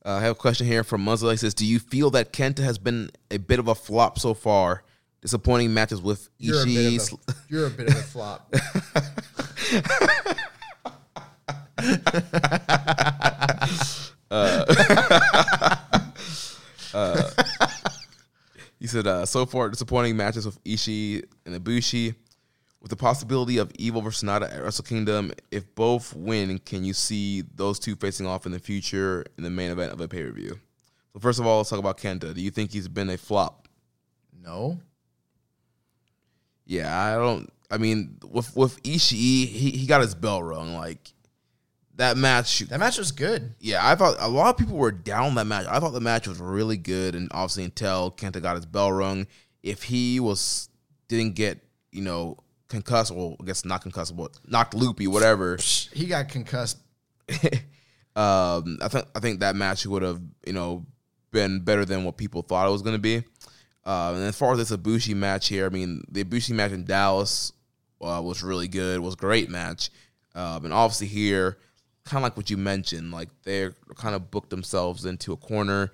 [0.05, 1.31] Uh, I have a question here from Muzzle.
[1.31, 4.35] He says, "Do you feel that Kenta has been a bit of a flop so
[4.35, 4.85] far?
[5.21, 7.13] Disappointing matches with You're a bit Ishii.
[7.13, 8.55] of a, you're a bit of a flop.
[18.81, 22.15] He said, uh, so far, disappointing matches with Ishii and Ibushi.
[22.81, 26.93] With the possibility of Evil versus Sanada at Wrestle Kingdom, if both win, can you
[26.93, 30.23] see those two facing off in the future in the main event of a pay
[30.23, 30.61] per view?
[31.13, 32.33] So, first of all, let's talk about Kenta.
[32.33, 33.67] Do you think he's been a flop?
[34.41, 34.79] no,
[36.67, 37.53] Yeah, I don't.
[37.69, 40.75] I mean, with with Ishii, he, he got his bell rung.
[40.77, 41.13] Like,
[41.99, 43.55] that match, that match was good.
[43.59, 45.67] Yeah, I thought a lot of people were down that match.
[45.69, 49.27] I thought the match was really good, and obviously until Kenta got his bell rung,
[49.65, 50.69] if he was
[51.09, 51.61] didn't get
[51.91, 52.39] you know
[52.69, 55.59] concussed, well, I guess not concussed, but knocked loopy, whatever.
[55.93, 56.79] He got concussed.
[58.15, 60.87] um, I think I think that match would have you know
[61.33, 63.25] been better than what people thought it was going to be.
[63.85, 66.85] Uh, and as far as this Ibushi match here, I mean the Ibushi match in
[66.85, 67.53] Dallas
[68.01, 69.91] uh, was really good, was a great match,
[70.37, 71.59] um, and obviously here,
[72.09, 75.91] kind of like what you mentioned, like they're kind of booked themselves into a corner.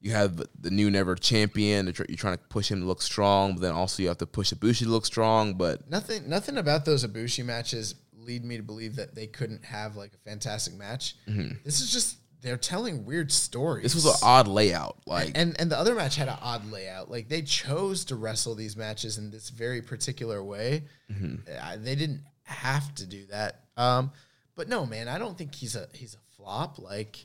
[0.00, 1.84] You have the new never champion.
[1.86, 4.52] You're trying to push him to look strong, but then also you have to push
[4.52, 5.54] Ibushi to look strong.
[5.54, 9.96] But Nothing, nothing about those Ibushi matches lead me to believe that they couldn't have
[9.96, 11.16] like a fantastic match.
[11.26, 13.82] This is just they're telling weird stories.
[13.82, 14.96] this was an odd layout.
[15.06, 17.10] Like and and the other match had an odd layout.
[17.10, 20.84] Like they chose to wrestle these matches in this very particular way.
[21.10, 23.64] Uh, they didn't have to do that.
[23.76, 24.12] Um,
[24.60, 26.78] but no, man, I don't think he's a he's a flop.
[26.78, 27.24] Like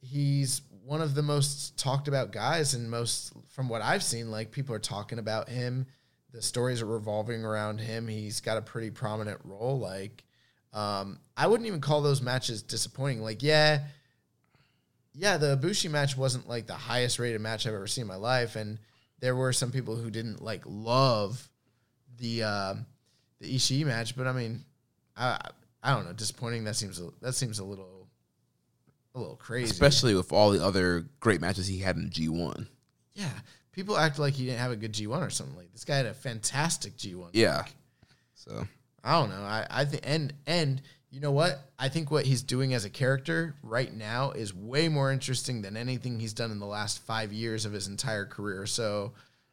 [0.00, 4.50] he's one of the most talked about guys, and most from what I've seen, like
[4.50, 5.86] people are talking about him.
[6.32, 8.08] The stories are revolving around him.
[8.08, 9.78] He's got a pretty prominent role.
[9.78, 10.24] Like
[10.72, 13.22] um, I wouldn't even call those matches disappointing.
[13.22, 13.84] Like yeah
[15.14, 18.16] yeah, the Ibushi match wasn't like the highest rated match I've ever seen in my
[18.16, 18.80] life, and
[19.20, 21.48] there were some people who didn't like love
[22.18, 22.74] the uh,
[23.38, 24.16] the Ishii match.
[24.16, 24.64] But I mean,
[25.16, 25.38] I
[25.84, 26.64] I don't know, disappointing.
[26.64, 28.08] That seems a, that seems a little
[29.14, 29.70] a little crazy.
[29.70, 32.66] especially with all the other great matches he had in G one.
[33.14, 33.30] yeah,
[33.72, 35.56] people act like he didn't have a good G one or something.
[35.56, 37.30] Like this guy had a fantastic G one.
[37.32, 37.64] Yeah.
[38.34, 38.66] So
[39.04, 39.42] I don't know.
[39.42, 41.60] I, I think and and you know what?
[41.78, 45.76] I think what he's doing as a character right now is way more interesting than
[45.76, 48.66] anything he's done in the last five years of his entire career.
[48.66, 49.12] So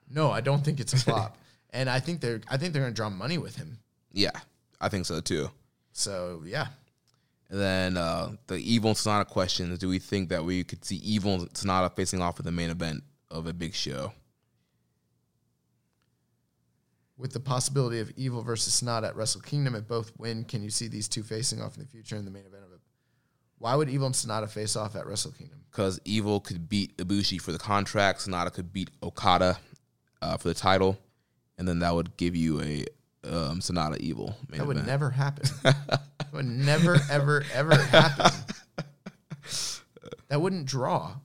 [0.09, 1.37] no, I don't think it's a flop.
[1.69, 3.77] and I think they're I think they're gonna draw money with him.
[4.11, 4.31] yeah,
[4.79, 5.51] I think so too.
[5.91, 6.67] So yeah.
[7.49, 10.85] And then uh, the Evil and Sanada question is: Do we think that we could
[10.85, 14.13] see Evil and Sanada facing off in the main event of a big show?
[17.17, 20.69] With the possibility of Evil versus Sanada at Wrestle Kingdom, if both win, can you
[20.69, 22.79] see these two facing off in the future in the main event of it?
[23.59, 25.59] Why would Evil and Sanada face off at Wrestle Kingdom?
[25.69, 29.59] Because Evil could beat Ibushi for the contract, Sonata could beat Okada
[30.21, 30.97] uh, for the title,
[31.57, 32.85] and then that would give you a
[33.23, 34.87] um, Sanada Evil That would event.
[34.87, 35.45] never happen.
[35.63, 36.01] that
[36.33, 38.31] would never, ever, ever happen.
[40.29, 41.15] That wouldn't draw.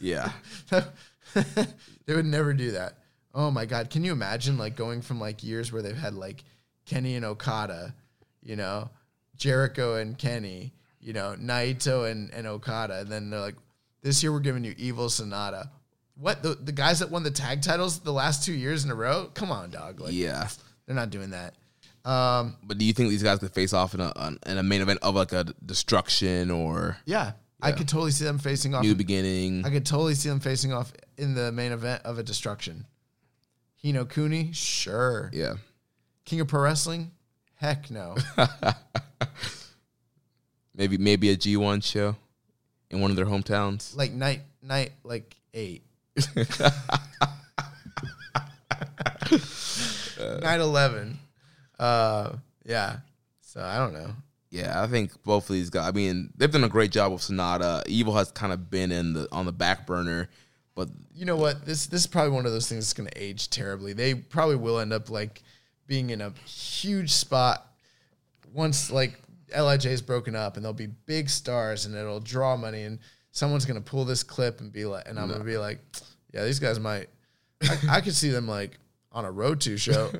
[0.00, 0.30] Yeah,
[1.34, 2.98] they would never do that.
[3.34, 6.44] Oh my god, can you imagine like going from like years where they've had like
[6.84, 7.94] Kenny and Okada,
[8.42, 8.90] you know,
[9.36, 13.56] Jericho and Kenny, you know, Naito and, and Okada, and then they're like,
[14.02, 15.70] this year we're giving you Evil Sanada.
[16.16, 18.94] What the the guys that won the tag titles the last two years in a
[18.94, 19.30] row?
[19.32, 20.00] Come on, dog.
[20.00, 20.48] Like yeah.
[20.86, 21.54] They're not doing that.
[22.04, 24.12] Um, But do you think these guys could face off in a
[24.46, 28.38] in a main event of like a destruction or yeah, I could totally see them
[28.38, 28.82] facing off.
[28.82, 29.64] new beginning?
[29.66, 32.86] I could totally see them facing off in the main event of a destruction.
[33.84, 35.30] Hino Cooney, sure.
[35.32, 35.54] yeah,
[36.24, 37.10] King of Pro Wrestling?
[37.56, 38.16] Heck no.
[40.74, 42.16] Maybe maybe a G1 show
[42.90, 43.94] in one of their hometowns.
[43.94, 45.82] like night night like eight.
[50.42, 51.18] Night eleven.
[51.78, 52.98] Uh yeah.
[53.40, 54.12] So I don't know.
[54.50, 55.88] Yeah, I think both of these guys.
[55.88, 57.86] I mean, they've done a great job with Sanada.
[57.86, 60.28] Evil has kind of been in the on the back burner,
[60.74, 61.64] but You know what?
[61.64, 63.92] This this is probably one of those things that's gonna age terribly.
[63.92, 65.42] They probably will end up like
[65.86, 67.66] being in a huge spot
[68.52, 69.20] once like
[69.56, 72.98] LIJ is broken up and they'll be big stars and it'll draw money and
[73.32, 75.80] someone's gonna pull this clip and be like and I'm gonna be like,
[76.32, 77.08] Yeah, these guys might
[77.62, 78.78] I, I could see them like
[79.12, 80.10] on a road to show.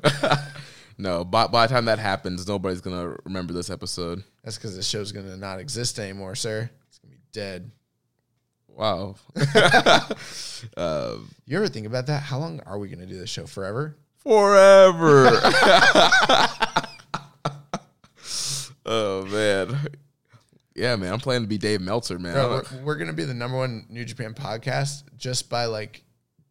[0.97, 1.23] no.
[1.23, 4.23] By, by the time that happens, nobody's gonna remember this episode.
[4.43, 6.69] That's because the show's gonna not exist anymore, sir.
[6.87, 7.71] It's gonna be dead.
[8.67, 9.15] Wow.
[10.77, 12.21] Um, you ever think about that?
[12.21, 13.47] How long are we gonna do this show?
[13.47, 13.97] Forever?
[14.17, 15.27] Forever.
[18.85, 19.79] oh man.
[20.75, 21.13] Yeah, man.
[21.13, 22.33] I'm planning to be Dave Meltzer, man.
[22.33, 26.03] Bro, we're, we're gonna be the number one New Japan podcast just by like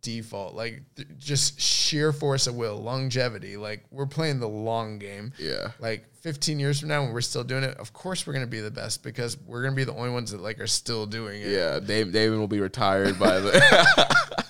[0.03, 3.57] default, like th- just sheer force of will, longevity.
[3.57, 5.33] Like we're playing the long game.
[5.39, 5.73] Yeah.
[5.79, 8.61] Like 15 years from now, when we're still doing it, of course we're gonna be
[8.61, 11.49] the best because we're gonna be the only ones that like are still doing it.
[11.49, 14.41] yeah, Dave, David will be retired by the.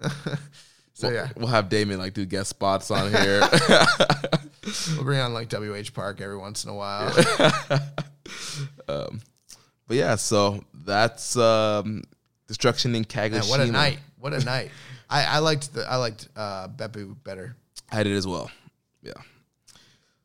[0.98, 3.40] So yeah, We'll have Damien like do guest spots on here.
[4.96, 7.14] we'll bring on like WH Park every once in a while.
[8.86, 9.12] but
[9.90, 12.02] yeah, so that's um,
[12.48, 13.30] destruction in Kagoshima.
[13.30, 13.98] Man, what a night!
[14.20, 14.70] What a night!
[15.10, 17.56] I, I liked the I liked uh, Beppu better.
[17.90, 18.50] I did as well.
[19.02, 19.12] Yeah.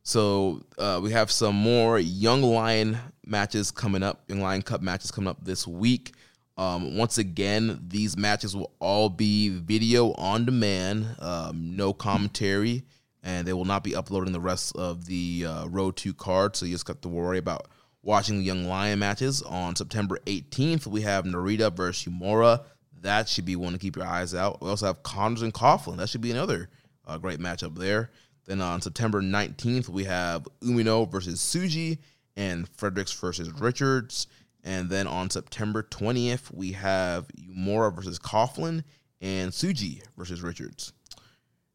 [0.03, 4.23] So uh, we have some more Young Lion matches coming up.
[4.27, 6.13] Young Lion Cup matches coming up this week.
[6.57, 12.83] Um, once again, these matches will all be video on demand, um, no commentary,
[13.23, 16.55] and they will not be uploading the rest of the uh, Road to card.
[16.55, 17.69] So you just got to worry about
[18.03, 19.41] watching the Young Lion matches.
[19.41, 22.63] On September 18th, we have Narita versus Uemura.
[23.03, 24.61] That should be one to keep your eyes out.
[24.61, 25.97] We also have Connors and Coughlin.
[25.97, 26.69] That should be another
[27.05, 28.11] uh, great matchup there.
[28.45, 31.99] Then on September 19th, we have Umino versus Tsuji
[32.35, 34.27] and Fredericks versus Richards.
[34.63, 38.83] And then on September 20th, we have Uemura versus Coughlin
[39.21, 40.93] and Tsuji versus Richards.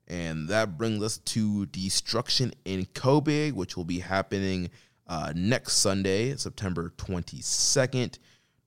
[0.06, 4.70] And that brings us to Destruction in Kobe, which will be happening
[5.06, 8.18] uh, next Sunday, September 22nd.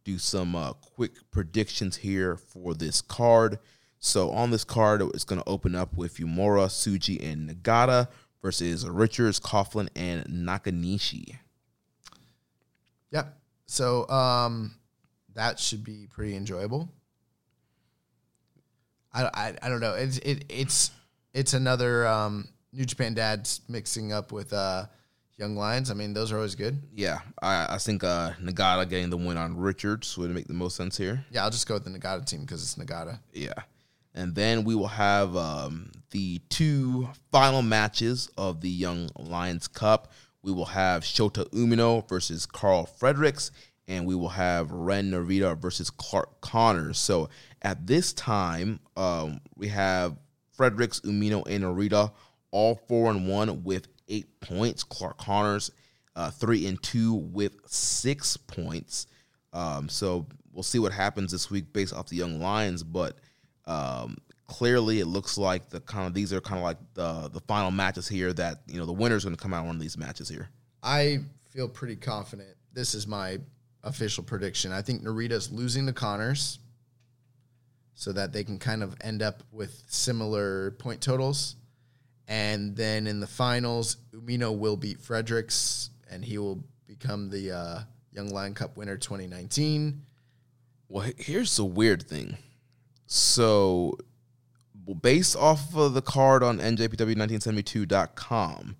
[0.04, 3.60] Do some uh, quick predictions here for this card.
[4.00, 8.08] So on this card, it's going to open up with Uemura, Tsuji, and Nagata
[8.42, 11.36] versus Richards, Coughlin, and Nakanishi.
[13.12, 13.38] Yep.
[13.68, 14.76] So um,
[15.36, 16.90] that should be pretty enjoyable.
[19.14, 19.94] I, I, I don't know.
[19.94, 20.92] It's it it's
[21.34, 24.86] it's another um, New Japan dads mixing up with uh,
[25.42, 25.90] Young Lions.
[25.90, 26.80] I mean, those are always good.
[26.96, 30.76] Yeah, I, I think uh, Nagata getting the win on Richards would make the most
[30.76, 31.26] sense here.
[31.32, 33.20] Yeah, I'll just go with the Nagata team because it's Nagata.
[33.34, 33.54] Yeah.
[34.14, 40.12] And then we will have um, the two final matches of the Young Lions Cup.
[40.44, 43.52] We will have Shota Umino versus Karl Fredericks,
[43.88, 47.00] and we will have Ren Narita versus Clark Connors.
[47.00, 47.30] So
[47.64, 50.18] at this time, um, we have
[50.52, 52.12] Fredericks, Umino, and Narita
[52.52, 54.84] all four and one with eight points.
[54.84, 55.72] Clark Connors
[56.16, 59.08] uh, three and two with six points.
[59.54, 63.18] Um, so we'll see what happens this week based off the Young Lions, but
[63.66, 64.18] um,
[64.48, 67.72] clearly it looks like the kind of these are kind of like the the final
[67.72, 70.28] matches here that you know the winner's going to come out one of these matches
[70.28, 70.50] here.
[70.84, 71.20] I
[71.50, 72.56] feel pretty confident.
[72.74, 73.40] This is my
[73.84, 74.72] official prediction.
[74.72, 76.60] I think Narita's losing to Connors
[77.94, 81.56] so that they can kind of end up with similar point totals.
[82.28, 87.80] And then in the finals, Umino will beat Fredericks and he will become the uh,
[88.12, 90.04] Young Lion Cup winner 2019.
[90.88, 92.38] Well, here's the weird thing.
[93.08, 93.98] So,
[95.02, 98.76] based off of the card on NJPW1972.com,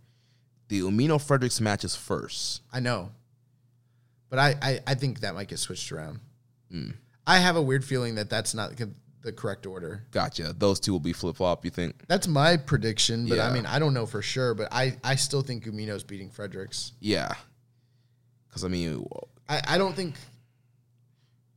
[0.68, 2.62] the Umino Fredericks match is first.
[2.72, 3.12] I know.
[4.30, 6.20] But I, I, I think that might get switched around.
[7.28, 8.76] I have a weird feeling that that's not
[9.22, 10.04] the- correct order.
[10.12, 10.54] Gotcha.
[10.58, 11.66] Those two will be flip flop.
[11.66, 12.08] You think?
[12.08, 15.42] That's my prediction, but I mean, I don't know for sure, but I, I still
[15.42, 16.94] think Umino's beating Fredericks.
[17.00, 17.34] Yeah.
[18.48, 19.06] Because I mean,
[19.48, 20.16] I, I don't think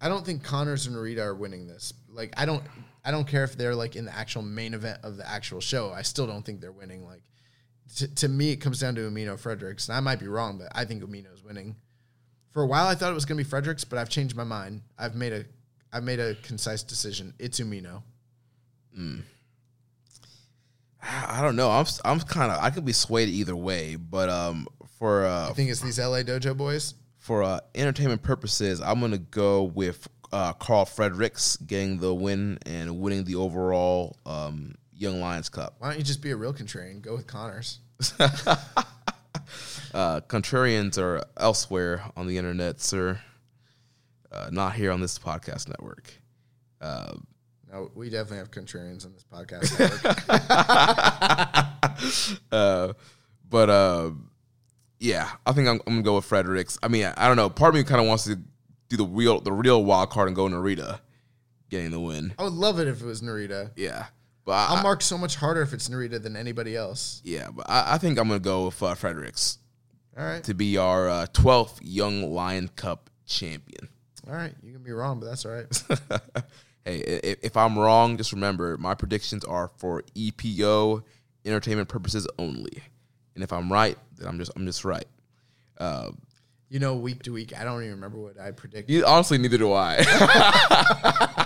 [0.01, 1.95] I don't think Connors and Narita are winning this.
[2.09, 2.63] Like I don't
[3.05, 5.93] I don't care if they're like in the actual main event of the actual show.
[5.93, 7.07] I still don't think they're winning.
[7.07, 7.23] Like
[7.97, 9.89] to, to me it comes down to Umino Fredericks.
[9.89, 11.77] And I might be wrong, but I think Umino's winning.
[12.51, 14.83] For a while I thought it was gonna be Fredericks, but I've changed my mind.
[14.99, 15.45] I've made a
[15.95, 17.33] I've made a concise decision.
[17.39, 18.03] It's Umino.
[21.03, 21.71] I don't know.
[21.71, 24.67] I'm I'm kind of I could be swayed either way, but um
[24.99, 26.95] for uh I think it's these LA Dojo boys.
[27.19, 32.99] for uh, entertainment purposes, I'm gonna go with uh, Karl Fredericks getting the win and
[32.99, 35.77] winning the overall um, Young Lions Cup.
[35.79, 37.01] Why don't you just be a real contrarian?
[37.01, 37.79] Go with Connors.
[39.93, 43.21] Uh, contrarians are elsewhere on the internet, sir.
[44.35, 46.13] Uh, not here on this podcast network.
[46.81, 47.13] Uh,
[47.73, 49.79] No, we definitely have contrarians on this podcast.
[49.79, 50.17] network.
[52.53, 52.93] uh,
[53.49, 54.11] but uh,
[54.99, 56.79] yeah, I think I'm, I'm gonna go with Fredericks.
[56.83, 57.49] I mean, I, I don't know.
[57.49, 58.37] Part of me kind of wants to
[58.89, 61.01] do the real the real wild card and go Narita
[61.71, 62.35] getting the win.
[62.39, 63.71] I would love it if it was Narita.
[63.77, 64.07] Yeah,
[64.45, 67.21] but I, I'll mark so much harder if it's Narita than anybody else.
[67.25, 69.59] yeah, but I, I think I'm gonna go with uh, Fredericks
[70.19, 70.43] All right.
[70.45, 73.89] to be our uh, 12th Young Lion Cup champion.
[74.29, 74.55] All right.
[74.63, 75.67] You can be wrong, but that's all right.
[76.85, 81.03] hey, if, if I'm wrong, just remember my predictions are for EPO
[81.45, 82.83] entertainment purposes only,
[83.35, 85.05] and if I'm right, then I'm just I'm just right.
[85.79, 86.11] Uh,
[86.71, 88.89] You know, week to week, I don't even remember what I predict.
[88.89, 89.99] you, honestly, neither do I.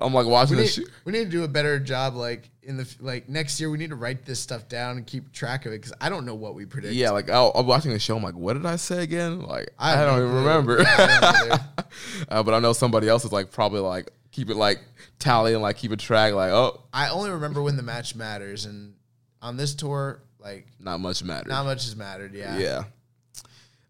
[0.00, 0.90] I'm like watching we, the need, shoot.
[1.04, 2.14] we need to do a better job.
[2.14, 5.32] Like in the like next year, we need to write this stuff down and keep
[5.32, 6.94] track of it because I don't know what we predict.
[6.94, 8.16] Yeah, like I'll, I'm watching the show.
[8.16, 9.42] I'm like, what did I say again?
[9.42, 10.84] Like I, have don't even remember.
[10.86, 11.86] I don't
[12.28, 14.80] uh, but I know somebody else is like probably like keep it like
[15.18, 16.34] tally and like keep a track.
[16.34, 18.94] Like oh, I only remember when the match matters, and
[19.42, 21.50] on this tour, like not much matters.
[21.50, 22.34] not much has mattered.
[22.34, 22.58] Yeah.
[22.58, 22.84] Yeah.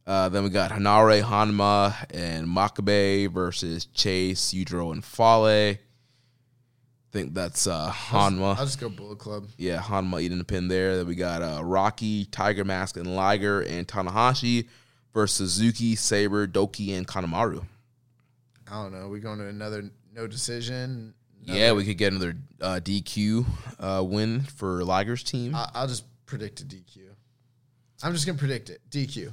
[0.06, 5.76] Uh, then we got Henare Honma and Makabe versus Chase, Yujiro, and Fale.
[5.76, 5.78] I
[7.10, 8.56] think that's uh, Honma.
[8.56, 9.48] I'll just go Bullet Club.
[9.56, 10.96] yeah, Honma eating the pin there.
[10.96, 14.68] Then we got uh, Rocky, Tiger Mask, and Liger, and Tanahashi
[15.14, 17.64] versus Suzuki, Sabre, Douki, and Kanemaru.
[18.70, 19.08] I don't know.
[19.08, 21.14] We going to another no decision.
[21.46, 23.44] Yeah, we could get another uh, DQ
[23.78, 25.54] uh, win for Liger's team.
[25.54, 27.00] I, I'll just predict a DQ.
[28.02, 28.80] I'm just gonna predict it.
[28.90, 29.32] DQ.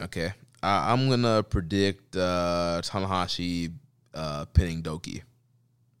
[0.00, 0.32] Okay.
[0.62, 3.72] I'm going to predict uh, Tanahashi
[4.14, 5.22] uh, pinning Douki.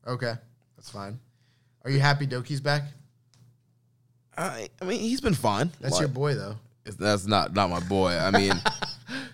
[0.06, 0.34] Okay,
[0.76, 1.18] that's fine.
[1.84, 2.84] Are you happy Douki's back?
[4.36, 5.70] I, I mean, he's been fine.
[5.80, 6.56] That's Like, your boy, though.
[6.84, 8.16] That's not not my boy.
[8.16, 8.52] I mean,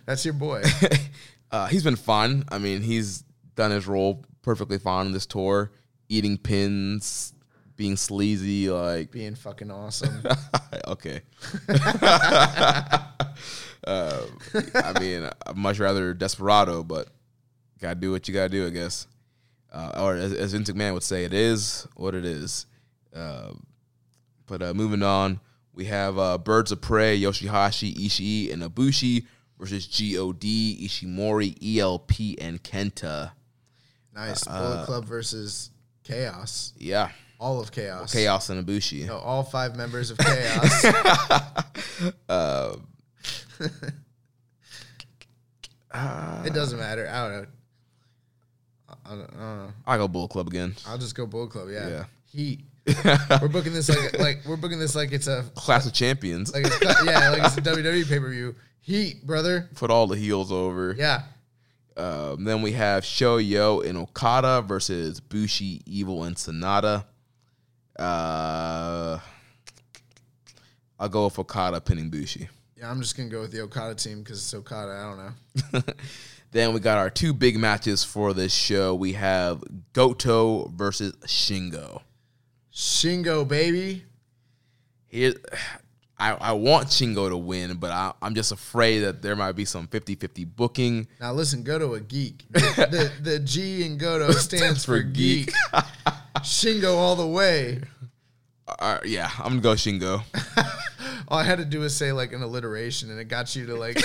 [0.09, 0.63] That's your boy.
[1.51, 2.45] uh, he's been fun.
[2.49, 3.25] I mean, he's
[3.57, 5.71] done his role perfectly fine on this tour,
[6.09, 7.35] eating pins,
[7.77, 8.71] being sleazy.
[8.71, 10.23] Like, Being fucking awesome.
[10.89, 11.21] okay.
[11.69, 13.03] uh,
[14.75, 17.09] I mean, I'd much rather Desperado, but
[17.81, 19.07] gotta do what you gotta do, I guess.
[19.73, 22.67] Uh, or as, as Vince McMahon would say, it is what it is.
[23.15, 23.53] Uh,
[24.47, 25.41] but uh, moving on,
[25.75, 29.27] we have uh, Birds of Prey, Yoshihashi, Ishii, and Ibushi
[29.59, 33.33] versus God, Ishimori, ELP, and Kenta.
[34.15, 34.47] nice.
[34.47, 35.71] Uh, Bullet Club versus
[36.05, 36.73] Chaos.
[36.79, 38.13] Yeah, All of Chaos.
[38.13, 39.07] Chaos and Ibushi.
[39.07, 40.85] No, all five members of Chaos.
[45.91, 47.09] Uh, it doesn't matter.
[47.09, 47.47] I don't know.
[49.05, 49.73] I, don't, I don't know.
[49.87, 50.75] I go Bull Club again.
[50.87, 51.69] I'll just go Bullet Club.
[51.71, 51.89] Yeah.
[51.89, 52.05] Yeah.
[52.27, 52.61] Heat.
[53.43, 56.55] we're booking this like like we're booking this like it's a Clash of Champions.
[56.55, 58.55] like it's, yeah like it's a WWE pay per view.
[58.81, 59.69] Heat, brother.
[59.75, 60.95] Put all the heels over.
[60.97, 61.25] Yeah.
[61.99, 67.05] Um, then we have Shoyo and Okada versus Bushi, Evil, and Sanada.
[67.99, 69.19] Uh,
[70.99, 72.49] I'll go with Okada pinning Bushi.
[72.79, 74.93] Yeah, I'm just gonna go with the Okada team because it's Okada.
[74.93, 75.93] I don't know.
[76.51, 78.95] Then we got our two big matches for this show.
[78.95, 82.01] We have Goto versus Shingo.
[82.73, 84.05] Shingo, baby.
[85.09, 85.35] Here,
[86.19, 89.67] I, I want Shingo to win, but I, I'm just afraid that there might be
[89.67, 91.07] some 50 50 booking.
[91.21, 92.45] Now listen, Goto a geek.
[92.53, 95.53] The, the, the G in Goto stands for for geek.
[96.39, 97.83] Shingo all the way.
[98.79, 100.23] Uh, yeah, I'm gonna go Shingo.
[101.29, 103.75] All I had to do was say like an alliteration, and it got you to
[103.75, 103.99] like.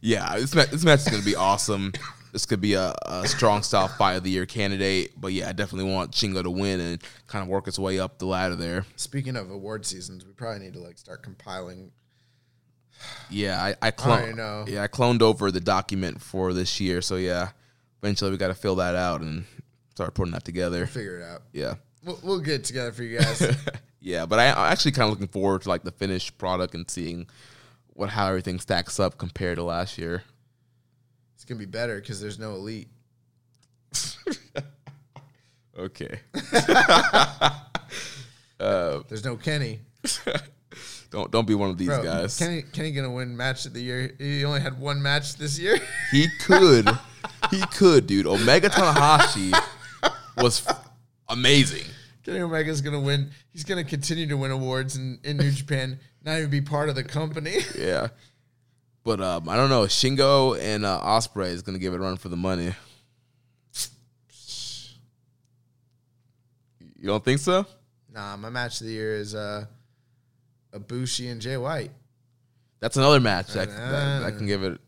[0.00, 1.92] Yeah, this match, this match is gonna be awesome.
[2.32, 5.52] This could be a, a strong style fight of the year candidate, but yeah, I
[5.52, 8.84] definitely want Shingo to win and kind of work its way up the ladder there.
[8.96, 11.90] Speaking of award seasons, we probably need to like start compiling.
[13.28, 14.68] Yeah, I, I cloned.
[14.68, 17.50] Yeah, I cloned over the document for this year, so yeah,
[18.02, 19.44] eventually we got to fill that out and
[19.90, 20.86] start putting that together.
[20.86, 21.42] Figure it out.
[21.52, 21.74] Yeah,
[22.06, 23.42] We'll, we'll get together for you guys.
[24.00, 26.88] yeah, but I, I'm actually kind of looking forward to like the finished product and
[26.88, 27.26] seeing
[27.94, 30.22] what how everything stacks up compared to last year.
[31.34, 32.88] it's gonna be better because there's no elite.
[35.78, 36.20] Okay.
[38.58, 39.80] Uh, there's no Kenny.
[41.10, 42.38] don't don't be one of these Bro, guys.
[42.38, 44.14] Kenny Kenny gonna win match of the year.
[44.18, 45.78] He only had one match this year.
[46.10, 46.88] He could.
[47.50, 48.26] he could, dude.
[48.26, 49.52] Omega Tanahashi
[50.38, 50.66] was
[51.28, 51.84] amazing.
[52.24, 53.30] Kenny Omega is gonna win.
[53.52, 56.94] He's gonna continue to win awards in, in New Japan, not even be part of
[56.94, 57.58] the company.
[57.78, 58.08] Yeah.
[59.04, 59.82] But um, I don't know.
[59.82, 62.72] Shingo and uh, Ospreay is gonna give it a run for the money.
[66.98, 67.66] You don't think so?
[68.12, 69.66] nah, my match of the year is uh,
[70.72, 71.92] Ibushi and Jay White.
[72.80, 74.80] That's another match that, that, that can give it.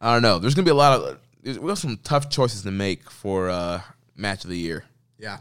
[0.00, 0.38] I don't know.
[0.38, 1.18] There's gonna be a lot of.
[1.42, 3.80] We have some tough choices to make for uh,
[4.14, 4.84] match of the year.
[5.18, 5.38] Yeah.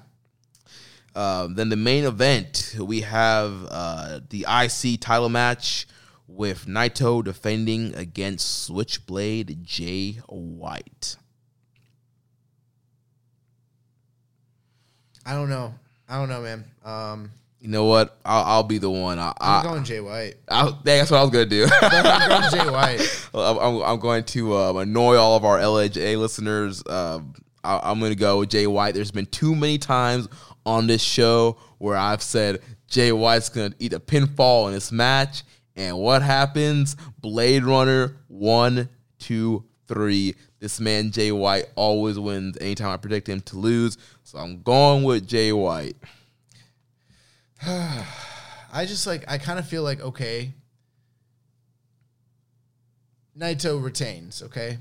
[1.16, 5.88] Um, then the main event, we have uh, the IC title match
[6.28, 11.16] with Naito defending against Switchblade Jay White.
[15.26, 15.74] I don't know.
[16.08, 16.66] I don't know, man.
[16.84, 18.18] Um, You know what?
[18.26, 19.18] I'll, I'll be the one.
[19.18, 20.36] I, I'm I, going Jay White.
[20.50, 21.66] I, that's what I was gonna do.
[21.82, 23.28] I'm going Jay White.
[23.34, 26.84] I'm, I'm- going to um, annoy all of our LHA listeners.
[26.88, 27.34] Um,
[27.64, 28.94] I, I'm going to go with Jay White.
[28.94, 30.28] There's been too many times
[30.66, 34.92] on this show where I've said Jay White's going to eat a pinfall in this
[34.92, 35.44] match.
[35.76, 36.96] And what happens?
[37.20, 38.90] Blade Runner, one,
[39.20, 40.36] two, three.
[40.60, 43.98] This man, Jay White, always wins anytime I predict him to lose.
[44.24, 45.96] So I'm going with Jay White.
[47.66, 50.54] I just like I kind of feel like okay.
[53.38, 54.78] Naito retains, okay.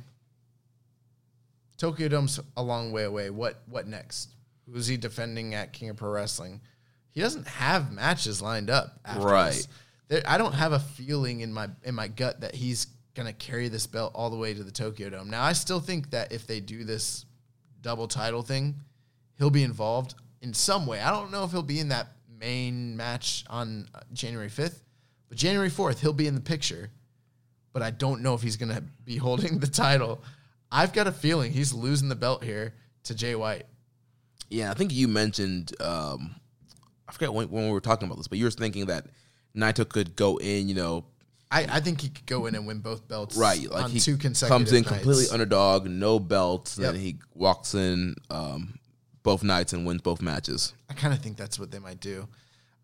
[1.77, 3.31] Tokyo Dome's a long way away.
[3.31, 4.34] What what next?
[4.70, 6.61] Who's he defending at King of Pro Wrestling?
[7.11, 8.99] He doesn't have matches lined up.
[9.05, 9.66] After Right.
[10.09, 13.69] There, I don't have a feeling in my in my gut that he's gonna carry
[13.69, 15.31] this belt all the way to the Tokyo Dome.
[15.31, 17.24] Now I still think that if they do this
[17.81, 18.74] double title thing,
[19.39, 21.01] he'll be involved in some way.
[21.01, 22.09] I don't know if he'll be in that
[22.39, 24.82] main match on uh, January 5th,
[25.28, 26.91] but January 4th, he'll be in the picture.
[27.73, 30.23] But I don't know if he's going to be holding the title.
[30.70, 32.74] I've got a feeling he's losing the belt here
[33.05, 33.65] to Jay White.
[34.51, 36.35] Yeah, I think you mentioned um,
[37.09, 39.07] I forget when, when we were talking about this, but you were thinking that
[39.57, 41.05] Naito could go in, you know,
[41.51, 44.01] I, I think he could go in and win both belts right, like on he
[44.01, 44.89] two consecutive comes in nights.
[44.89, 46.93] completely underdog, no belts, Yep.
[46.93, 48.79] then he walks in um,
[49.23, 50.73] both nights and wins both matches.
[50.91, 52.27] I kind of think that's what they might do.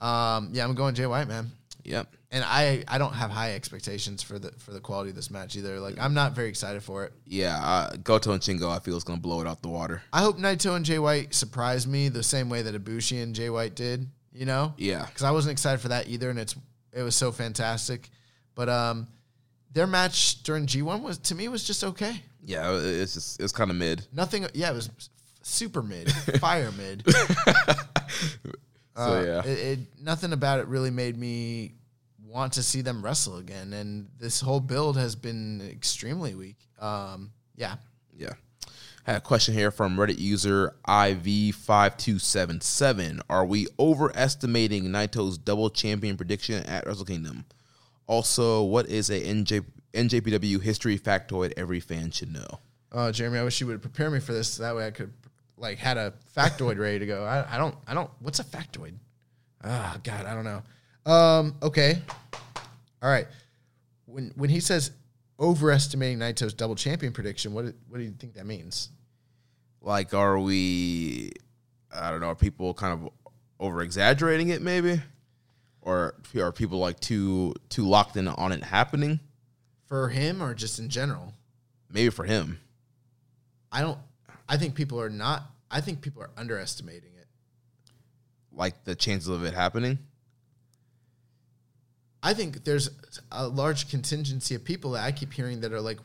[0.00, 1.50] Um, yeah, I'm going Jay White, man.
[1.84, 2.14] Yep.
[2.32, 5.56] And I, I don't have high expectations for the for the quality of this match
[5.56, 5.80] either.
[5.80, 7.12] Like I'm not very excited for it.
[7.26, 10.00] Yeah, uh, Goto and Shingo, I feel is going to blow it out the water.
[10.12, 13.50] I hope Naito and Jay White surprise me the same way that Ibushi and Jay
[13.50, 14.06] White did.
[14.32, 15.06] You know, Yeah.
[15.06, 16.54] because I wasn't excited for that either, and it's
[16.92, 18.08] it was so fantastic.
[18.54, 19.08] But um,
[19.72, 22.22] their match during G1 was to me was just okay.
[22.44, 24.06] Yeah, it- it's just it's kind of mid.
[24.12, 24.46] Nothing.
[24.54, 24.88] Yeah, it was
[25.42, 27.02] super mid, fire mid.
[28.96, 31.72] So Uh, yeah, it, it nothing about it really made me
[32.30, 36.56] want to see them wrestle again, and this whole build has been extremely weak.
[36.78, 37.76] Um, yeah,
[38.16, 38.32] yeah.
[39.06, 43.20] I had a question here from Reddit user IV5277.
[43.28, 47.44] Are we overestimating Naito's double champion prediction at Wrestle Kingdom?
[48.06, 52.60] Also, what is a NJ, NJPW history factoid every fan should know?
[52.92, 54.58] Oh, Jeremy, I wish you would prepare me for this.
[54.58, 55.12] That way, I could
[55.56, 57.24] like had a factoid ready to go.
[57.24, 57.74] I, I don't.
[57.86, 58.10] I don't.
[58.20, 58.94] What's a factoid?
[59.62, 60.62] Ah, God, I don't know.
[61.06, 62.02] Um, okay,
[63.02, 63.26] all right.
[64.06, 64.90] When when he says
[65.38, 68.90] overestimating Naito's double champion prediction, what what do you think that means?
[69.80, 71.32] Like, are we?
[71.94, 72.28] I don't know.
[72.28, 73.10] Are people kind of
[73.58, 75.00] over exaggerating it, maybe,
[75.80, 79.20] or are people like too too locked in on it happening?
[79.86, 81.34] For him or just in general?
[81.90, 82.60] Maybe for him.
[83.72, 83.98] I don't.
[84.48, 85.42] I think people are not.
[85.70, 87.26] I think people are underestimating it.
[88.52, 89.98] like the chances of it happening.
[92.22, 92.90] I think there's
[93.32, 95.98] a large contingency of people that I keep hearing that are like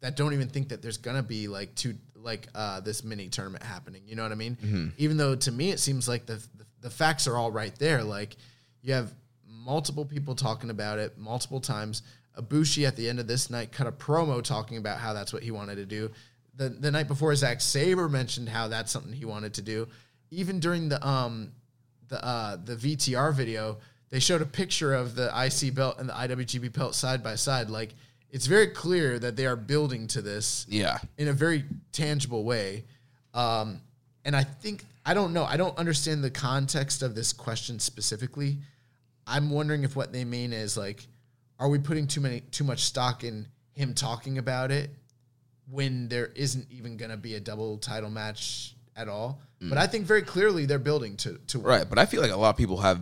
[0.00, 3.64] that don't even think that there's gonna be like two like uh, this mini tournament
[3.64, 4.02] happening.
[4.06, 4.92] You know what I mean?
[4.98, 8.02] Even though to me it seems like the, the the facts are all right there.
[8.02, 8.36] Like
[8.80, 9.12] you have
[9.46, 12.02] multiple people talking about it multiple times.
[12.38, 15.42] Ibushi at the end of this night cut a promo talking about how that's what
[15.42, 16.10] he wanted to do.
[16.56, 19.88] The the night before, Zack Sabre mentioned how that's something he wanted to do.
[20.30, 21.52] Even during the um
[22.08, 23.78] the uh, the VTR video,
[24.12, 27.70] they showed a picture of the IC belt and the IWGP belt side by side.
[27.70, 27.94] Like
[28.30, 32.84] it's very clear that they are building to this Yeah, in a very tangible way.
[33.32, 33.80] Um,
[34.26, 35.44] and I think I don't know.
[35.44, 38.58] I don't understand the context of this question specifically.
[39.26, 41.06] I'm wondering if what they mean is like,
[41.58, 44.90] are we putting too many too much stock in him talking about it
[45.70, 49.40] when there isn't even going to be a double title match at all?
[49.58, 51.88] But I think very clearly they're building to to right.
[51.88, 53.00] But I feel like a lot of people have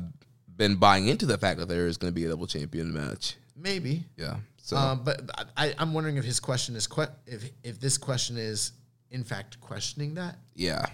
[0.61, 3.37] been buying into the fact that there is going to be a double champion match.
[3.57, 4.05] maybe.
[4.17, 4.37] Yeah.
[4.63, 5.23] So Um, but
[5.57, 8.73] I, I'm wondering if his question is que- if if this question is
[9.11, 10.85] in fact questioning that, yeah,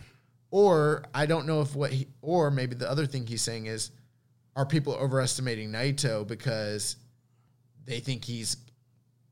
[0.51, 3.90] or I don't know if what he, or maybe the other thing he's saying is,
[4.55, 6.97] are people overestimating Naito because
[7.84, 8.56] they think he's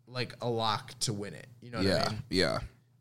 [0.08, 1.46] like a lock to win it?
[1.62, 2.22] You know what yeah, I mean?
[2.28, 2.58] yeah.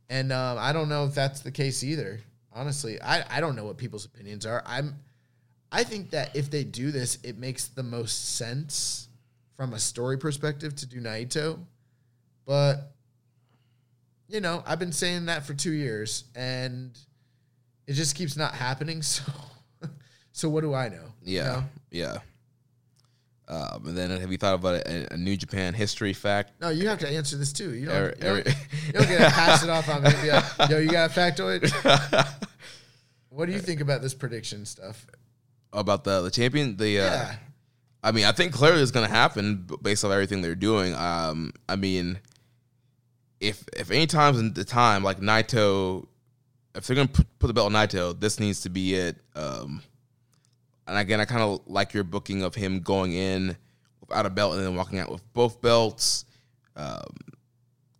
[0.10, 2.22] And um, I don't know if that's the case either.
[2.54, 4.62] Honestly, I, I don't know what people's opinions are.
[4.66, 4.96] I'm
[5.74, 9.08] I think that if they do this, it makes the most sense
[9.58, 11.60] from a story perspective to do Naito.
[12.46, 12.92] But
[14.30, 16.98] you know, I've been saying that for two years, and
[17.88, 19.02] it just keeps not happening.
[19.12, 19.24] So,
[20.32, 21.14] so what do I know?
[21.24, 21.64] you Yeah, know?
[21.92, 22.18] yeah.
[23.48, 26.54] Um, and then have you thought about a, a New Japan history fact?
[26.60, 27.74] No, you have to answer this too.
[27.76, 28.48] You don't, Every- you don't,
[28.88, 30.10] you don't get to pass it off on me.
[30.32, 31.70] like, Yo, you got a factoid?
[33.30, 35.06] what do you think about this prediction stuff?
[35.74, 36.78] About the the champion?
[36.78, 37.36] The uh, Yeah.
[38.04, 40.94] I mean, I think clearly it's going to happen based on everything they're doing.
[40.94, 42.20] Um, I mean,
[43.40, 46.08] if if any times in the time like Naito,
[46.76, 49.18] if they're going to put, the belt on Naito, this needs to be it.
[49.36, 49.82] Um,
[50.88, 53.56] and again, I kind of like your booking of him going in
[54.02, 56.26] without a belt and then walking out with both belts.
[56.76, 57.06] Um,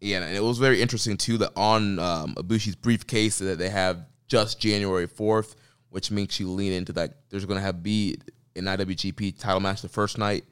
[0.02, 4.06] yeah, and it was very interesting too that on um, Ibushi's briefcase that they have
[4.28, 5.56] just January fourth,
[5.94, 7.18] which makes you lean into that.
[7.30, 8.18] There's going to have be
[8.56, 10.44] an IWGP title match the first night.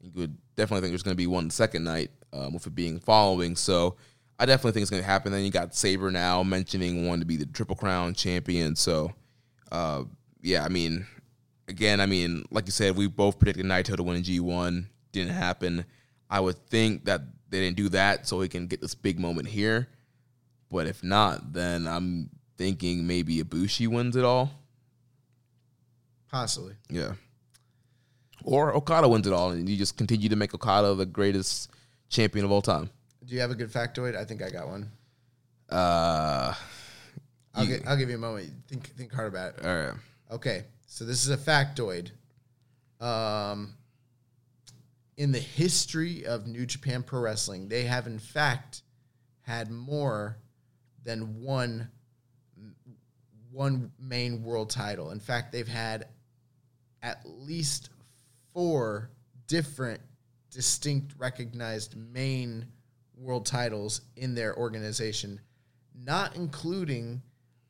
[0.00, 2.98] You would definitely think there's going to be one second night, um, with it being
[2.98, 3.54] following.
[3.54, 3.94] So
[4.40, 5.30] I definitely think it's going to happen.
[5.30, 8.74] Then you got Sabre now mentioning wanting to be the Triple Crown champion.
[8.74, 9.12] So
[9.70, 10.02] uh,
[10.42, 11.06] yeah, I mean,
[11.68, 14.84] again, I mean, like you said, we both predicted Naito to win G1.
[15.12, 15.84] Didn't happen.
[16.28, 17.20] I would think that
[17.50, 19.86] they didn't do that so he can get this big moment here.
[20.72, 24.50] But if not, then I'm thinking maybe Ibushi wins it all.
[26.30, 26.74] Possibly.
[26.90, 27.12] Yeah.
[28.44, 31.70] Or Okada wins it all, and you just continue to make Okada the greatest
[32.08, 32.90] champion of all time.
[33.24, 34.16] Do you have a good factoid?
[34.16, 34.90] I think I got one.
[35.70, 36.54] Uh,
[37.54, 38.50] I'll, You- gi- I'll give you a moment.
[38.68, 39.66] Think think hard about it.
[39.66, 39.94] all right.
[40.30, 42.10] Okay, so this is a factoid.
[43.00, 43.74] Um,
[45.16, 48.82] in the history of New Japan Pro Wrestling, they have in fact
[49.42, 50.38] had more
[51.04, 51.90] than one
[53.50, 55.10] one main world title.
[55.10, 56.06] In fact, they've had
[57.02, 57.90] at least
[58.52, 59.10] four
[59.46, 60.00] different
[60.50, 62.66] distinct recognized main
[63.16, 65.40] world titles in their organization,
[65.94, 67.22] not including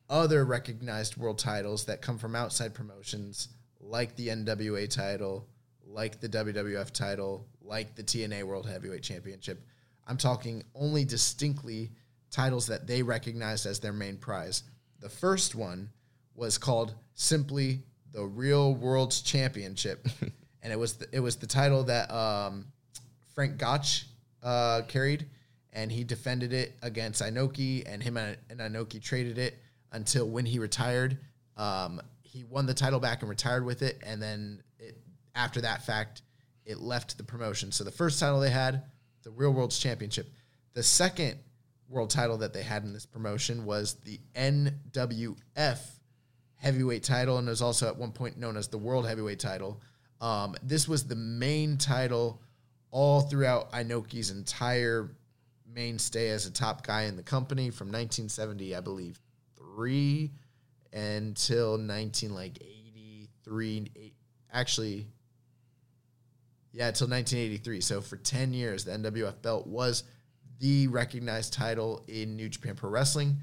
[0.09, 3.49] other recognized world titles that come from outside promotions
[3.79, 5.47] like the NWA title,
[5.85, 9.63] like the WWF title, like the TNA World Heavyweight Championship.
[10.07, 11.91] I'm talking only distinctly
[12.31, 14.63] titles that they recognized as their main prize.
[14.99, 15.89] The first one
[16.35, 20.07] was called simply the Real World's Championship,
[20.63, 22.65] and it was the, it was the title that um,
[23.35, 24.05] Frank Gotch
[24.43, 25.27] uh, carried,
[25.73, 29.57] and he defended it against Inoki, and him and, and Inoki traded it
[29.91, 31.17] until when he retired.
[31.57, 34.97] Um, he won the title back and retired with it, and then it,
[35.35, 36.21] after that fact,
[36.65, 37.71] it left the promotion.
[37.71, 38.83] So the first title they had,
[39.23, 40.31] the Real World's Championship.
[40.73, 41.39] The second
[41.89, 45.79] world title that they had in this promotion was the NWF
[46.59, 49.81] heavyweight title, and was also at one point known as the World Heavyweight title.
[50.21, 52.41] Um, this was the main title
[52.91, 55.09] all throughout Inoki's entire
[55.73, 59.19] mainstay as a top guy in the company from 1970, I believe,
[59.55, 60.31] three
[60.91, 63.91] until 19 like 83.
[63.95, 64.15] eight-
[64.51, 65.05] Actually,
[66.71, 67.81] yeah, until 1983.
[67.81, 70.03] So for 10 years, the NWF belt was
[70.59, 73.37] the recognized title in New Japan Pro Wrestling.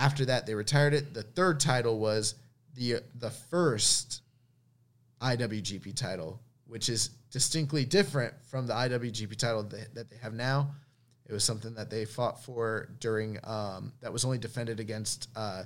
[0.00, 1.12] After that, they retired it.
[1.12, 2.34] The third title was
[2.74, 4.22] the the first
[5.20, 10.70] IWGP title, which is distinctly different from the IWGP title that, that they have now.
[11.28, 15.64] It was something that they fought for during um, that was only defended against uh,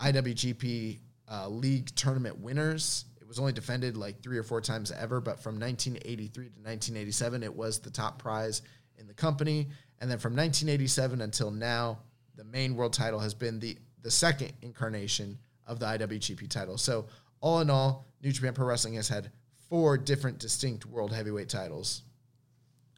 [0.00, 0.98] IWGP
[1.30, 3.04] uh, League tournament winners.
[3.20, 7.44] It was only defended like three or four times ever, but from 1983 to 1987,
[7.44, 8.62] it was the top prize
[8.98, 9.68] in the company.
[10.00, 12.00] And then from 1987 until now,
[12.40, 16.78] the main world title has been the the second incarnation of the IWGP title.
[16.78, 17.04] So
[17.42, 19.30] all in all, New Japan Pro Wrestling has had
[19.68, 22.02] four different distinct world heavyweight titles.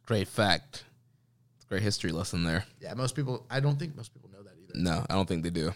[0.05, 0.85] Great fact.
[1.67, 2.63] Great history lesson there.
[2.79, 3.45] Yeah, most people.
[3.49, 4.79] I don't think most people know that either.
[4.81, 5.73] No, I don't think they do.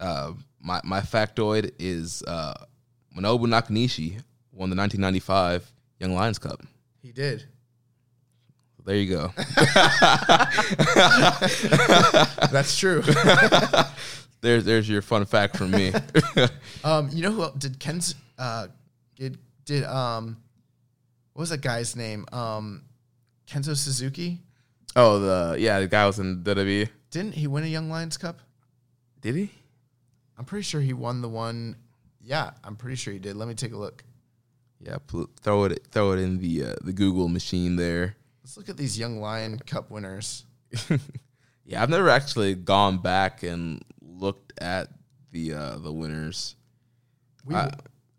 [0.00, 2.64] Uh, my my factoid is uh,
[3.16, 4.20] Manabu Nakanishi
[4.50, 5.70] won the 1995
[6.00, 6.62] Young Lions Cup.
[7.00, 7.44] He did.
[8.84, 9.32] There you go.
[12.50, 13.02] That's true.
[14.40, 15.92] there's there's your fun fact from me.
[16.84, 18.68] um, you know who else, did Ken's uh
[19.16, 20.38] did did um
[21.34, 22.24] what was that guy's name?
[22.32, 22.82] Um,
[23.46, 24.40] Kenzo Suzuki.
[24.96, 26.88] oh, the yeah, the guy was in WWE.
[27.10, 28.40] Didn't he win a Young Lions Cup?
[29.20, 29.50] Did he?
[30.36, 31.76] I'm pretty sure he won the one.
[32.20, 33.36] Yeah, I'm pretty sure he did.
[33.36, 34.04] Let me take a look.
[34.80, 38.16] Yeah, pl- throw it throw it in the uh, the Google machine there.
[38.48, 40.46] Let's look at these Young Lion Cup winners.
[41.66, 44.88] Yeah, I've never actually gone back and looked at
[45.32, 46.56] the uh, the winners.
[47.44, 47.70] We, I,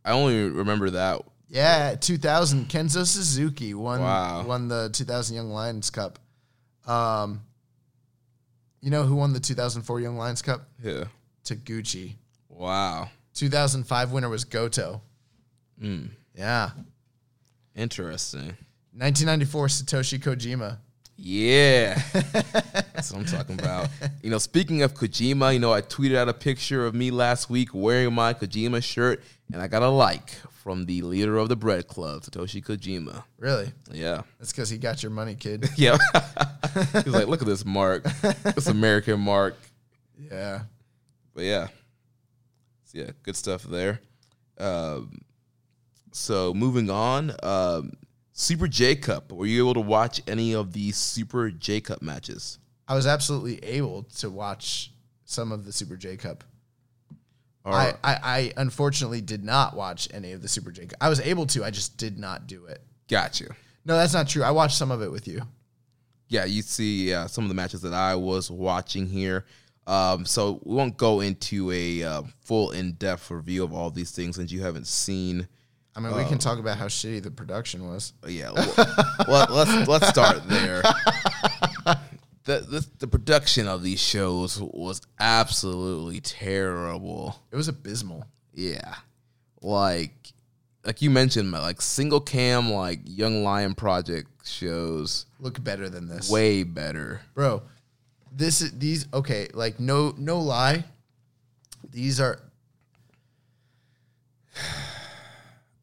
[0.05, 1.23] I only remember that.
[1.47, 4.45] yeah, 2000 Kenzo Suzuki won Wow.
[4.45, 6.19] won the 2000 Young Lions Cup.
[6.85, 7.41] Um,
[8.81, 10.69] you know who won the 2004 Young Lions Cup?
[10.83, 11.05] Yeah.
[11.43, 12.17] Taguchi.
[12.49, 13.09] Wow.
[13.33, 15.01] 2005 winner was Goto.
[15.81, 16.69] Mm, Yeah.
[17.75, 18.55] interesting.
[18.99, 20.77] 1994 Satoshi Kojima.
[21.15, 22.01] Yeah.
[22.13, 23.87] That's what I'm talking about.
[24.21, 27.49] You know, speaking of Kojima, you know, I tweeted out a picture of me last
[27.49, 29.23] week wearing my Kojima shirt,
[29.53, 33.23] and I got a like from the leader of the Bread Club, Satoshi Kojima.
[33.37, 33.71] Really?
[33.89, 34.23] Yeah.
[34.37, 35.69] That's because he got your money, kid.
[35.77, 35.97] Yeah.
[36.93, 38.03] He's like, look at this mark.
[38.43, 39.57] This American mark.
[40.29, 40.63] yeah.
[41.33, 41.67] But yeah.
[42.83, 44.01] So yeah, good stuff there.
[44.57, 45.21] Um,
[46.11, 47.93] so moving on, um,
[48.39, 49.33] Super J Cup.
[49.33, 52.57] Were you able to watch any of the Super J Cup matches?
[52.87, 54.93] I was absolutely able to watch
[55.25, 56.45] some of the Super J Cup.
[57.65, 60.97] I, I, I unfortunately did not watch any of the Super J Cup.
[61.01, 62.81] I was able to, I just did not do it.
[63.09, 63.49] got you.
[63.83, 64.43] No, that's not true.
[64.43, 65.41] I watched some of it with you.
[66.29, 69.45] Yeah, you see uh, some of the matches that I was watching here.
[69.85, 74.37] Um, so we won't go into a uh, full in-depth review of all these things
[74.37, 75.49] since you haven't seen.
[75.95, 76.37] I mean, we can oh.
[76.37, 78.13] talk about how shitty the production was.
[78.27, 78.51] Yeah,
[79.27, 80.83] well, let's let's start there.
[82.45, 87.35] The, the the production of these shows was absolutely terrible.
[87.51, 88.25] It was abysmal.
[88.55, 88.95] Yeah,
[89.61, 90.33] like
[90.83, 96.27] like you mentioned, like single cam, like Young Lion Project shows Look better than this.
[96.27, 97.21] way better.
[97.35, 97.61] bro
[98.31, 100.83] this is these okay like no no lie
[101.91, 102.39] these are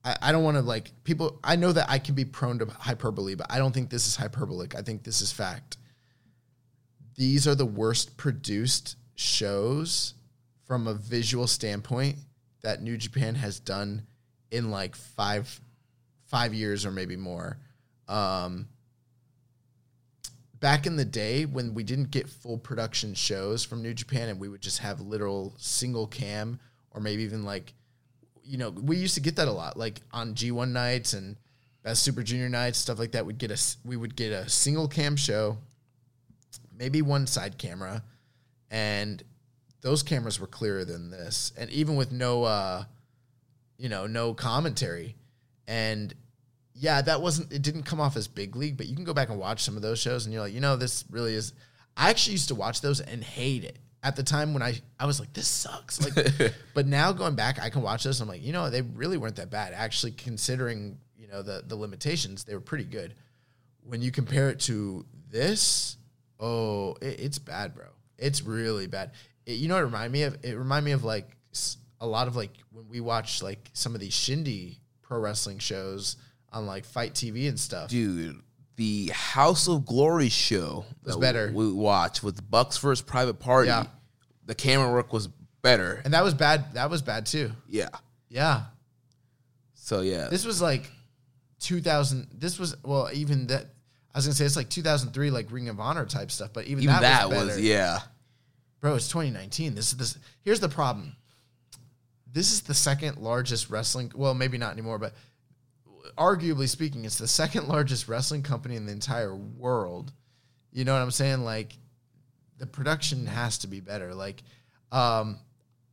[0.07, 2.67] I, I don't want to like people i know that i can be prone to
[2.67, 4.75] hyperbole but i don't think this is hyperbolic.
[4.75, 5.77] I think this is fact.
[7.17, 10.15] These are the worst produced shows
[10.65, 12.17] from a visual standpoint
[12.63, 14.07] that new japan has done
[14.51, 15.61] in like five
[16.27, 17.59] five years or maybe more.
[18.09, 18.69] Um
[20.61, 24.41] back in the day when we didn't get full production shows from New Japan and
[24.41, 26.59] we would just have literal single cam
[26.93, 27.75] or maybe even like
[28.47, 31.37] you know we used to get that a lot like on G1 nights and
[31.83, 33.27] best super junior nights stuff like that.
[33.27, 35.59] We'd get a we would get a single cam show
[36.79, 38.03] maybe one side camera
[38.71, 39.23] and
[39.81, 41.53] those cameras were clearer than this.
[41.57, 42.85] And even with no uh
[43.79, 45.17] you know no commentary.
[45.69, 46.15] And
[46.75, 49.29] yeah, that wasn't it didn't come off as big league, but you can go back
[49.29, 51.53] and watch some of those shows and you're like, you know, this really is
[51.97, 53.79] I actually used to watch those and hate it.
[54.03, 56.01] At the time when I I was like, this sucks.
[56.01, 59.19] Like but now going back, I can watch this I'm like, you know, they really
[59.19, 59.73] weren't that bad.
[59.73, 63.15] Actually considering, you know, the the limitations, they were pretty good.
[63.83, 65.97] When you compare it to this,
[66.41, 67.87] oh, it, it's bad, bro.
[68.19, 69.13] It's really bad.
[69.45, 70.39] It, you know what it reminded me of?
[70.45, 71.37] It reminded me of like
[72.01, 76.17] a lot of like when we watch like some of these shindy pro wrestling shows
[76.53, 77.91] on like FITE TV and stuff.
[77.91, 78.41] dude.
[78.77, 81.51] The House of Glory show Was that better.
[81.53, 83.69] We watched with Bucks versus Private Party.
[83.69, 83.87] Yeah.
[84.45, 85.29] The camera work was
[85.63, 86.01] better.
[86.05, 86.75] And that was bad.
[86.75, 87.53] That was bad too.
[87.69, 87.89] Yeah.
[88.29, 88.65] Yeah.
[89.75, 90.91] So yeah, This was like
[91.61, 92.29] 2000.
[92.35, 93.67] This was, well, even that,
[94.13, 96.65] I was going to say it's like 2003, like Ring of Honor type stuff, but
[96.67, 98.01] even, even that, that, was, was, yeah.
[98.81, 99.75] Bro, it's 2019.
[99.75, 100.19] This is this.
[100.43, 101.17] Here's the problem.
[102.33, 104.13] This is the second largest wrestling.
[104.15, 105.15] Well, maybe not anymore, but
[106.17, 110.13] arguably speaking, it's the second largest wrestling company in the entire world.
[110.73, 111.45] You know what I'm saying?
[111.45, 111.77] Like,
[112.59, 114.15] the production has to be better.
[114.15, 114.43] Like,
[114.93, 115.39] um,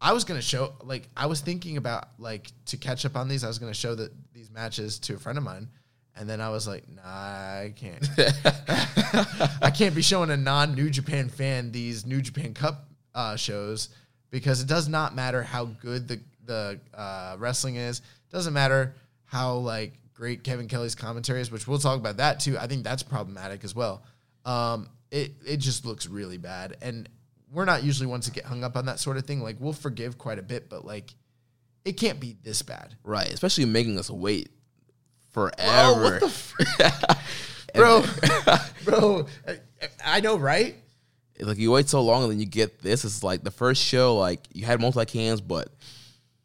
[0.02, 0.74] I was gonna show.
[0.84, 3.44] Like, I was thinking about like to catch up on these.
[3.44, 5.70] I was gonna show that these matches to a friend of mine.
[6.16, 8.08] And then I was like, nah, I can't.
[9.62, 13.90] I can't be showing a non New Japan fan these New Japan Cup uh, shows
[14.30, 18.00] because it does not matter how good the the uh, wrestling is.
[18.00, 18.96] It Doesn't matter
[19.26, 22.58] how like great Kevin Kelly's commentaries, which we'll talk about that too.
[22.58, 24.04] I think that's problematic as well.
[24.46, 27.08] Um, it it just looks really bad, and
[27.52, 29.42] we're not usually ones to get hung up on that sort of thing.
[29.42, 31.14] Like we'll forgive quite a bit, but like
[31.86, 32.96] it can't be this bad.
[33.04, 33.30] Right.
[33.30, 34.50] Especially making us wait
[35.32, 36.02] forever.
[36.02, 38.04] What the fr- bro,
[38.86, 39.26] bro?
[39.48, 39.60] I-
[40.06, 40.76] I know, right?
[41.40, 43.04] like you wait so long and then you get this.
[43.04, 45.68] It's like the first show, like you had multi cans, but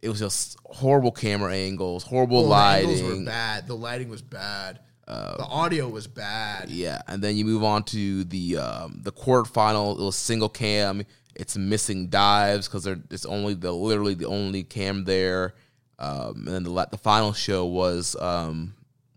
[0.02, 2.90] it was just horrible camera angles, horrible the lighting.
[2.90, 3.66] angles were bad.
[3.66, 4.80] The lighting was bad.
[5.06, 6.70] the audio was bad.
[6.70, 9.98] Yeah, and then you move on to the um, the quarterfinal.
[9.98, 11.02] It was single cam.
[11.34, 15.54] it's missing dives because it's only the literally the only cam there.
[15.98, 18.74] Um, and then the the final show was um,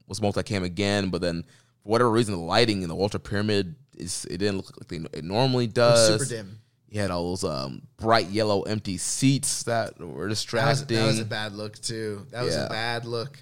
[0.08, 1.44] was multicam again, but then
[1.84, 5.18] for whatever reason, the lighting in the Walter Pyramid is it didn't look like they,
[5.18, 6.08] it normally does.
[6.08, 6.60] super dim.
[6.92, 10.98] You had all those um, bright yellow empty seats that were That was, distracting.
[10.98, 12.28] that was a bad look too.
[12.32, 12.66] That was Yeah.
[12.66, 13.42] a bad look.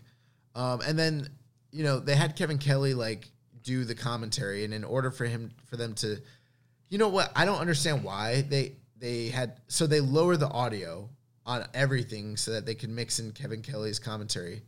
[0.55, 1.27] Um, and then
[1.71, 3.27] you know they had Kevin Kelly like
[3.63, 6.21] do the commentary, and in order for him for them to,
[6.89, 7.31] you know what?
[7.35, 11.09] I don't understand why they they had so they lower the audio
[11.45, 14.61] on everything so that they could mix in Kevin Kelly's commentary.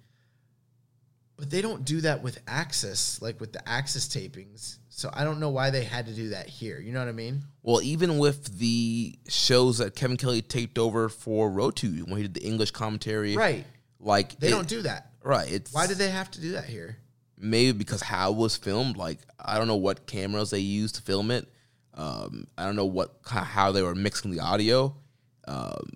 [1.37, 4.77] But they don't do that with Access, like with the Access tapings.
[5.01, 6.79] So I don't know why they had to do that here.
[6.79, 7.41] You know what I mean?
[7.63, 12.35] Well, even with the shows that Kevin Kelly taped over for Rotu when he did
[12.35, 13.65] the English commentary, Right.
[13.99, 15.11] Like They it- don't do that.
[15.23, 15.51] Right.
[15.51, 16.97] It's Why did they have to do that here?
[17.37, 18.95] maybe because how it was filmed.
[18.97, 21.47] Like I don't know what cameras they used to film it.
[21.95, 24.95] Um, I don't know what how they were mixing the audio.
[25.47, 25.89] Um,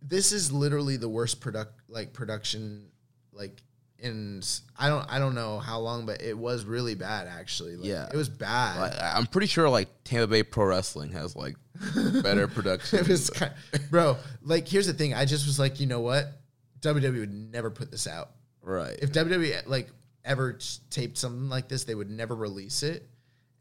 [0.00, 2.86] this is literally the worst product like production
[3.32, 3.62] like
[4.02, 7.76] s- I don't I don't know how long, but it was really bad actually.
[7.76, 8.08] Like, Yeah.
[8.12, 8.78] it was bad.
[8.80, 11.56] like, I'm pretty sure like Tampa Bay Pro Wrestling has like
[12.22, 12.98] better production.
[13.00, 13.52] it was kind
[13.90, 14.16] bro.
[14.42, 15.14] Like here's the thing.
[15.14, 16.40] I just was like, you know what?
[16.80, 18.30] WWE would never put this out.
[18.62, 18.96] right.
[19.00, 19.88] If WWE like
[20.24, 20.58] ever
[20.90, 23.08] taped something like this, they would never release it.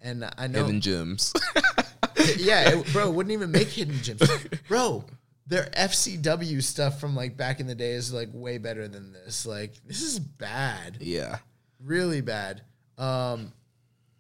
[0.02, 1.34] And I know, Hidden gems.
[2.38, 4.22] yeah, it, bro, it wouldn't even make hidden gems,
[4.68, 5.04] bro.
[5.48, 9.46] Their FCW stuff from like back in the day is like way better than this.
[9.46, 10.98] Like this is bad.
[11.00, 11.38] yeah.
[11.84, 12.62] really bad.
[12.98, 13.54] Um,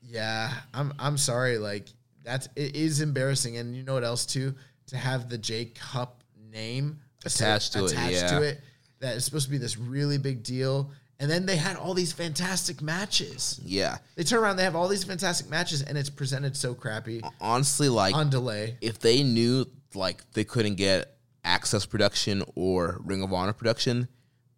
[0.03, 1.57] yeah, I'm I'm sorry.
[1.57, 1.87] Like
[2.23, 4.53] that's it is embarrassing, and you know what else too?
[4.87, 8.39] To have the J Cup name Attached to it, attached yeah.
[8.39, 8.61] to it,
[8.99, 10.91] that is supposed to be this really big deal.
[11.19, 13.59] And then they had all these fantastic matches.
[13.63, 13.97] Yeah.
[14.15, 17.87] They turn around, they have all these fantastic matches, and it's presented so crappy Honestly,
[17.89, 18.77] like on delay.
[18.81, 19.65] if they knew
[19.95, 21.14] like they couldn't get
[21.45, 24.07] Access production or Ring of Honor production,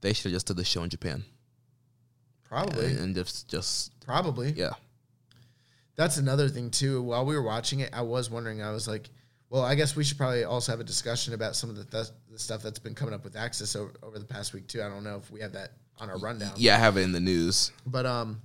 [0.01, 1.23] they should have just did the show in Japan
[2.43, 4.51] Probably, and, and just just probably.
[4.51, 4.71] yeah.
[5.95, 7.01] That's another thing too.
[7.01, 8.61] While we were watching it, I was wondering.
[8.61, 9.09] I was like,
[9.49, 12.13] well, I guess we should probably also have a discussion about some of the, th-
[12.31, 14.81] the stuff that's been coming up with Access over, over the past week too.
[14.81, 16.53] I don't know if we have that on our rundown.
[16.55, 17.71] Yeah, I have it in the news.
[17.85, 18.41] But um,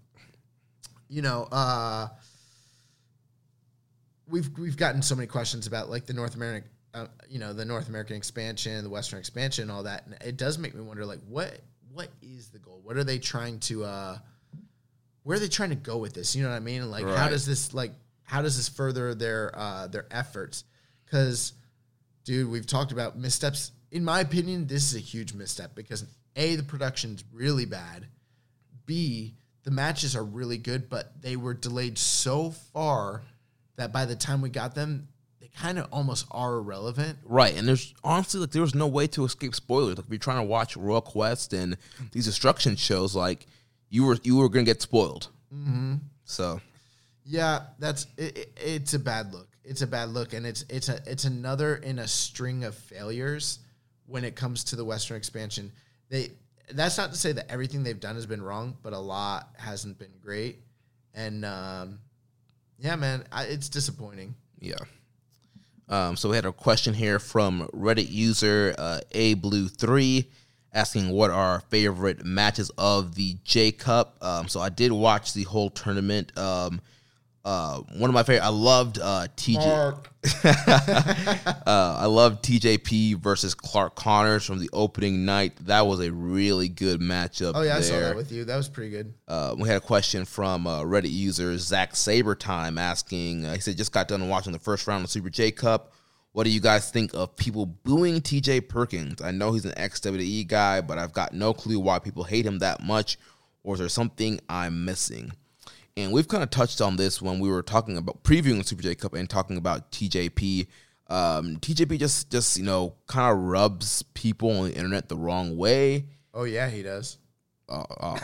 [1.08, 2.08] you know, uh,
[4.28, 7.64] we've we've gotten so many questions about like the North American, uh, you know, the
[7.64, 11.20] North American expansion, the Western expansion, all that, and it does make me wonder, like,
[11.28, 11.60] what
[11.92, 12.80] what is the goal?
[12.82, 13.84] What are they trying to?
[13.84, 14.18] uh
[15.22, 16.34] Where are they trying to go with this?
[16.34, 16.90] You know what I mean?
[16.90, 17.92] Like, how does this like
[18.24, 20.64] how does this further their uh their efforts?
[21.04, 21.52] Because,
[22.24, 23.72] dude, we've talked about missteps.
[23.90, 26.06] In my opinion, this is a huge misstep because
[26.36, 28.06] a the production's really bad.
[28.86, 33.22] B, the matches are really good, but they were delayed so far
[33.76, 35.08] that by the time we got them,
[35.56, 37.18] kind of almost are irrelevant.
[37.24, 39.96] Right, and there's honestly like there was no way to escape spoilers.
[39.98, 41.76] Like if you're trying to watch Royal Quest and
[42.12, 43.46] these destruction shows, like
[43.90, 45.28] you were you were gonna get spoiled.
[45.54, 45.94] Mm-hmm.
[46.24, 46.60] So
[47.24, 49.48] Yeah, that's it, it- it's a bad look.
[49.64, 53.58] It's a bad look, and it's it's a it's another in a string of failures
[54.06, 55.70] when it comes to the Western expansion.
[56.08, 56.30] They
[56.72, 59.98] that's not to say that everything they've done has been wrong, but a lot hasn't
[59.98, 60.60] been great.
[61.14, 61.98] And um,
[62.78, 64.34] yeah, man, I, it's disappointing.
[64.58, 64.76] yeah.
[65.92, 70.30] Um, so we had a question here from Reddit user uh, A Blue Three
[70.72, 74.16] asking what are our favorite matches of the J Cup.
[74.22, 76.36] Um, so I did watch the whole tournament.
[76.38, 76.80] Um,
[77.44, 78.44] uh, one of my favorite.
[78.44, 79.98] I loved uh, TJ.
[81.66, 85.56] uh, I loved TJP versus Clark Connors from the opening night.
[85.66, 87.52] That was a really good matchup.
[87.56, 88.44] Oh yeah, I saw that with you.
[88.44, 89.14] That was pretty good.
[89.26, 93.44] Uh, we had a question from uh, Reddit user Zach Sabertime asking.
[93.44, 95.92] Uh, he said, "Just got done watching the first round of Super J Cup.
[96.30, 99.20] What do you guys think of people booing TJ Perkins?
[99.20, 102.46] I know he's an ex WWE guy, but I've got no clue why people hate
[102.46, 103.18] him that much.
[103.64, 105.32] Or is there something I'm missing?"
[105.96, 108.82] And we've kind of touched on this when we were talking about previewing the Super
[108.82, 110.66] J Cup and talking about TJP.
[111.08, 115.56] Um, TJP just just you know kind of rubs people on the internet the wrong
[115.56, 116.06] way.
[116.32, 117.18] Oh yeah, he does.
[117.68, 118.18] Oh, oh.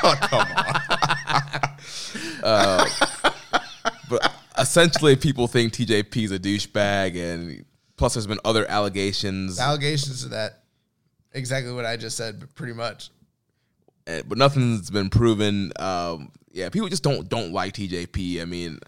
[0.20, 0.80] come on.
[2.42, 2.86] uh,
[4.08, 7.64] but essentially, people think TJP is a douchebag, and
[7.96, 10.62] plus, there's been other allegations, allegations of that
[11.36, 13.10] exactly what I just said, but pretty much.
[14.06, 15.72] Uh, but nothing's been proven.
[15.78, 18.40] Um, yeah, people just don't don't like TJP.
[18.40, 18.80] I mean,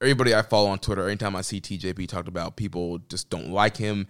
[0.00, 3.76] everybody I follow on Twitter, anytime I see TJP talked about, people just don't like
[3.76, 4.06] him.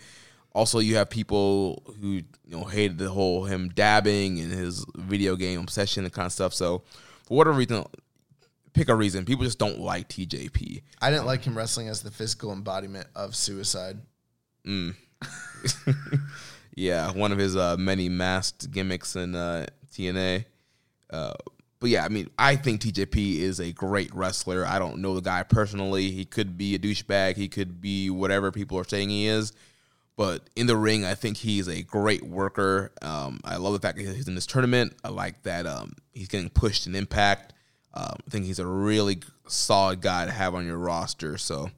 [0.53, 5.37] Also, you have people who you know hated the whole him dabbing and his video
[5.37, 6.53] game obsession and kind of stuff.
[6.55, 6.83] So,
[7.27, 7.85] for whatever reason,
[8.73, 9.25] pick a reason.
[9.25, 10.83] People just don't like TJP.
[11.01, 13.99] I didn't like him wrestling as the physical embodiment of suicide.
[16.77, 20.45] Yeah, one of his uh, many masked gimmicks in uh, TNA.
[21.11, 24.67] But yeah, I mean, I think TJP is a great wrestler.
[24.67, 26.11] I don't know the guy personally.
[26.11, 27.37] He could be a douchebag.
[27.37, 29.55] He could be whatever people are saying he is.
[30.15, 32.93] But in the ring, I think he's a great worker.
[33.01, 34.95] Um, I love the fact that he's in this tournament.
[35.03, 37.55] I like that um, he's getting pushed in Impact.
[37.95, 41.39] Um, I think he's a really solid guy to have on your roster.
[41.39, 41.71] So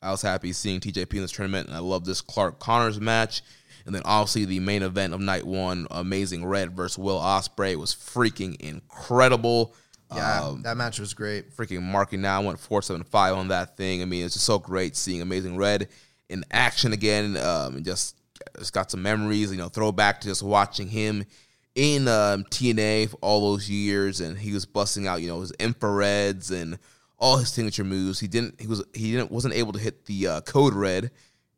[0.00, 3.42] I was happy seeing TJP in this tournament, and I love this Clark Connors match.
[3.90, 7.92] And then obviously the main event of night one, Amazing Red versus Will Ospreay, was
[7.92, 9.74] freaking incredible.
[10.14, 11.56] Yeah, Um, that match was great.
[11.56, 12.40] freaking marking now.
[12.40, 14.00] I went four seven five on that thing.
[14.00, 15.88] I mean, it's just so great seeing Amazing Red
[16.28, 17.36] in action again.
[17.36, 18.14] Um, and just
[18.60, 21.24] just got some memories, you know, throwback to just watching him
[21.74, 25.50] in um, TNA for all those years, and he was busting out, you know, his
[25.52, 26.78] infrareds and
[27.18, 28.20] all his signature moves.
[28.20, 31.10] He didn't, he was, he didn't, wasn't able to hit the uh, code red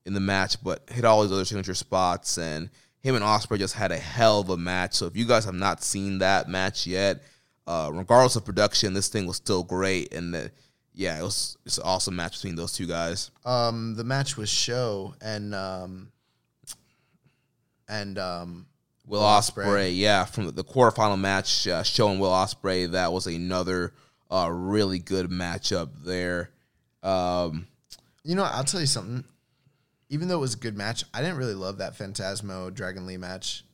[0.04, 2.38] in the match, but hit all his other signature spots.
[2.38, 2.70] And
[3.00, 4.94] him and Ospreay just had a hell of a match.
[4.94, 7.22] So if you guys have not seen that match yet,
[7.66, 10.12] uh, regardless of production, this thing was still great.
[10.12, 10.48] And uh,
[10.94, 13.30] yeah, it was it's an awesome match between those two guys.
[13.44, 16.12] Um, the match was Sho and um,
[17.88, 18.66] and um,
[19.06, 23.26] Will Will Ospreay, yeah, from the, the quarterfinal match, uh, showing Will Ospreay that was
[23.26, 23.94] another
[24.30, 26.50] uh, really good matchup there.
[27.02, 27.66] Um,
[28.24, 29.24] you know, I'll tell you something.
[30.12, 33.16] Even though it was a good match, I didn't really love that Phantasmo Dragon Lee
[33.16, 33.64] match.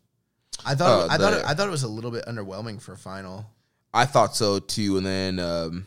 [0.64, 2.80] I thought Oh, I thought the- it, I thought it was a little bit underwhelming
[2.80, 3.50] for a final.
[3.92, 5.86] I thought so too, and then um,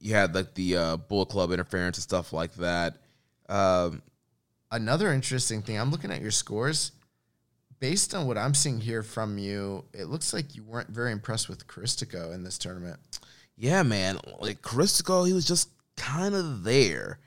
[0.00, 2.96] you had like the uh, Bullet Club interference and stuff like that.
[3.48, 4.02] Um,
[4.72, 6.90] Another interesting thing, I'm looking at your scores.
[7.78, 11.48] Based on what I'm seeing here from you, it looks like you weren't very impressed
[11.48, 12.98] with Caristico in this tournament.
[13.56, 17.18] yeah, man, like Caristico, he was just kind of there.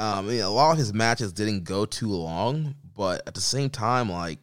[0.00, 3.40] Um, I mean, a lot of his matches didn't go too long, but at the
[3.40, 4.38] same time, like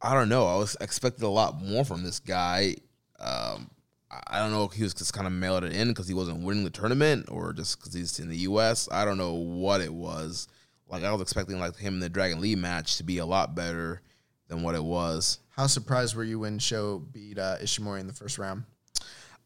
[0.00, 2.76] I don't know, I was expecting a lot more from this guy.
[3.18, 3.70] Um,
[4.10, 6.14] I- I don't know if he was just kind of mailed it in because he
[6.14, 8.88] wasn't winning the tournament, or just because he's in the U.S.
[8.92, 10.46] I don't know what it was.
[10.88, 13.54] Like I was expecting like him in the Dragon Lee match to be a lot
[13.56, 14.02] better
[14.48, 15.40] than what it was.
[15.56, 18.64] How surprised were you when Sho beat uh, Ishimori in the first round?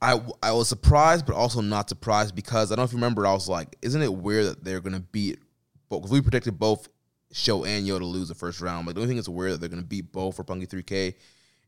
[0.01, 3.27] I, I was surprised, but also not surprised because I don't know if you remember.
[3.27, 5.41] I was like, isn't it weird that they're gonna beat?
[5.91, 6.89] Because we predicted both
[7.33, 8.87] Sho and Yoh to lose the first round.
[8.87, 11.15] Like, don't you think it's weird that they're gonna beat both for Roppongi 3K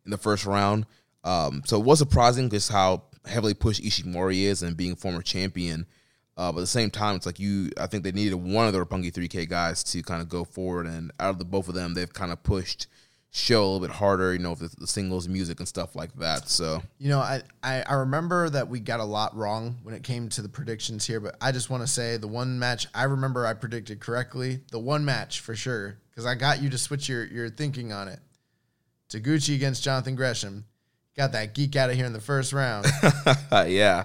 [0.05, 0.87] in the first round?
[1.25, 5.87] Um, so it was surprising just how heavily pushed Ishimori is and being former champion.
[6.37, 7.71] Uh, but at the same time, it's like you.
[7.79, 10.87] I think they needed one of the Roppongi 3K guys to kind of go forward,
[10.87, 12.87] and out of the both of them, they've kind of pushed
[13.33, 14.33] Sho a little bit harder.
[14.33, 16.49] You know, with the, the singles music and stuff like that.
[16.49, 20.03] So You know, I, I, I remember that we got a lot wrong when it
[20.03, 23.05] came to the predictions here, but I just want to say the one match I
[23.05, 27.09] remember I predicted correctly, the one match for sure, because I got you to switch
[27.09, 28.19] your, your thinking on it.
[29.11, 30.65] Taguchi against Jonathan Gresham.
[31.17, 32.87] Got that geek out of here in the first round.
[33.53, 34.05] yeah.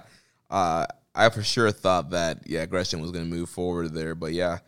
[0.50, 4.32] Uh, I for sure thought that yeah Gresham was going to move forward there, but
[4.32, 4.58] yeah,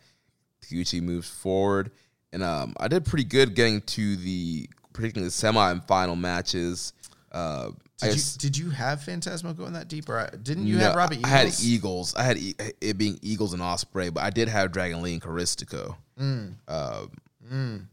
[0.63, 1.91] Taguchi moves forward,
[2.33, 6.93] and um, I did pretty good getting to the predicting the semi and final matches.
[7.31, 10.83] Uh, Did you, did you have Phantasmo going that deep, or I- didn't you no,
[10.85, 11.25] have Robbie Eagles?
[11.31, 12.15] I had Eagles.
[12.15, 15.21] I had e- it being Eagles and Ospreay, but I did have Dragon Lee and
[15.21, 15.95] Caristico.
[16.19, 16.53] Mm.
[16.67, 17.87] Um,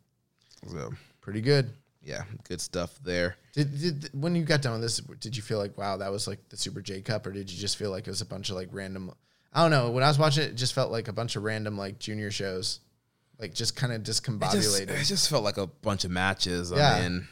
[0.69, 1.71] So Pretty good.
[2.03, 3.37] yeah, good stuff there.
[3.53, 6.27] Did, did when you got done with this, did you feel like wow that was
[6.29, 8.51] like the Super J Cup, or did you just feel like it was a bunch
[8.51, 9.13] of like random?
[9.53, 9.91] I don't know.
[9.91, 12.31] When I was watching it, it just felt like a bunch of random like junior
[12.31, 12.81] shows,
[13.39, 14.91] like just kind of It just, discombobulated.
[14.91, 16.73] it just felt like a bunch of matches.
[16.75, 16.95] Yeah.
[16.95, 17.29] I mean,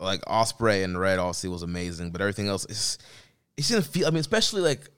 [0.00, 2.98] like Ospreay and Red obviously was amazing, but everything else is
[3.56, 4.06] it didn't feel.
[4.06, 4.90] I mean, especially like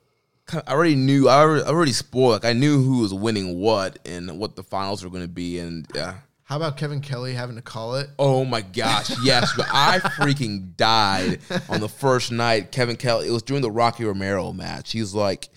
[0.51, 1.27] I already knew.
[1.29, 2.43] I already, I already spoiled.
[2.43, 5.59] Like I knew who was winning what and what the finals were going to be,
[5.59, 6.15] and yeah.
[6.43, 8.09] How about Kevin Kelly having to call it?
[8.17, 12.71] Oh my gosh, yes, but I freaking died on the first night.
[12.71, 14.93] Kevin Kelly, it was during the Rocky Romero match.
[14.93, 15.49] He's like,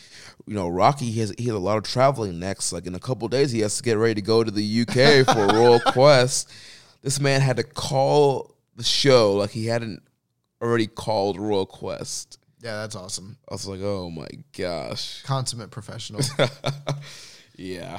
[0.50, 2.72] you know, Rocky he has he has a lot of traveling next.
[2.72, 5.24] Like in a couple days, he has to get ready to go to the UK
[5.24, 6.52] for Royal Quest.
[7.02, 10.02] This man had to call the show like he hadn't
[10.60, 12.40] already called Royal Quest.
[12.60, 13.36] Yeah, that's awesome.
[13.48, 14.26] I was like, oh my
[14.58, 15.22] gosh.
[15.22, 16.20] Consummate professional.
[17.56, 17.98] Yeah,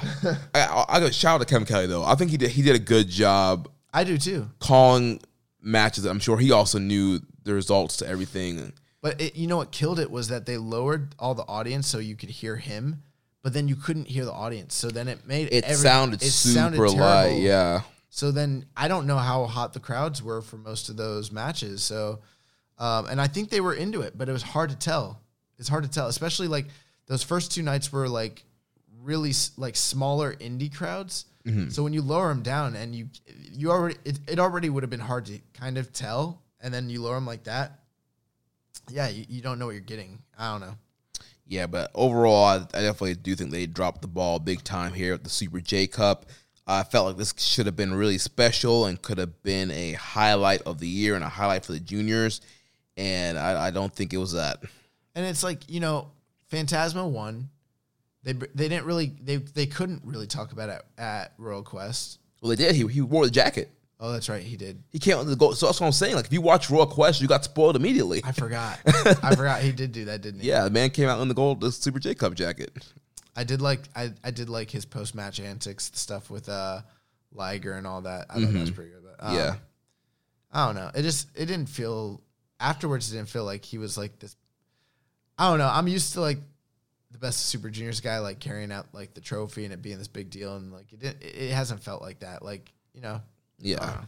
[0.52, 2.02] I, I, I got shout out to Kevin Kelly though.
[2.02, 4.50] I think he did he did a good job I do too.
[4.58, 5.20] calling
[5.60, 6.04] matches.
[6.04, 8.72] I'm sure he also knew the results to everything.
[9.02, 11.98] But it, you know what killed it was that they lowered all the audience so
[11.98, 13.02] you could hear him,
[13.42, 14.74] but then you couldn't hear the audience.
[14.74, 17.38] So then it made It every- sounded it super terrible.
[17.38, 17.82] Yeah.
[18.10, 21.82] So then I don't know how hot the crowds were for most of those matches.
[21.82, 22.20] So,
[22.78, 25.20] um, and I think they were into it, but it was hard to tell.
[25.58, 26.66] It's hard to tell, especially like
[27.06, 28.44] those first two nights were like
[29.02, 31.24] really s- like smaller indie crowds.
[31.70, 33.08] So when you lower them down and you
[33.50, 36.88] you already it, it already would have been hard to kind of tell, and then
[36.88, 37.80] you lower them like that.
[38.90, 40.22] Yeah, you, you don't know what you're getting.
[40.38, 40.74] I don't know.
[41.46, 45.14] Yeah, but overall, I, I definitely do think they dropped the ball big time here
[45.14, 46.26] at the Super J Cup.
[46.66, 50.62] I felt like this should have been really special and could have been a highlight
[50.62, 52.40] of the year and a highlight for the juniors.
[52.96, 54.62] And I, I don't think it was that.
[55.14, 56.10] And it's like you know,
[56.50, 57.48] Phantasmo won.
[58.22, 62.20] They they didn't really they they couldn't really talk about it at Royal Quest.
[62.40, 62.74] Well, they did.
[62.74, 63.70] He, he wore the jacket.
[64.04, 64.82] Oh, that's right, he did.
[64.90, 65.52] He came out the goal.
[65.52, 66.16] So that's what I'm saying.
[66.16, 68.20] Like, if you watch Royal Quest, you got spoiled immediately.
[68.24, 68.80] I forgot.
[69.22, 70.48] I forgot he did do that, didn't he?
[70.48, 72.72] Yeah, the man came out in the gold, the Super J Cup jacket.
[73.36, 76.80] I did like I, I did like his post match antics the stuff with uh
[77.32, 78.26] Liger and all that.
[78.28, 79.04] I thought that was pretty good.
[79.04, 79.54] But, um, yeah.
[80.50, 80.90] I don't know.
[80.96, 82.20] It just it didn't feel
[82.58, 83.12] afterwards.
[83.12, 84.34] It didn't feel like he was like this.
[85.38, 85.70] I don't know.
[85.72, 86.38] I'm used to like
[87.12, 90.08] the best Super Juniors guy like carrying out like the trophy and it being this
[90.08, 92.44] big deal and like it didn't, it hasn't felt like that.
[92.44, 93.20] Like you know.
[93.62, 93.82] Yeah.
[93.82, 94.04] I.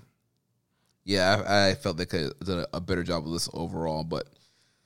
[1.06, 4.04] Yeah, I, I felt they could have done a, a better job of this overall,
[4.04, 4.26] but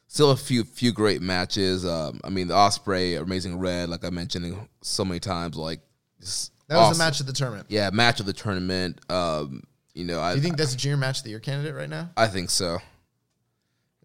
[0.08, 1.86] still a few few great matches.
[1.86, 5.80] Um, I mean, the Ospreay, Amazing Red, like I mentioned so many times, like
[6.20, 6.98] just That was awesome.
[6.98, 7.66] the match of the tournament.
[7.68, 9.00] Yeah, match of the tournament.
[9.08, 9.62] Um,
[9.94, 11.88] you know, I Do you think that's a junior match of the year candidate right
[11.88, 12.10] now?
[12.16, 12.78] I think so.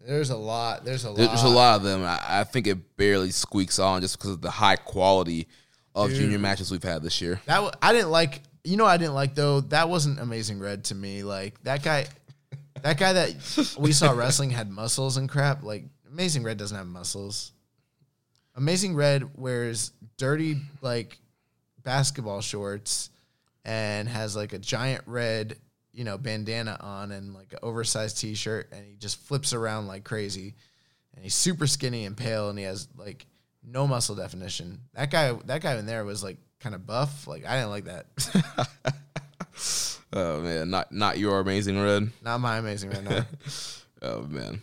[0.06, 0.84] There's a lot.
[0.84, 1.16] There's a lot.
[1.16, 2.04] There's a lot of them.
[2.04, 5.48] I, I think it barely squeaks on just because of the high quality
[5.94, 7.40] of junior matches we've had this year.
[7.46, 8.42] That w- I didn't like.
[8.64, 9.60] You know, what I didn't like though.
[9.60, 11.22] That wasn't Amazing Red to me.
[11.22, 12.06] Like that guy,
[12.82, 15.62] that guy that we saw wrestling had muscles and crap.
[15.62, 17.52] Like Amazing Red doesn't have muscles.
[18.56, 21.18] Amazing Red wears dirty like
[21.82, 23.10] basketball shorts
[23.64, 25.56] and has like a giant red,
[25.92, 30.04] you know, bandana on and like an oversized t-shirt and he just flips around like
[30.04, 30.54] crazy.
[31.14, 33.26] And he's super skinny and pale and he has like
[33.62, 34.80] no muscle definition.
[34.94, 37.28] That guy that guy in there was like kind of buff.
[37.28, 38.06] Like I didn't like that.
[40.16, 42.08] Oh man, not not your Amazing Red.
[42.22, 43.04] Not my amazing red.
[43.04, 43.26] now.
[44.02, 44.60] Oh man,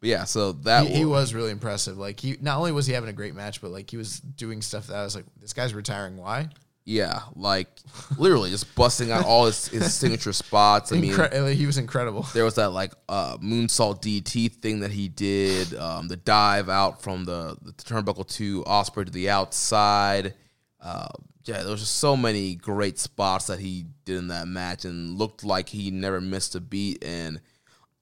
[0.00, 0.24] but yeah.
[0.24, 1.98] So that he, he was really impressive.
[1.98, 4.62] Like he not only was he having a great match, but like he was doing
[4.62, 6.16] stuff that I was like, this guy's retiring.
[6.16, 6.48] Why?
[6.86, 7.68] Yeah, like
[8.16, 10.90] literally just busting out all his, his signature spots.
[10.90, 11.12] I mean,
[11.54, 12.26] he was incredible.
[12.32, 17.02] there was that like uh, moonsault DT thing that he did, um, the dive out
[17.02, 20.34] from the, the turnbuckle to Ospreay to the outside.
[20.82, 21.08] Uh,
[21.44, 25.18] yeah, there was just so many great spots that he did in that match, and
[25.18, 27.02] looked like he never missed a beat.
[27.04, 27.40] And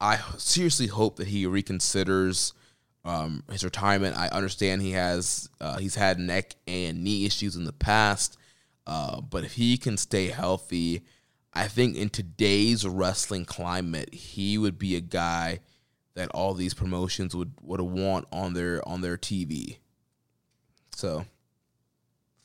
[0.00, 2.52] I seriously hope that he reconsiders
[3.04, 4.16] um, his retirement.
[4.16, 8.36] I understand he has uh, he's had neck and knee issues in the past,
[8.86, 11.02] uh, but if he can stay healthy,
[11.52, 15.60] I think in today's wrestling climate, he would be a guy
[16.14, 19.78] that all these promotions would would want on their on their TV.
[20.94, 21.24] So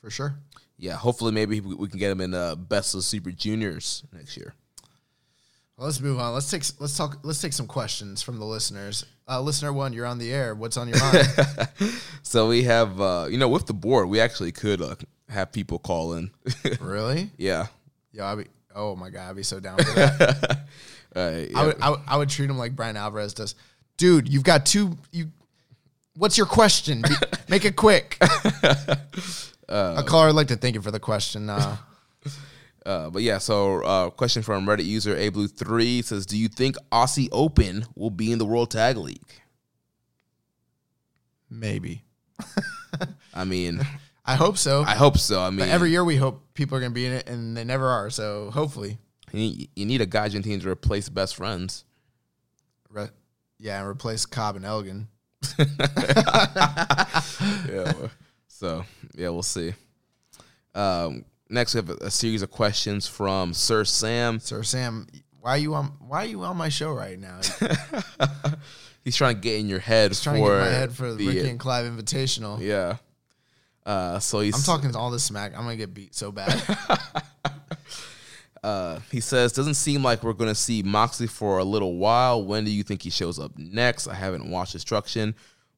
[0.05, 0.35] For sure.
[0.77, 4.53] yeah, hopefully maybe we, can get him in uh, Best of Super Juniors next year.
[5.75, 6.31] Well, let's move on.
[6.31, 7.17] Let's take let's talk.
[7.23, 9.03] Let's take some questions from the listeners.
[9.27, 10.53] Uh, listener one, you're on the air.
[10.53, 11.27] What's on your mind?
[12.21, 14.95] So we have, uh, you know, with the board, we actually could uh,
[15.29, 16.29] have people call in.
[16.79, 17.31] really?
[17.35, 17.65] yeah.
[18.11, 18.45] Yo, I'd be.
[18.75, 20.59] Oh my god, I'd be so down for that.
[21.15, 21.47] Yeah.
[21.55, 21.99] I would, I would.
[22.09, 23.55] I would treat him like Bryan Alvarez does.
[23.97, 24.97] Dude, you've got two.
[25.11, 25.31] You.
[26.17, 27.01] What's your question?
[27.01, 27.15] Be,
[27.47, 28.21] make it quick.
[29.69, 31.49] A caller would like to thank you for the question.
[31.49, 31.77] Uh,
[32.85, 36.47] Uh, but yeah, so uh, question from Reddit user A Blue Three says, "Do you
[36.47, 39.41] think Aussie Open will be in the World Tag League?"
[41.49, 42.03] maybe.
[43.33, 43.81] I mean,
[44.25, 44.83] I hope so.
[44.83, 45.41] I hope so.
[45.41, 47.55] I mean, But every year we hope people are going to be in it, and
[47.55, 48.09] they never are.
[48.09, 48.97] So hopefully,
[49.31, 51.85] you need, you need a Gaijin team to replace best friends.
[52.89, 53.09] re-
[53.57, 55.07] yeah, and replace Cobb and Elgin.
[55.59, 57.93] yeah.
[58.55, 59.73] So yeah, we'll see.
[60.73, 64.39] Um, next, we have a, a series of questions from Sir Sam.
[64.39, 65.07] Sir Sam,
[65.41, 65.87] why are you on?
[65.99, 67.41] Why are you on my show right now?
[69.03, 70.93] He's trying to get in your head He's trying for to get in my head
[70.93, 72.61] for the Ricky and Clive Invitational.
[72.61, 72.97] yeah.
[73.85, 75.51] Uh, so he's I'm talking all this smack.
[75.53, 76.59] I'm gonna get beat so bad.
[78.63, 82.43] Uh, he says, doesn't seem like we're going to see Moxley for a little while.
[82.43, 84.07] When do you think he shows up next?
[84.07, 85.35] I haven't watched Destruction.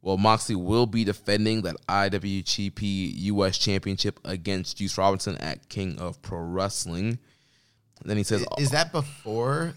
[0.07, 6.21] Well, Moxley will be defending that IWGP US Championship against Juice Robinson at King of
[6.21, 7.19] Pro Wrestling.
[7.99, 9.73] And then he says, Is that before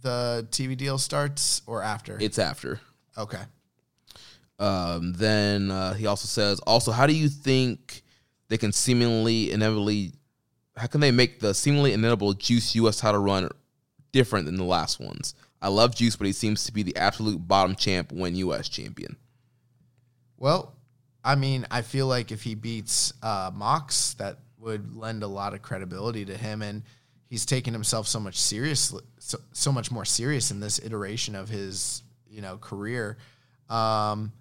[0.00, 2.16] the TV deal starts or after?
[2.18, 2.80] it's after.
[3.18, 3.42] okay.
[4.58, 8.04] Um, then uh, he also says, also, how do you think
[8.48, 10.14] they can seemingly inevitably,
[10.78, 13.50] how can they make the seemingly inevitable Juice US title run
[14.12, 15.34] different than the last ones?
[15.60, 19.18] I love Juice, but he seems to be the absolute bottom champ when US champion.
[20.42, 20.74] Well,
[21.22, 25.54] I mean, I feel like if he beats uh, Mox, that would lend a lot
[25.54, 26.82] of credibility to him, and
[27.30, 31.48] he's taken himself so much seriously, so, so much more serious in this iteration of
[31.48, 33.18] his you know career.
[33.70, 34.32] Um,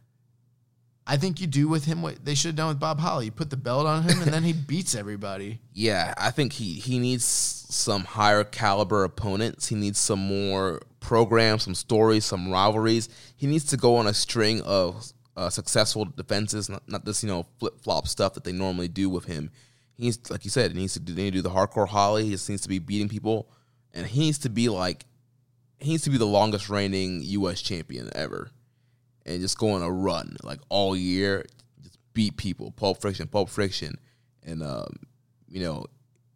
[1.06, 3.26] I think you do with him what they should have done with Bob Holly.
[3.26, 5.60] You put the belt on him, and then he beats everybody.
[5.76, 9.68] Yeah, I think he he needs some higher caliber opponents.
[9.68, 13.08] He needs some more programs, some stories, some rivalries.
[13.36, 17.30] He needs to go on a string of uh, successful defenses, not, not this you
[17.30, 19.52] know flip flop stuff that they normally do with him.
[19.96, 22.24] He needs, like you said, he needs to do, need to do the hardcore Holly.
[22.24, 23.50] He needs to be beating people,
[23.94, 25.06] and he needs to be like
[25.80, 27.62] he needs to be the longest reigning U.S.
[27.62, 28.52] champion ever,
[29.26, 31.46] and just go on a run like all year,
[31.82, 33.98] just beat people, pulp friction, pulp friction,
[34.44, 34.96] and um,
[35.48, 35.86] you know,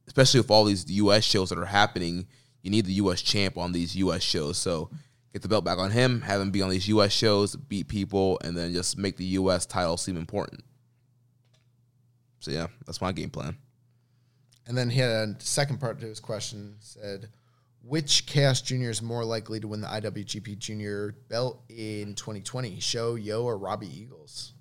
[0.07, 1.23] especially with all these U.S.
[1.23, 2.27] shows that are happening,
[2.61, 3.21] you need the U.S.
[3.21, 4.21] champ on these U.S.
[4.21, 4.57] shows.
[4.57, 4.89] So
[5.35, 7.11] get the belt back on him, have him be on these U.S.
[7.11, 9.65] shows, beat people, and then just make the U.S.
[9.65, 10.63] title seem important.
[12.39, 13.57] So yeah, that's my game plan.
[14.65, 17.27] And then he had a second part to his question said,
[17.83, 22.79] which Chaos Junior is more likely to win the IWGP Junior belt in 2020?
[22.79, 24.53] Sho, Yoh, or Robbie Eagles?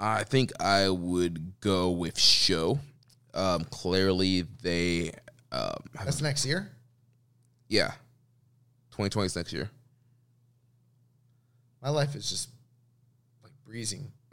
[0.00, 2.80] I think I would go with Sho.
[3.34, 5.12] Um, clearly, they
[5.52, 6.72] um, That's next year?
[7.68, 7.92] yeah,
[8.90, 9.70] 2020 is next year.
[11.82, 12.48] My life is just
[13.42, 14.10] like breezing.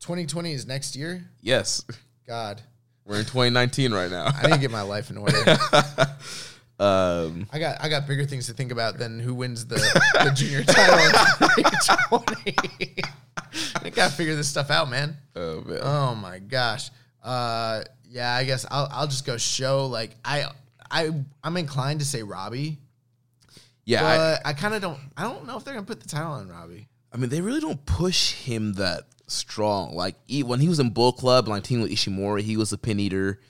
[0.00, 1.24] 2020 is next year?
[1.42, 1.84] Yes,
[2.26, 2.60] God.
[3.04, 4.26] we're in 2019 right now.
[4.26, 5.36] I need to get my life in order.
[6.80, 9.76] um, I got I got bigger things to think about than who wins the,
[10.14, 11.12] the junior title in
[11.64, 12.96] 2020.
[13.84, 15.16] I gotta figure this stuff out, man.
[15.36, 15.80] oh man.
[15.82, 16.90] Oh my gosh.
[17.22, 19.86] Uh, yeah, I guess I'll I'll just go Sho.
[19.86, 20.46] Like I
[20.90, 21.10] I
[21.44, 22.78] I'm inclined to say Robbie,
[23.90, 24.98] yeah, I, but I, kind of don't.
[25.16, 26.88] I don't know if they're gonna put the title on Robbie.
[27.12, 29.94] I mean, they really don't push him that strong.
[29.94, 32.78] Like e- when he was in Bullet Club, like team with Ishimori, he was the
[32.78, 33.40] pin eater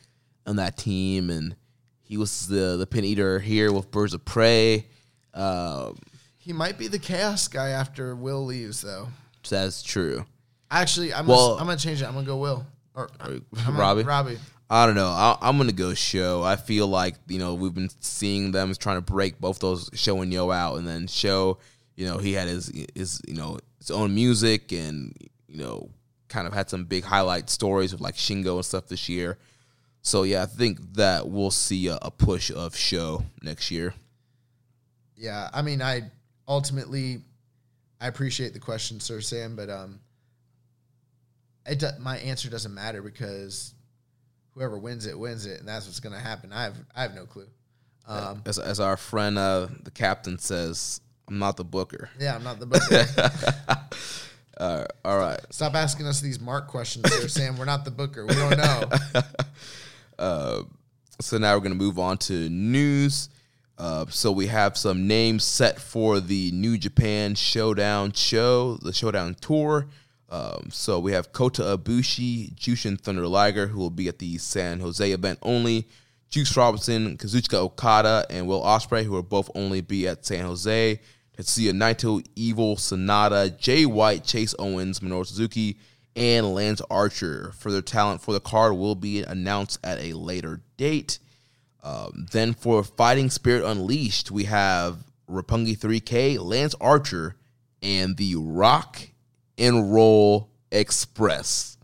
[0.47, 1.55] on that team, and
[2.03, 4.87] he was the the pin eater here with Birds of Prey.
[5.35, 5.99] Um,
[6.39, 9.09] He might be the chaos guy after Will leaves, though.
[9.49, 10.25] that's true.
[10.71, 12.07] Actually, I'm Well- gonna, I'm gonna change it.
[12.07, 14.03] I'm gonna go Will or I'm gonna- Robbie?
[14.05, 14.39] Robbie.
[14.73, 15.09] I don't know.
[15.09, 16.45] I, I'm gonna go Sho.
[16.45, 20.23] I feel like you know we've been seeing them trying to break both those Sho
[20.23, 21.59] and Yoh out, and then Sho.
[21.97, 25.13] You know he had his his you know his own music, and
[25.49, 25.91] you know
[26.29, 29.39] kind of had some big highlight stories of like Shingo and stuff this year.
[30.03, 33.93] So yeah, I think that we'll see a, a push of Sho next year.
[35.17, 36.11] Yeah, I mean, I
[36.47, 37.23] ultimately
[38.01, 39.99] I appreciate the question, Sir Sam, but um,
[41.67, 43.75] it my answer doesn't matter because
[44.55, 46.53] whoever wins it wins it, and that's what's gonna happen.
[46.53, 47.47] I have I have no clue.
[48.07, 52.11] Um, As as our friend uh, the captain says, I'm not the booker.
[52.19, 53.07] yeah, I'm not the booker.
[54.57, 55.41] Uh, all right.
[55.49, 57.57] Stop asking us these Mark questions, Sir Sam.
[57.57, 58.27] We're not the booker.
[58.27, 58.91] We don't know.
[60.19, 60.65] Uh,
[61.19, 63.31] so now we're going to move on to news.
[63.79, 69.35] Uh, so we have some names set for the New Japan Showdown show, the Showdown
[69.41, 69.87] tour.
[70.31, 74.81] Um, so we have Kota Ibushi, Jushin Thunder Liger, who will be at the San
[74.81, 75.89] Jose event only.
[76.29, 81.01] Juice Robinson, Kazuchika Okada, and Will Ospreay, who will both only be at San Jose.
[81.37, 85.79] Tetsuya Naito, Evil, Sanada, Jay White, Chase Owens, Minoru Suzuki,
[86.15, 87.53] and Lance Archer.
[87.59, 91.19] Further talent for the card will be announced at a later date.
[91.83, 94.99] Um, then for Fighting Spirit Unleashed, we have
[95.29, 97.37] Roppongi 3K, Lance Archer,
[97.83, 99.10] and the Rock
[99.61, 101.77] and Roll Express.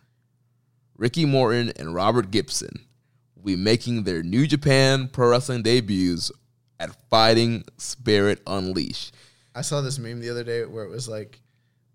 [0.97, 2.87] Ricky Morton and Robert Gibson
[3.37, 6.33] will be making their New Japan Pro Wrestling debuts
[6.81, 9.15] at Fighting Spirit Unleashed.
[9.55, 11.41] I saw this meme the other day where it was like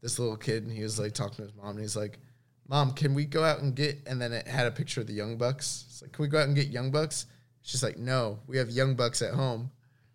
[0.01, 2.19] this little kid and he was like talking to his mom and he's like,
[2.67, 5.13] "Mom, can we go out and get?" And then it had a picture of the
[5.13, 5.85] Young Bucks.
[5.87, 7.25] It's like, "Can we go out and get Young Bucks?"
[7.63, 9.71] She's like, "No, we have Young Bucks at home."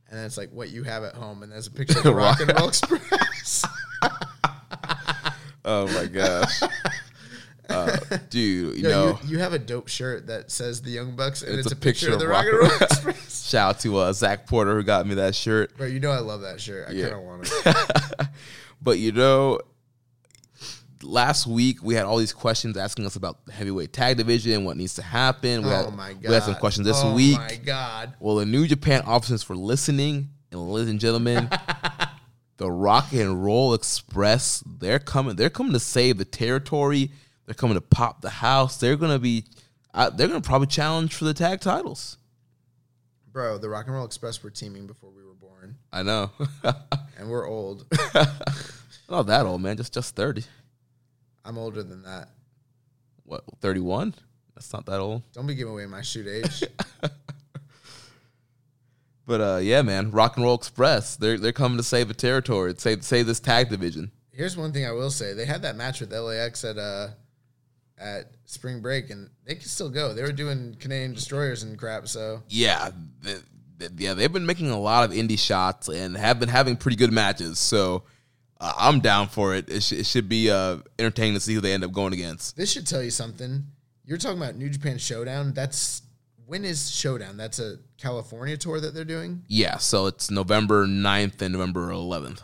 [0.08, 2.14] And then it's like, "What you have at home?" And there's a picture of the
[2.14, 3.64] Rock and Roll Express.
[5.66, 6.62] Oh my gosh.
[7.68, 7.96] Uh,
[8.30, 11.42] dude, you Yo, know, you, you have a dope shirt that says the Young Bucks
[11.42, 12.80] and it's, It's a, picture, of the Rock and Roll and Roll.
[12.82, 13.48] Express.
[13.50, 15.76] shout out to uh, Zach Porter who got me that shirt.
[15.76, 16.88] Bro, you know I love that shirt.
[16.88, 17.08] I Yeah.
[17.08, 18.26] kind of want it.
[18.80, 19.58] But you know,
[21.02, 24.76] last week we had all these questions asking us about the heavyweight tag division, what
[24.76, 25.62] needs to happen.
[25.62, 26.24] We oh had, my god.
[26.24, 27.36] We had some questions this oh week.
[27.36, 28.14] Oh my god.
[28.20, 31.48] Well, the New Japan officers for listening, and ladies and gentlemen,
[32.58, 35.36] the Rock and Roll Express, they're coming.
[35.36, 37.10] They're coming to save the territory.
[37.44, 38.78] They're coming to pop the house.
[38.78, 39.44] They're gonna be.
[39.94, 42.18] Uh, they're gonna probably challenge for the tag titles.
[43.32, 45.76] Bro, the Rock and Roll Express were teaming before we were born.
[45.92, 46.30] I know.
[47.18, 47.86] And we're old.
[49.08, 49.78] Not that old, man.
[49.78, 50.44] Just just thirty.
[51.46, 52.28] I'm older than that.
[53.24, 54.14] What, 31?
[54.54, 55.22] That's not that old.
[55.32, 56.64] Don't be giving away my shoot age.
[59.26, 62.74] But uh, yeah, man, Rock and Roll Express, they're they're coming to save the territory,
[62.78, 64.12] save save this tag division.
[64.32, 67.08] Here's one thing I will say: they had that match with LAX at uh
[67.98, 70.12] at spring break, and they can still go.
[70.14, 72.06] They were doing Canadian destroyers and crap.
[72.08, 72.90] So Yeah,
[73.96, 77.12] yeah, they've been making a lot of indie shots and have been having pretty good
[77.12, 77.58] matches.
[77.58, 78.04] So
[78.60, 79.68] uh, I'm down for it.
[79.68, 82.56] It, sh- it should be uh, entertaining to see who they end up going against.
[82.56, 83.64] this should tell you something.
[84.04, 85.52] You're talking about New Japan Showdown.
[85.52, 86.02] That's
[86.46, 87.36] when is Showdown?
[87.36, 89.42] That's a California tour that they're doing.
[89.48, 92.42] Yeah, so it's November 9th and November 11th.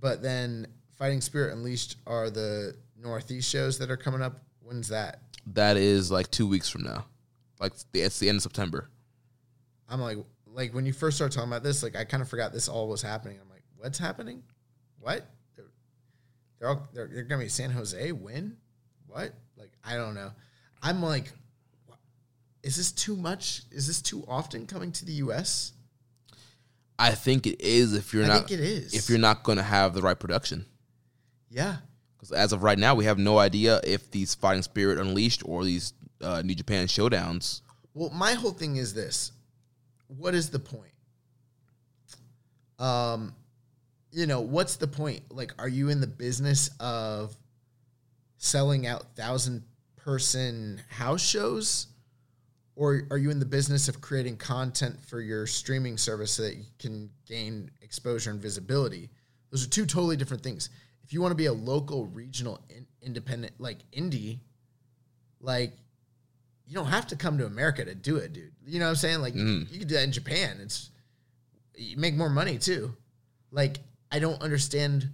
[0.00, 0.66] But then
[0.96, 4.40] Fighting Spirit Unleashed are the Northeast shows that are coming up.
[4.62, 5.20] When's that?
[5.52, 7.04] That is like two weeks from now.
[7.60, 8.88] Like the, it's the end of September.
[9.88, 12.52] I'm like, like when you first started talking about this, like I kind of forgot
[12.52, 13.38] this all was happening.
[13.42, 14.42] I'm like, what's happening?
[15.00, 15.26] What?
[15.56, 15.66] They're,
[16.58, 18.12] they're all they're, they're gonna be San Jose.
[18.12, 18.56] When?
[19.06, 19.32] What?
[19.56, 20.30] Like I don't know.
[20.82, 21.32] I'm like,
[22.64, 23.62] is this too much?
[23.70, 25.72] Is this too often coming to the U.S.?
[26.98, 28.94] I think it is if you're I not think it is.
[28.94, 30.64] if you're not going to have the right production.
[31.50, 31.76] Yeah,
[32.16, 35.64] Because as of right now, we have no idea if these Fighting Spirit Unleashed or
[35.64, 37.60] these uh, New Japan showdowns.
[37.92, 39.30] Well, my whole thing is this:
[40.08, 40.90] what is the point?
[42.78, 43.34] Um,
[44.10, 45.22] you know, what's the point?
[45.30, 47.36] Like, are you in the business of
[48.38, 49.62] selling out thousand
[49.96, 51.86] person house shows,
[52.76, 56.56] or are you in the business of creating content for your streaming service so that
[56.56, 59.10] you can gain exposure and visibility?
[59.50, 60.70] Those are two totally different things.
[61.04, 64.38] If you want to be a local, regional, in, independent, like indie,
[65.40, 65.72] like
[66.66, 68.52] you don't have to come to America to do it, dude.
[68.66, 69.20] You know what I'm saying?
[69.20, 69.46] Like mm-hmm.
[69.46, 70.58] you, you can do that in Japan.
[70.60, 70.90] It's
[71.76, 72.94] you make more money too.
[73.52, 73.78] Like
[74.10, 75.08] I don't understand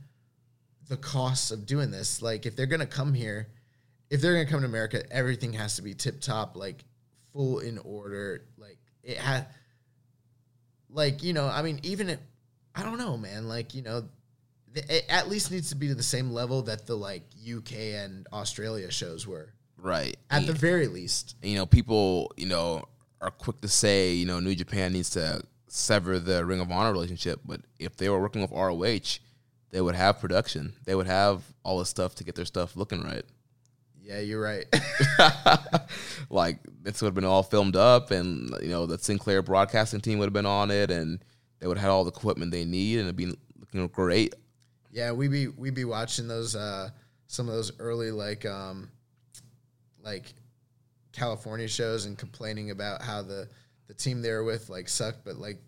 [0.89, 2.23] the costs of doing this.
[2.23, 3.49] Like if they're gonna come here,
[4.09, 6.85] if they're gonna come to America, everything has to be tip top, like
[7.33, 8.45] full in order.
[8.59, 9.47] Like it had,
[10.89, 12.19] like you know, I mean, even if
[12.75, 13.49] I don't know, man.
[13.49, 14.05] Like you know,
[14.75, 18.27] it at least needs to be to the same level that the like UK and
[18.33, 19.53] Australia shows were.
[19.77, 20.17] Right.
[20.31, 21.37] At the very least.
[21.43, 22.85] you know, people, you know,
[23.21, 26.93] are quick to say, you know, New Japan needs to sever the Ring of Honor
[26.93, 27.41] relationship.
[27.45, 29.21] But if they were working with ROH,
[29.71, 30.75] they would have production.
[30.85, 33.25] They would have all the stuff to get their stuff looking right.
[34.11, 34.67] Yeah, you're right.
[36.31, 40.19] like this would have been all filmed up, and you know the Sinclair broadcasting team
[40.19, 41.23] would have been on it, and
[41.61, 44.35] they would have had all the equipment they need, and it'd be looking great.
[44.91, 46.91] yeah, we be we be watching those uh
[47.29, 48.91] some of those early like um
[50.03, 50.35] like
[51.13, 53.49] California shows and complaining about how the
[53.87, 55.61] the team they were with like sucked, but like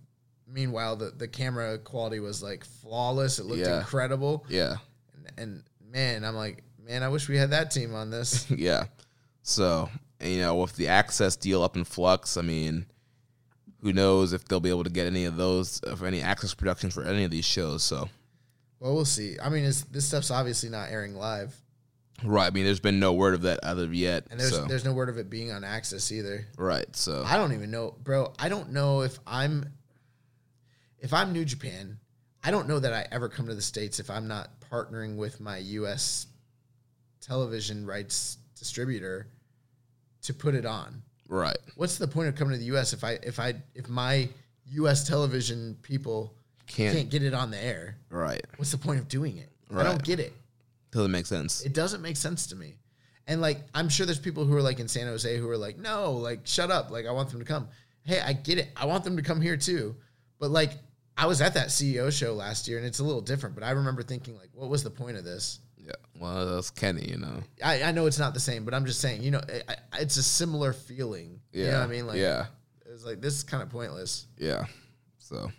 [0.49, 3.39] meanwhile the the camera quality was like flawless.
[3.39, 3.79] It looked Yeah.
[3.79, 4.45] incredible.
[4.49, 4.77] Yeah,
[5.15, 5.63] And, and
[5.93, 8.51] man, I'm like, man, I wish we had that team on this.
[8.57, 8.85] yeah.
[9.43, 9.91] So
[10.21, 12.87] you know, with the access deal up in flux, I mean,
[13.81, 16.95] who knows if they'll be able to get any of those, of any access productions
[16.95, 17.83] for any of these shows.
[17.83, 18.09] So.
[18.79, 19.37] well, we'll see.
[19.43, 21.61] I mean, this stuff's obviously not airing live,
[22.25, 22.47] Right.
[22.47, 24.27] I mean, there's been no word of that of yet.
[24.31, 24.65] and there's so.
[24.65, 26.47] there's no word of it being on Access either.
[26.57, 26.95] right.
[26.95, 28.33] So I don't even know, bro.
[28.39, 29.73] I don't know if I'm
[30.99, 31.99] if I'm New Japan.
[32.45, 35.41] I don't know that I ever come to the states if I'm not partnering with
[35.41, 36.27] my U.S.
[37.23, 39.27] television rights distributor
[40.23, 41.03] to put it on.
[41.29, 41.57] right.
[41.77, 42.93] What's the point of coming to the U.S.
[42.93, 44.29] if I if I if my
[44.73, 45.07] U.S.
[45.09, 46.35] television people
[46.67, 47.97] Can't- can't get it on the air?
[48.11, 48.45] Right.
[48.57, 49.49] What's the point of doing it?
[49.75, 50.35] I don't get it.
[50.91, 51.63] Doesn't make sense.
[51.63, 52.75] It doesn't make sense to me.
[53.27, 55.79] And like, I'm sure there's people who are like in San Jose who are like,
[55.79, 56.91] no, like, shut up.
[56.91, 57.69] Like, I want them to come.
[58.05, 58.69] Hey, I get it.
[58.77, 59.97] I want them to come here too.
[60.39, 60.73] But like,
[61.17, 63.55] I was at that CEO show last year and it's a little different.
[63.55, 65.61] But I remember thinking, like, what was the point of this?
[65.85, 65.93] Yeah.
[66.19, 67.09] Well, that's Kenny.
[67.11, 67.43] You know.
[67.65, 69.99] I, I know it's not the same, but I'm just saying, you know, I, I,
[70.01, 71.41] it's a similar feeling.
[71.53, 71.65] Yeah.
[71.65, 72.07] You know what I mean?
[72.07, 72.47] Like, yeah.
[72.87, 74.27] it's like, this is kind of pointless.
[74.39, 74.67] Yeah.
[75.19, 75.51] So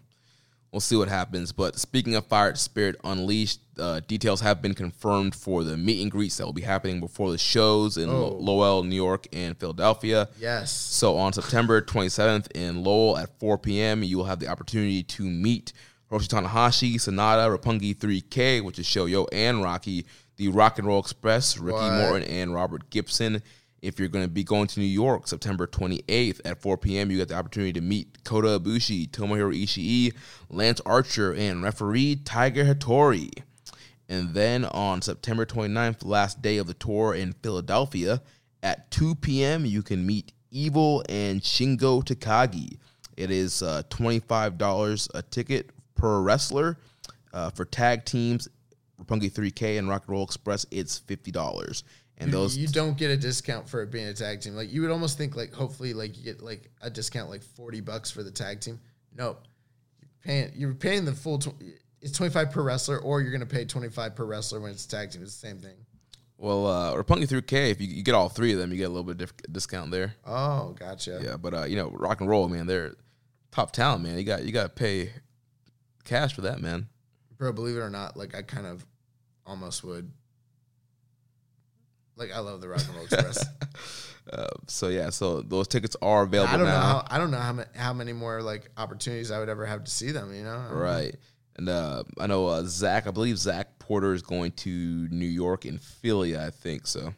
[0.71, 1.51] we'll see what happens.
[1.51, 6.11] But speaking of Fighting Spirit Unleashed, uh, details have been confirmed for the meet and
[6.11, 8.29] greets that will be happening before the shows in Oh.
[8.39, 10.29] Lowell, New York, and Philadelphia.
[10.39, 10.71] Yes.
[10.71, 15.23] So on September 27th in Lowell at 4 p.m., you will have the opportunity to
[15.23, 15.73] meet
[16.14, 20.06] Hiroshi Tanahashi, Sanada, Roppongi 3K, which is Shoyo and Rocky,
[20.38, 21.91] the Rock and Roll Express, Ricky What?
[21.94, 23.41] Morton, and Robert Gibson.
[23.81, 27.18] If you're going to be going to New York September 28th at 4 p.m., you
[27.18, 30.14] get the opportunity to meet Kota Ibushi, Tomohiro Ishii,
[30.49, 33.31] Lance Archer, and referee Tiger Hattori.
[34.07, 38.22] And then on September 29th, last day of the tour in Philadelphia,
[38.61, 42.77] at 2 p.m., you can meet Evil and Shingo Takagi.
[43.18, 45.72] It is uh, $25 a ticket
[46.03, 46.77] per wrestler
[47.34, 48.49] uh, for tag teams
[49.01, 51.84] Roppongi 3K and Rock and Roll Express, it's fifty dollars.
[52.17, 54.53] And You- those you don't get a discount for it being a tag team.
[54.53, 57.80] Like you would almost think like hopefully like you get like a discount like forty
[57.81, 58.80] bucks for the tag team.
[59.17, 59.38] No,
[60.01, 61.39] you're paying you're paying the full.
[61.39, 61.55] Tw-
[62.01, 64.85] it's twenty five per wrestler, or you're gonna pay twenty five per wrestler when it's
[64.85, 65.23] a tag team.
[65.23, 65.75] It's the same thing.
[66.38, 68.89] well, uh, Roppongi 3K, if you, you get all three of them, you get a
[68.89, 70.13] little bit diff- discount there.
[70.25, 71.19] Oh, gotcha.
[71.23, 72.95] Yeah, but uh, you know, Rock and Roll, man, they're
[73.51, 74.17] top talent, man.
[74.17, 75.11] You got you got to pay
[76.03, 76.88] cash for that, man.
[77.38, 78.85] Bro, believe it or not, like I kind of
[79.45, 80.11] almost would.
[82.15, 83.45] Like I love the Rock and Roll Express.
[84.31, 86.80] Uh, so yeah, so those tickets are available I don't now.
[86.80, 89.65] know how I don't know how many, how many more like opportunities I would ever
[89.65, 90.34] have to see them.
[90.34, 90.81] You know, I don't know.
[90.81, 91.15] Right.
[91.57, 95.65] And uh, I know uh, Zach, I believe Zach Porter is going to New York
[95.65, 96.88] and Philly, I think.
[96.88, 97.13] So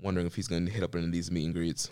[0.00, 1.90] wondering if he's going to hit up any of these meet and greets.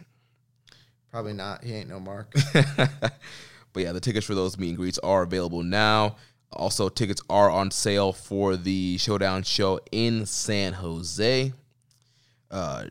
[1.12, 1.62] Probably not.
[1.62, 2.34] He ain't no Mark.
[3.74, 6.16] But yeah, the tickets for those meet and greets are available now.
[6.52, 11.52] Also, tickets are on sale for the Showdown show in San Jose.
[12.50, 12.84] Uh,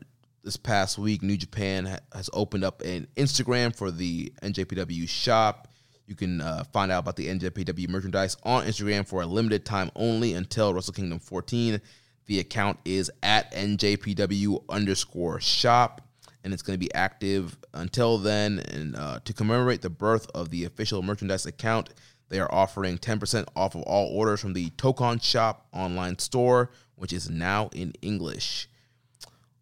[0.44, 5.68] this past week, New Japan has opened up an Instagram for the NJPW shop.
[6.06, 9.90] You can uh, find out about the NJPW merchandise on Instagram for a limited time
[9.96, 11.80] only until Wrestle Kingdom 14.
[12.26, 16.02] The account is at NJPW underscore shop,
[16.44, 18.60] and it's going to be active until then.
[18.70, 21.90] And uh, to commemorate the birth of the official merchandise account,
[22.28, 27.12] they are offering 10% off of all orders from the Tokon Shop online store, which
[27.12, 28.68] is now in English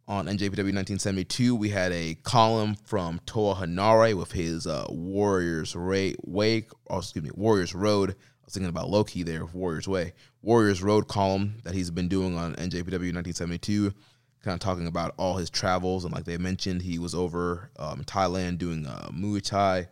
[0.08, 6.16] on NJPW 1972, we had a column from Toa Henare with his uh, Warriors Ray,
[6.24, 8.10] Way, oh, excuse me, Warriors Road.
[8.10, 10.12] I was thinking about Loki there, Warriors Way.
[10.42, 13.94] Warriors Road column that he's been doing on NJPW 1972,
[14.42, 16.04] kind of talking about all his travels.
[16.04, 19.88] And like they mentioned, he was over um, Thailand doing uh, Muay Thai.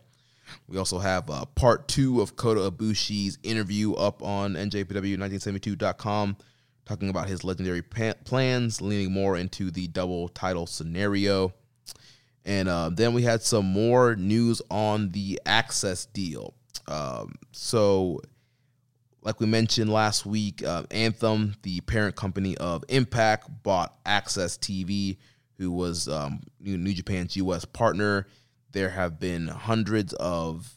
[0.67, 6.37] We also have uh, part two of Kota Ibushi's interview up on NJPW1972.com,
[6.85, 11.53] talking about his legendary pa- plans, leaning more into the double title scenario.
[12.43, 16.53] And uh, then we had some more news on the access deal.
[16.87, 18.19] Um, so,
[19.23, 25.17] like we mentioned last week, uh, Anthem, the parent company of Impact, bought Access TV,
[25.57, 27.65] who was um, New, Japan's U.S.
[27.65, 28.27] partner.
[28.71, 30.73] There have been hundreds of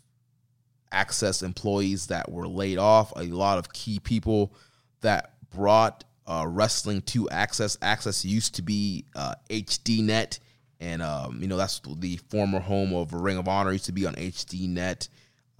[0.92, 4.54] Access employees that were laid off, a lot of key people
[5.00, 7.78] that brought uh, wrestling to Access.
[7.82, 10.38] Access used to be uh, HDNet,
[10.80, 13.72] and um, you know that's the former home of Ring of Honor.
[13.72, 15.08] Used to be on HDNet,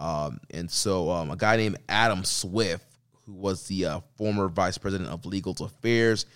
[0.05, 2.85] um, and so um, a guy named Adam Swift,
[3.25, 6.27] who was the uh, former vice president of legal affairs,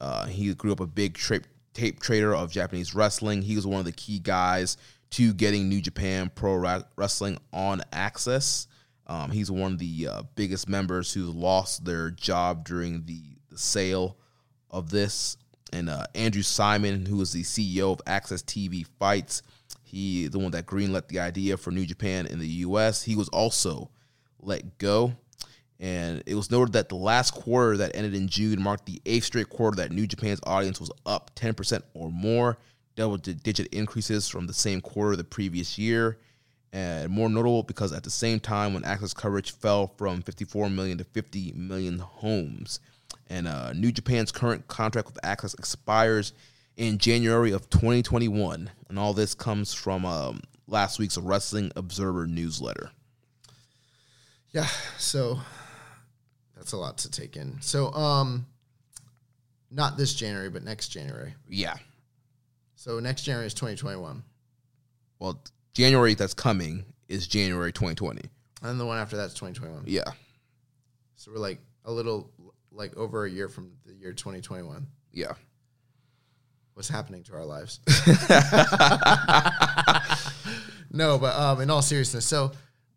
[0.00, 1.42] uh, he grew up a big tra-
[1.74, 3.42] tape trader of Japanese wrestling.
[3.42, 4.78] He was one of the key guys
[5.10, 8.68] to getting New Japan Pro Ra- Wrestling on Access.
[9.06, 13.58] Um, he's one of the uh, biggest members who lost their job during the, the
[13.58, 14.16] sale
[14.70, 15.36] of this.
[15.74, 19.42] And uh, Andrew Simon, who is the CEO of Access TV Fights,
[19.90, 23.02] he the one that greenlit the idea for New Japan in the U.S.
[23.02, 23.90] He was also
[24.40, 25.14] let go.
[25.80, 29.24] And it was noted that the last quarter that ended in June marked the eighth
[29.24, 32.58] straight quarter that New Japan's audience was up 10% or more,
[32.96, 36.18] double digit increases from the same quarter the previous year.
[36.72, 40.98] And more notable because at the same time when access coverage fell from 54 million
[40.98, 42.78] to 50 million homes.
[43.28, 46.32] And uh, New Japan's current contract with Access expires
[46.80, 48.70] in January of 2021.
[48.88, 52.90] And all this comes from um, last week's Wrestling Observer newsletter.
[54.50, 54.66] Yeah,
[54.98, 55.38] so
[56.56, 57.58] that's a lot to take in.
[57.60, 58.46] So, um,
[59.70, 61.34] not this January, but next January.
[61.48, 61.76] Yeah.
[62.74, 64.24] So next January is 2021,
[65.18, 65.44] Well,
[65.74, 68.22] January that's coming is January 2020.
[68.62, 69.84] and the one after that's 2021.
[69.86, 70.02] Yeah.
[71.16, 72.30] So we're like a little,
[72.72, 74.86] like over a year from the year 2021.
[75.12, 75.32] Yeah.
[76.80, 77.78] What's happening to our lives?
[80.90, 82.52] no, but um, in all seriousness, so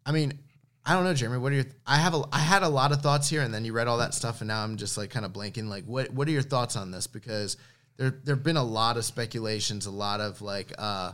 [0.06, 0.40] I mean,
[0.86, 1.40] I don't know, Jeremy.
[1.40, 1.66] What are your?
[1.86, 3.98] I have a, I had a lot of thoughts here, and then you read all
[3.98, 5.68] that stuff, and now I'm just like kind of blanking.
[5.68, 7.08] Like, what what are your thoughts on this?
[7.08, 7.58] Because
[7.98, 11.12] there there've been a lot of speculations, a lot of like, uh,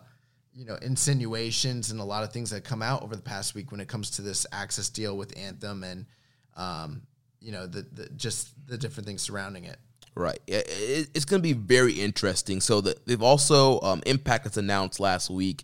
[0.53, 3.72] you know, insinuations, and a lot of things that come out over the past week
[3.72, 6.06] when it comes to this access deal with Anthem, and
[6.56, 7.01] um,
[7.39, 9.80] you know, the, the just the different things surrounding it.
[10.19, 10.39] Right.
[10.48, 12.59] It- it- It's going to be very interesting.
[12.59, 15.64] So that they've also um, Impact has announced last week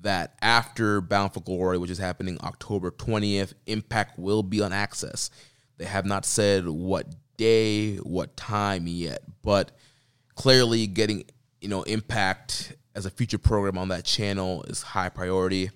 [0.00, 5.30] that after Bound for Glory, which is happening October twentieth, Impact will be on Access.
[5.76, 7.06] They have not said what
[7.36, 9.72] day, what time yet, but
[10.34, 11.24] clearly getting
[11.60, 15.70] you know Impact as a future program on that channel is high priority.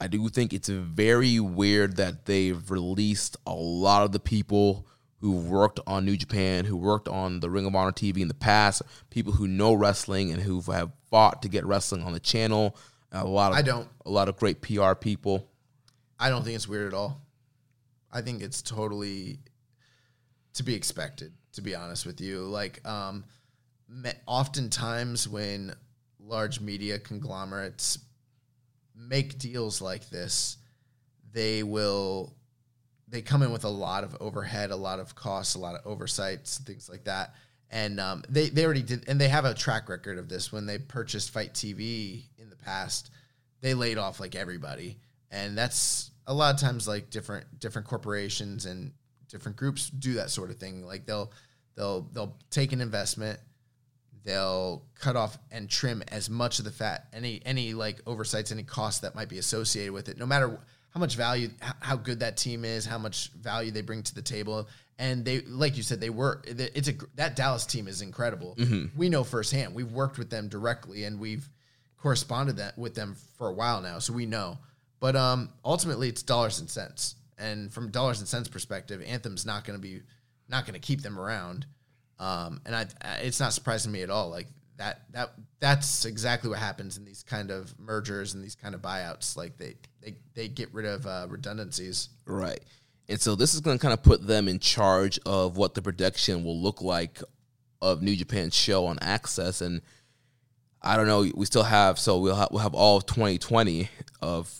[0.00, 4.86] I do think it's very weird that they've released a lot of the people
[5.20, 8.34] who worked on New Japan, who worked on the Ring of Honor TV in the
[8.34, 12.76] past, people who know wrestling and who have fought to get wrestling on the channel.
[13.12, 13.88] A lot of I don't.
[14.04, 15.48] a lot of great PR people.
[16.18, 17.20] I don't think it's weird at all.
[18.12, 19.38] I think it's totally
[20.54, 22.40] to be expected, to be honest with you.
[22.40, 23.24] Like, um,
[24.26, 25.74] oftentimes when
[26.20, 27.98] large media conglomerates
[28.94, 30.58] make deals like this,
[31.32, 32.34] they will
[33.10, 35.86] they come in with a lot of overhead, a lot of costs, a lot of
[35.86, 37.34] oversights, things like that.
[37.70, 40.50] And um, they they already did, and they have a track record of this.
[40.50, 43.10] When they purchased Fight TV in the past,
[43.60, 44.98] they laid off like everybody,
[45.30, 48.92] and that's a lot of times like different different corporations and
[49.28, 50.82] different groups do that sort of thing.
[50.82, 51.30] Like they'll
[51.76, 53.38] they'll they'll take an investment,
[54.24, 58.62] they'll cut off and trim as much of the fat, any any like oversights, any
[58.62, 60.58] costs that might be associated with it, no matter
[60.90, 61.50] how much value,
[61.80, 64.68] how good that team is, how much value they bring to the table.
[64.98, 66.42] And they, like you said, they were.
[66.46, 68.56] It's a that Dallas team is incredible.
[68.96, 69.74] We know firsthand.
[69.74, 71.48] We've worked with them directly, and we've
[71.98, 74.58] corresponded that with them for a while now, so we know.
[75.00, 77.14] But um, ultimately, it's dollars and cents.
[77.38, 80.00] And from dollars and cents perspective, Anthem's not going to be
[80.48, 81.66] not going to keep them around.
[82.18, 84.30] Um, and I, I- it's not surprising me at all.
[84.30, 88.74] Like that, that, that's exactly what happens in these kind of mergers and these kind
[88.74, 89.36] of buyouts.
[89.36, 92.08] Like they, they, they get rid of uh, redundancies.
[92.24, 92.60] Right.
[93.08, 95.82] And so this is going to kind of put them in charge of what the
[95.82, 97.20] production will look like
[97.80, 99.60] of New Japan's show on Access.
[99.60, 99.82] And
[100.82, 103.88] I don't know, we still have, so we'll have, we'll have all of 2020
[104.22, 104.54] of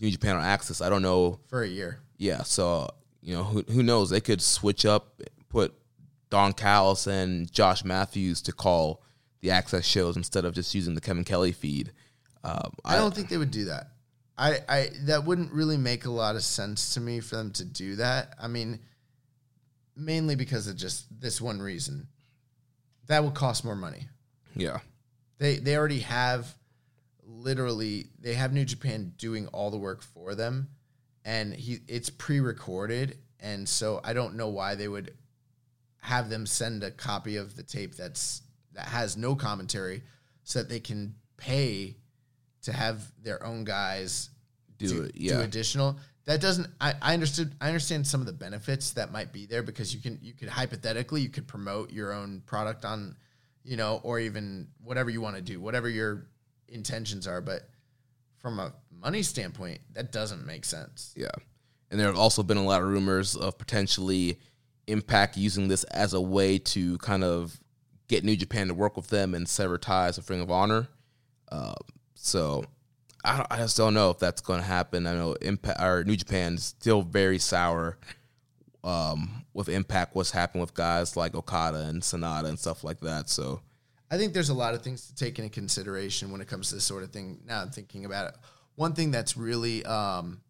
[0.00, 0.80] New Japan on Access.
[0.80, 1.40] I don't know.
[1.48, 2.00] for a year.
[2.18, 2.42] Yeah.
[2.42, 2.90] So,
[3.22, 4.10] you know, who, who knows?
[4.10, 5.74] They could switch up, put
[6.30, 9.02] Don Callis and Josh Matthews to call
[9.44, 11.92] the Access shows instead of just using the Kevin Kelly feed.
[12.42, 13.88] Um, I don't think they would do that.
[14.38, 17.64] I, I that wouldn't really make a lot of sense to me for them to
[17.64, 18.34] do that.
[18.42, 18.80] I mean,
[19.94, 22.08] mainly because of just this one reason.
[23.06, 24.08] That would cost more money.
[24.56, 24.78] Yeah.
[25.38, 26.52] They they already have
[27.22, 30.68] literally they have New Japan doing all the work for them
[31.22, 35.12] and he it's pre-recorded and so I don't know why they would
[36.00, 38.42] have them send a copy of the tape that's
[38.74, 40.02] that has no commentary
[40.42, 41.96] so that they can pay
[42.62, 44.30] to have their own guys
[44.78, 45.40] Do it, yeah.
[45.40, 49.46] additional that doesn't I, I understood I understand some of the benefits that might be
[49.46, 53.16] there because you can you could hypothetically you could promote your own product on
[53.62, 56.26] you know or even whatever you want to do whatever your
[56.68, 57.68] intentions are but
[58.38, 61.28] from a money standpoint that doesn't make sense Yeah.
[61.90, 64.40] And there have also been a lot of rumors of potentially
[64.86, 67.58] Impact using this as a way to kind of
[68.08, 70.88] get New Japan to work with them and sever ties with Ring of Honor.
[71.50, 71.74] Uh,
[72.14, 72.64] so
[73.24, 75.06] I, I just don't know if that's going to happen.
[75.06, 77.98] I know Impact or New Japan is still very sour
[78.82, 80.14] um, with Impact.
[80.14, 83.28] What's happened with guys like Okada and Sanada and stuff like that.
[83.28, 83.60] So
[84.10, 86.76] I think there's a lot of things to take into consideration when it comes to
[86.76, 87.40] this sort of thing.
[87.46, 88.34] Now I'm thinking about it.
[88.76, 90.40] One thing that's really um,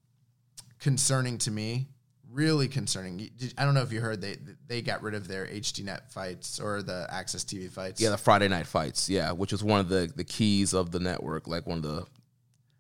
[0.80, 1.88] concerning to me,
[2.34, 3.30] really concerning.
[3.56, 6.82] I don't know if you heard they they got rid of their HDNet fights or
[6.82, 8.00] the Access TV fights.
[8.00, 11.00] yeah, the Friday night fights, yeah, which was one of the the keys of the
[11.00, 12.06] network, like one of the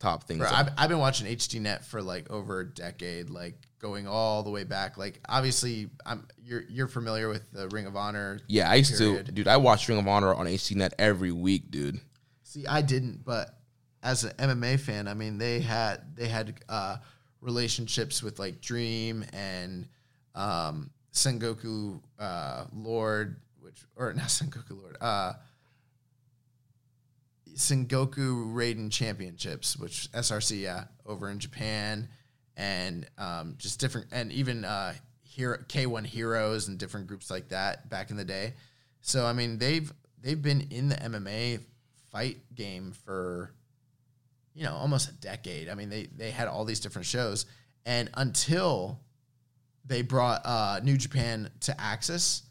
[0.00, 0.40] top things.
[0.40, 4.50] Bro, I've, I've been watching HDNet for like over a decade, like going all the
[4.50, 4.98] way back.
[4.98, 8.40] Like obviously, I'm you're you're familiar with the Ring of Honor.
[8.48, 9.26] Yeah, I used period.
[9.26, 9.48] to, dude.
[9.48, 12.00] I watched Ring of Honor on HDNet every week, dude.
[12.42, 13.58] See, I didn't, but
[14.02, 16.96] as an MMA fan, I mean, they had they had uh,
[17.44, 19.86] relationships with like Dream and
[20.34, 25.34] um, Sengoku uh, Lord, which or not Sengoku Lord, uh,
[27.54, 32.08] Sengoku Raiden Championships, which SRC, yeah, over in Japan,
[32.56, 37.88] and um, just different, and even uh, hero K1 Heroes and different groups like that
[37.88, 38.54] back in the day.
[39.02, 41.60] So I mean, they've they've been in the MMA
[42.10, 43.52] fight game for
[44.54, 45.68] you know almost a decade.
[45.68, 47.46] I mean, they they had all these different shows,
[47.84, 49.00] and until
[49.84, 52.42] they brought uh, New Japan to Access,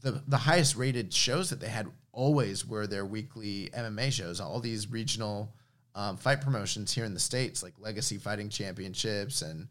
[0.00, 4.40] the the highest rated shows that they had always were their weekly MMA shows.
[4.40, 5.52] All these regional
[5.94, 9.68] um, fight promotions here in the states, like Legacy Fighting Championships and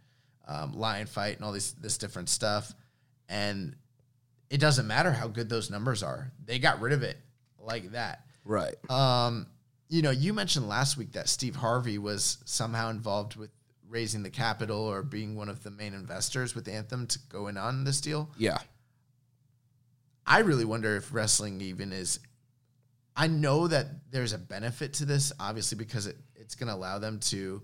[0.48, 2.74] um, Lion Fight, and all these this different stuff.
[3.30, 3.76] And
[4.50, 7.18] it doesn't matter how good those numbers are; they got rid of it
[7.58, 8.26] like that.
[8.46, 8.76] Right.
[8.90, 9.48] Um,
[9.94, 13.52] you know, you mentioned last week that Steve Harvey was somehow involved with
[13.88, 17.58] raising the capital or being one of the main investors with Anthem to go in
[17.58, 18.28] on this deal.
[18.36, 18.58] Yeah.
[20.26, 22.20] I really wonder if wrestling even is.
[23.16, 26.98] I know that there's a benefit to this, obviously, because it, it's going to allow
[26.98, 27.62] them to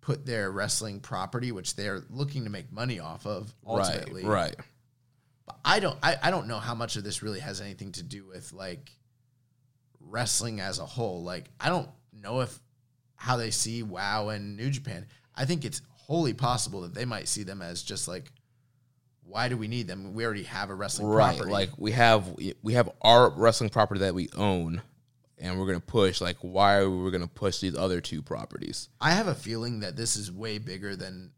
[0.00, 4.24] put their wrestling property, which they're looking to make money off of, ultimately.
[4.24, 4.46] Right.
[4.46, 4.56] Right.
[5.46, 8.02] But I don't I, I don't know how much of this really has anything to
[8.02, 8.90] do with like
[10.08, 11.22] wrestling as a whole.
[11.22, 12.58] Like I don't know if
[13.16, 15.06] how they see WoW and New Japan.
[15.34, 18.32] I think it's wholly possible that they might see them as just like
[19.24, 20.14] why do we need them?
[20.14, 21.52] We already have a wrestling right property.
[21.52, 24.80] like we have we have our wrestling property that we own
[25.36, 29.10] and we're gonna push like why are we gonna push these other two properties I
[29.10, 31.32] have a feeling that this is way bigger than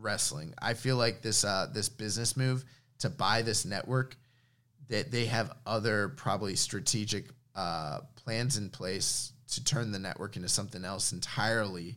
[0.00, 0.54] wrestling.
[0.60, 2.64] I feel like this uh, this business move
[2.98, 4.16] to buy this network
[4.88, 7.26] that they have other probably strategic
[7.60, 11.96] uh, plans in place to turn the network into something else entirely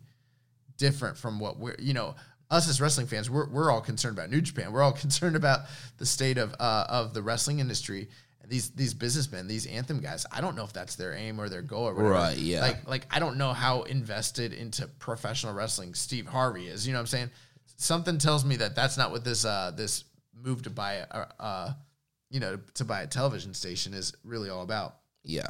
[0.78, 2.16] different from what we're you know
[2.52, 4.74] us as wrestling fans we're, we're all concerned about New Japan.
[4.74, 5.62] We're all concerned about
[5.98, 8.10] the state of uh, of the wrestling industry.
[8.42, 11.48] And these these businessmen, these anthem guys, I don't know if that's their aim or
[11.48, 12.14] their goal or whatever.
[12.14, 12.62] Right, yeah.
[12.62, 16.86] Like like I don't know how invested into professional wrestling Steve Harvey is.
[16.86, 17.30] You know what I'm saying?
[17.78, 20.04] Something tells me that that's not what this uh this
[20.36, 21.74] move to buy a uh
[22.30, 24.98] you know to buy a television station is really all about.
[25.24, 25.48] Yeah.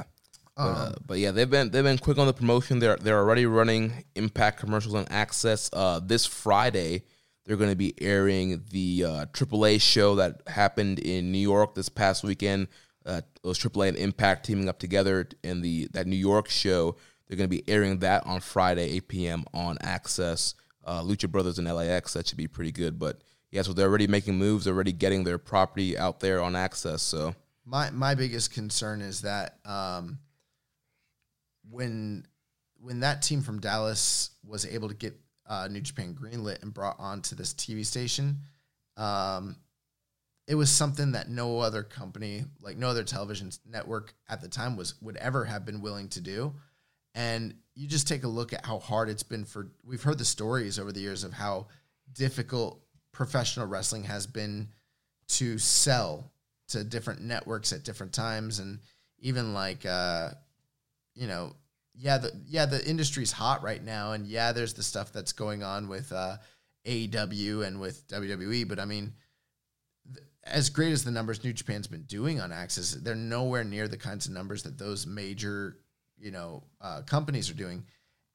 [0.56, 2.78] But, uh, but yeah, they've been they've been quick on the promotion.
[2.78, 5.68] They're they're already running Impact commercials on Access.
[5.72, 7.02] Uh, this Friday,
[7.44, 11.88] they're going to be airing the uh, AAA show that happened in New York this
[11.88, 12.68] past weekend.
[13.04, 16.96] Uh, it was AAA and Impact teaming up together in the that New York show.
[17.26, 19.44] They're going to be airing that on Friday, 8 p.m.
[19.54, 20.54] on Access.
[20.84, 22.12] Uh, Lucha Brothers and LAX.
[22.12, 22.98] That should be pretty good.
[22.98, 24.66] But yeah, so they're already making moves.
[24.66, 27.02] They're already getting their property out there on Access.
[27.02, 30.18] So My my biggest concern is that um,
[31.70, 32.26] when
[32.80, 36.96] when that team from Dallas was able to get uh, New Japan greenlit and brought
[36.98, 38.40] onto this TV station,
[38.96, 39.56] um,
[40.46, 44.76] it was something that no other company, like no other television network at the time,
[44.76, 46.54] was would ever have been willing to do.
[47.14, 49.70] And you just take a look at how hard it's been for.
[49.84, 51.68] We've heard the stories over the years of how
[52.12, 52.80] difficult
[53.12, 54.68] professional wrestling has been
[55.28, 56.30] to sell
[56.74, 58.78] to different networks at different times, and
[59.18, 60.30] even like, uh,
[61.14, 61.54] you know,
[61.94, 65.62] yeah, the yeah the industry's hot right now, and yeah, there's the stuff that's going
[65.62, 66.36] on with uh,
[66.86, 69.14] AEW and with WWE, but I mean
[70.46, 73.96] as great as the numbers New Japan's been doing on Access, they're nowhere near the
[73.96, 75.78] kinds of numbers that those major,
[76.18, 77.84] you know, uh, companies are doing.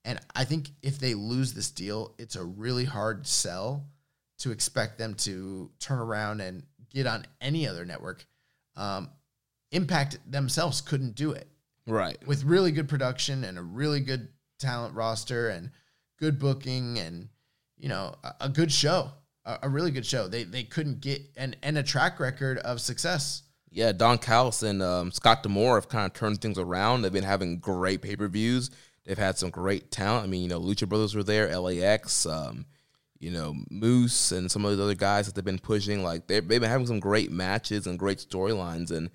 [0.05, 3.85] And I think if they lose this deal, it's a really hard sell
[4.39, 8.25] to expect them to turn around and get on any other network.
[8.79, 9.09] Um,
[9.71, 11.47] Impact themselves couldn't do it
[11.85, 15.69] right, with really good production and a really good talent roster and
[16.17, 17.29] good booking and
[17.77, 19.11] you know a, a good show,
[19.45, 20.27] a, a really good show.
[20.27, 23.43] They they couldn't get and and a track record of success.
[23.69, 27.03] Yeah, Don Callis and um, Scott D'Amore have kind of turned things around.
[27.03, 28.71] They've been having great pay per views.
[29.05, 30.23] They've had some great talent.
[30.23, 32.65] I mean, you know, Lucha Brothers were there, LAX, um,
[33.19, 36.03] you know, Moose, and some of those other guys that they've been pushing.
[36.03, 39.09] Like they've been having some great matches and great storylines, and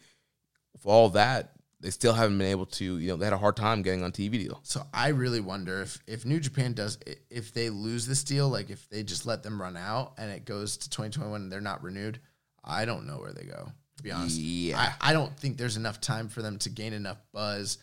[0.81, 2.99] for all that, they still haven't been able to.
[2.99, 4.60] You know, they had a hard time getting on TV deal.
[4.62, 6.99] So I really wonder if if New Japan does
[7.31, 10.44] if they lose this deal, like if they just let them run out and it
[10.44, 12.20] goes to 2021 and they're not renewed,
[12.62, 13.70] I don't know where they go.
[13.97, 14.78] To be honest, Yeah.
[15.00, 17.78] I, I don't think there's enough time for them to gain enough buzz.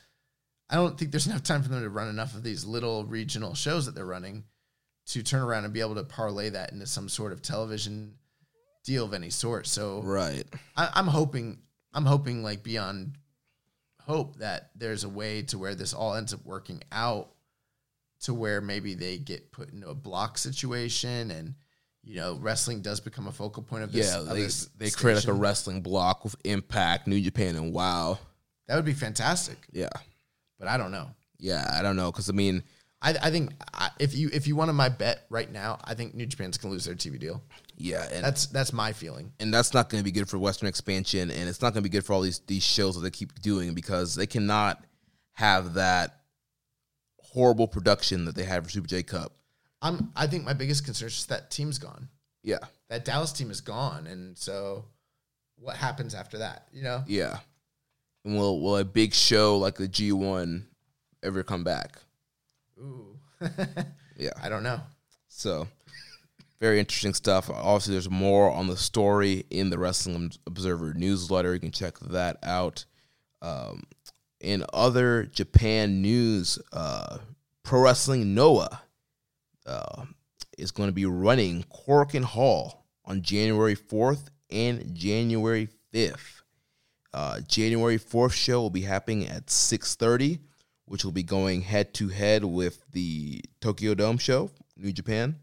[0.69, 3.55] I don't think there's enough time for them to run enough of these little regional
[3.55, 4.43] shows that they're running
[5.11, 8.13] to turn around and be able to parlay that into some sort of television
[8.83, 9.67] deal of any sort.
[9.67, 10.43] So Right.
[10.75, 11.59] I, I'm hoping
[11.93, 13.15] I'm hoping like beyond
[14.01, 17.29] hope that there's a way to where this all ends up working out
[18.21, 21.55] to where maybe they get put into a block situation and
[22.03, 24.11] you know wrestling does become a focal point of this.
[24.11, 27.73] Yeah, of they this they create like a wrestling block with Impact, New Japan, and
[27.73, 28.19] Wow.
[28.67, 29.89] That would be fantastic, Yeah,
[30.57, 31.09] but I don't know.
[31.37, 31.69] yeah.
[31.73, 32.63] I don't know because I mean,
[33.01, 36.13] I, I think I, if you if you wanted my bet right now, I think
[36.13, 37.41] New Japan's gonna lose their TV deal.
[37.77, 39.33] yeah, and That's that's my feeling.
[39.39, 41.89] and that's not going to be good for Western expansion, and it's not going to
[41.89, 44.83] be good for all these these shows that they keep doing because they cannot
[45.33, 46.17] have that
[47.17, 49.33] horrible production that they had for Super J Cup.
[49.81, 52.07] I'm I think my biggest concern is just that team's gone.
[52.43, 54.85] Yeah, That Dallas team is gone, and so
[55.57, 56.67] what happens after that?
[56.71, 57.37] You know, yeah.
[58.25, 60.67] And will will a big show like the G one
[61.23, 61.97] ever come back?
[62.81, 63.17] Ooh,
[64.17, 64.31] Yeah.
[64.41, 64.81] I don't know.
[65.29, 65.67] So,
[66.59, 67.49] very interesting stuff.
[67.49, 71.53] Obviously, there's more on the story in the Wrestling Observer newsletter.
[71.53, 72.85] You can check that out.
[73.41, 73.83] Um,
[74.39, 77.17] in other Japan news, uh,
[77.63, 78.81] Pro Wrestling Noah
[79.65, 80.05] uh,
[80.57, 86.41] is going to be running Korakuen Hall on January 4th and January 5th.
[87.13, 90.39] Uh, January 4th show will be happening at 6.30,
[90.91, 95.37] which will be going head to head with the Tokyo Dome show, New Japan.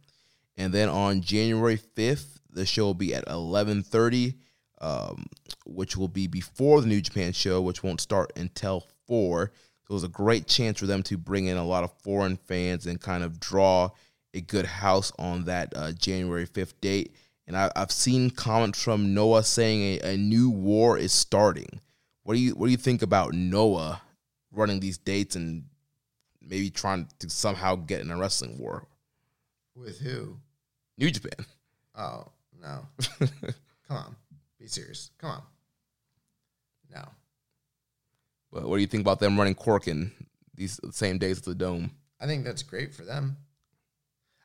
[0.59, 4.35] And then on January 5th, the show will be at 11.30.
[4.83, 5.25] um,
[5.65, 9.51] which will be before the New Japan show, which won't start until four.
[9.85, 12.36] So it was a great chance for them to bring in a lot of foreign
[12.36, 13.89] fans and kind of draw
[14.35, 17.15] a good house on that uh, January 5th date.
[17.47, 21.81] And I, I've seen comments from Noah saying a, a new war is starting.
[22.25, 24.02] What do you what do you think about Noah
[24.52, 25.65] running these dates and
[26.41, 28.86] maybe trying to somehow get in a wrestling war?
[29.75, 30.36] With who?
[30.97, 31.47] New Japan.
[31.94, 32.27] Oh
[32.60, 32.86] no!
[33.89, 34.17] Come on,
[34.59, 35.10] be serious.
[35.18, 35.43] Come on.
[36.93, 37.05] No.
[38.52, 40.10] But what do you think about them running Korakuen
[40.55, 41.91] these same days at the Dome?
[42.20, 43.36] I think that's great for them.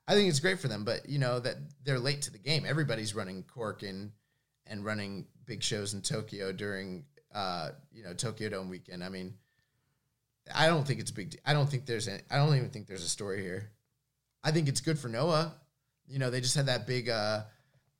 [0.07, 2.65] I think it's great for them, but you know that they're late to the game.
[2.67, 4.11] Everybody's running Cork and
[4.67, 9.03] and running big shows in Tokyo during uh, you know Tokyo Dome weekend.
[9.03, 9.33] I mean,
[10.53, 11.31] I don't think it's a big.
[11.31, 12.07] de- I don't think there's.
[12.07, 13.71] Any, I don't even think there's a story here.
[14.43, 15.53] I think it's good for Noah.
[16.07, 17.09] You know, they just had that big.
[17.09, 17.43] Uh,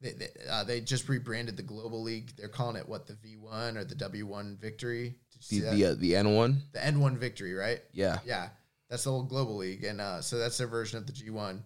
[0.02, 2.34] they they, uh, they just rebranded the Global League.
[2.38, 5.16] They're calling it what the V one or the W one Victory.
[5.32, 6.62] Did you see The the, uh, the N one.
[6.74, 7.80] the N one Victory, right?
[7.94, 8.20] Yeah.
[8.26, 8.50] Yeah,
[8.90, 11.64] that's the whole global league, and uh, so that's their version of the G one,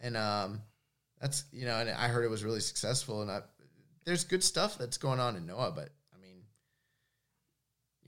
[0.00, 0.60] and um,
[1.20, 3.40] that's you know, and I heard it was really successful, and I,
[4.04, 5.88] there's good stuff that's going on in Noah, but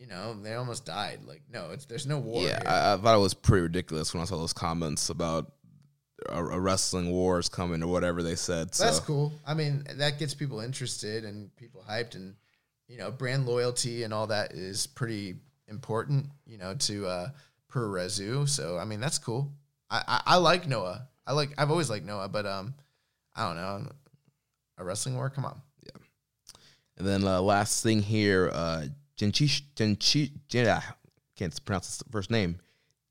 [0.02, 1.20] you know, they almost died.
[1.24, 2.42] Like, no, it's there's no war.
[2.42, 2.60] Yeah.
[2.66, 5.52] I, I thought it was pretty ridiculous when I saw those comments about
[6.28, 8.74] a, a wrestling war is coming or whatever they said.
[8.74, 9.32] So that's cool.
[9.46, 12.34] I mean, that gets people interested and people hyped, and
[12.88, 15.36] you know, brand loyalty and all that is pretty
[15.68, 16.26] important.
[16.46, 17.28] You know, to uh,
[17.72, 18.48] puroresu.
[18.48, 19.52] So I mean, that's cool.
[19.88, 21.06] I, I I like Noah.
[21.28, 22.74] I like I've always liked Noah, but um,
[23.36, 23.92] I don't know,
[24.78, 25.30] a wrestling war.
[25.30, 25.62] Come on.
[25.84, 26.02] Yeah.
[26.98, 30.94] And then uh, last thing here, uh, Genchi Genchi Gen, ah,
[31.36, 32.58] can't pronounce his first name.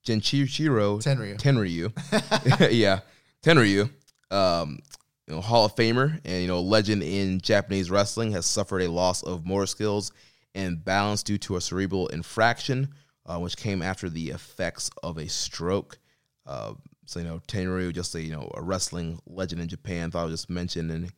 [0.05, 1.38] Genchichiro Tenryu.
[1.38, 2.71] Tenryu.
[2.71, 3.01] yeah,
[3.43, 3.89] Tenryu.
[4.31, 4.80] Um,
[5.27, 8.91] you know, Hall of Famer and you know legend in Japanese wrestling has suffered a
[8.91, 10.11] loss of motor skills
[10.55, 12.89] and balance due to a cerebral infraction,
[13.25, 15.99] uh, which came after the effects of a stroke.
[16.45, 16.73] Uh,
[17.05, 20.11] so you know, Tenryu, just a you know a wrestling legend in Japan.
[20.11, 21.11] Thought I would just mention and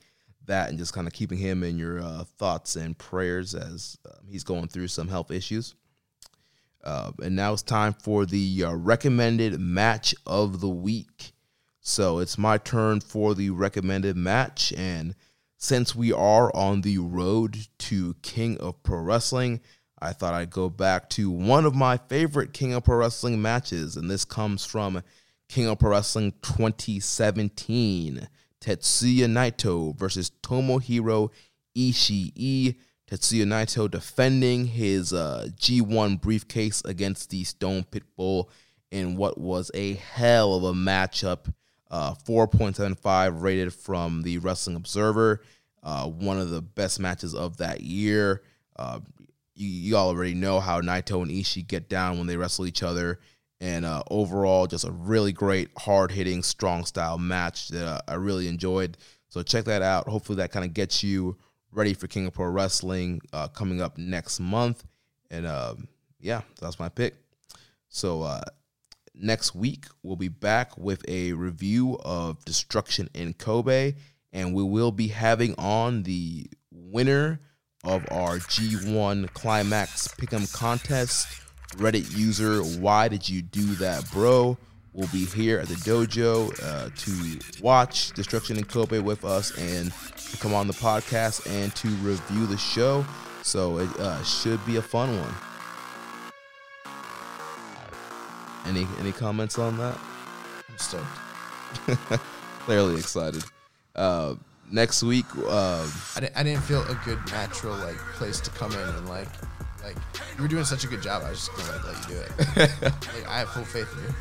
[0.46, 4.16] that and just kind of keeping him in your uh, thoughts and prayers as uh,
[4.28, 5.76] he's going through some health issues.
[6.84, 11.32] Uh, and now it's time for the uh, recommended match of the week.
[11.80, 14.74] So it's my turn for the recommended match.
[14.76, 15.16] And
[15.58, 19.62] since we are on the road to King of Pro Wrestling,
[20.02, 23.96] I thought I'd go back to one of my favorite King of Pro Wrestling matches.
[23.96, 25.02] And this comes from
[25.48, 28.28] King of Pro Wrestling 2017
[28.64, 31.30] Tetsuya Naito versus Tomohiro
[31.78, 32.76] Ishii.
[33.12, 38.48] Tetsuya Naito defending his uh, G1 briefcase against the Stone Pitbull
[38.92, 41.54] in what was a hell of a matchup.
[41.92, 45.42] Uh, 4.75 rated from the Wrestling Observer.
[45.84, 48.42] Uh, one of the best matches of that year.
[48.78, 49.00] Uh,
[49.56, 52.82] you, you all already know how Naito and Ishii get down when they wrestle each
[52.82, 53.20] other.
[53.64, 58.16] And uh, overall, just a really great, hard hitting, strong style match that uh, I
[58.16, 58.98] really enjoyed.
[59.30, 60.10] So check that out.
[60.10, 61.38] Hopefully, that kind of gets you
[61.72, 64.84] ready for King of Pro Wrestling uh, coming up next month.
[65.32, 65.88] And um,
[66.20, 67.16] yeah, that's my pick.
[67.88, 68.42] So uh,
[69.16, 73.96] next week, we'll be back with a review of Destruction in Kobe.
[74.34, 77.40] And we will be having on the winner
[77.86, 81.43] of our G1 Climax Pick'em contest.
[81.76, 84.58] Reddit user, why did you do that, bro?
[84.94, 89.92] Will be here at the dojo uh, to watch Destruction in Kobe with us and
[90.32, 93.04] to come on the podcast and to review the show.
[93.42, 95.34] So it uh, should be a fun one.
[98.66, 99.98] Any any comments on that?
[100.70, 101.04] I'm stoked.
[102.60, 103.44] Clearly excited.
[103.96, 104.36] Uh,
[104.72, 108.72] next week, uh, I didn't, I didn't feel a good natural like place to come
[108.72, 109.28] in and like
[109.84, 109.96] like
[110.36, 111.24] you were doing such a good job.
[111.24, 112.82] I was just gonna like, let you do it.
[113.16, 114.14] like, I have full faith in you.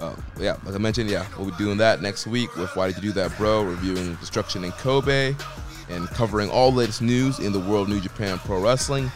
[0.00, 2.96] Uh, yeah, like I mentioned, yeah, we'll be doing that next week with Why Did
[2.96, 3.64] You Do That, Bro?
[3.64, 5.34] Reviewing Destruction in Kobe
[5.88, 9.10] and covering all the latest news in the world of New Japan Pro Wrestling.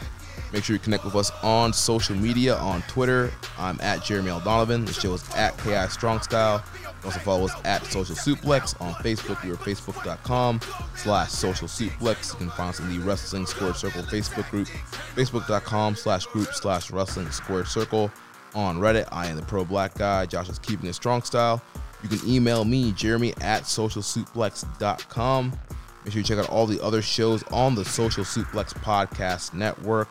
[0.53, 3.31] Make sure you connect with us on social media on Twitter.
[3.57, 4.39] I'm at Jeremy L.
[4.39, 4.85] Donovan.
[4.85, 6.63] The show is at KI Strong Style.
[7.03, 9.43] Also follow us at Social Suplex on Facebook.
[9.43, 10.59] We are facebook.com
[10.95, 12.33] slash social suplex.
[12.33, 14.67] You can find us in the Wrestling Square Circle Facebook group,
[15.15, 18.11] facebook.com slash group slash wrestling square circle.
[18.55, 20.25] On Reddit, I am the pro black guy.
[20.25, 21.61] Josh is keeping it strong style.
[22.03, 25.51] You can email me, Jeremy at socialsuplex.com.
[26.03, 30.07] Make sure you check out all the other shows on the Social Suplex Podcast Network.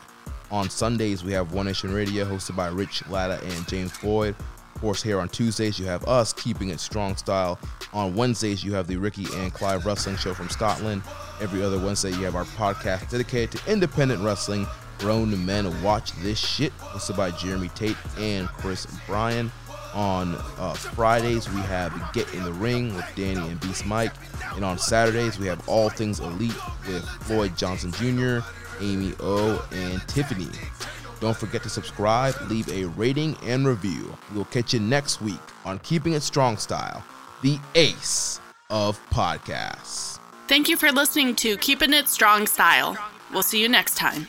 [0.51, 4.37] On Sundays, we have One Nation Radio hosted by Rich Latta and James Boyd.
[4.77, 7.59] Of course, here on Tuesdays, you have us keeping it strong style.
[7.95, 11.01] On Wednesdays, you have the Ricky and Clive Wrestling Show from Scotland.
[11.41, 14.67] Every other Wednesday, you have our podcast dedicated to independent wrestling.
[14.99, 16.77] Grown men watch this shit.
[16.77, 19.51] Hosted by Jeremy Tate and Chris Bryan.
[19.95, 24.13] On uh, Fridays, we have Get in the Ring with Danny and Beast Mike.
[24.57, 26.53] And on Saturdays, we have All Things Elite
[26.87, 28.41] with Floyd Johnson Jr.,
[28.83, 30.51] Amy O, and Tiffany.
[31.21, 34.17] Don't forget to subscribe, leave a rating, and review.
[34.35, 37.05] We'll catch you next week on Keeping It Strong Style,
[37.43, 40.19] the ace of podcasts.
[40.49, 42.97] Thank you for listening to Keeping It Strong Style.
[43.33, 44.29] We'll see you next time.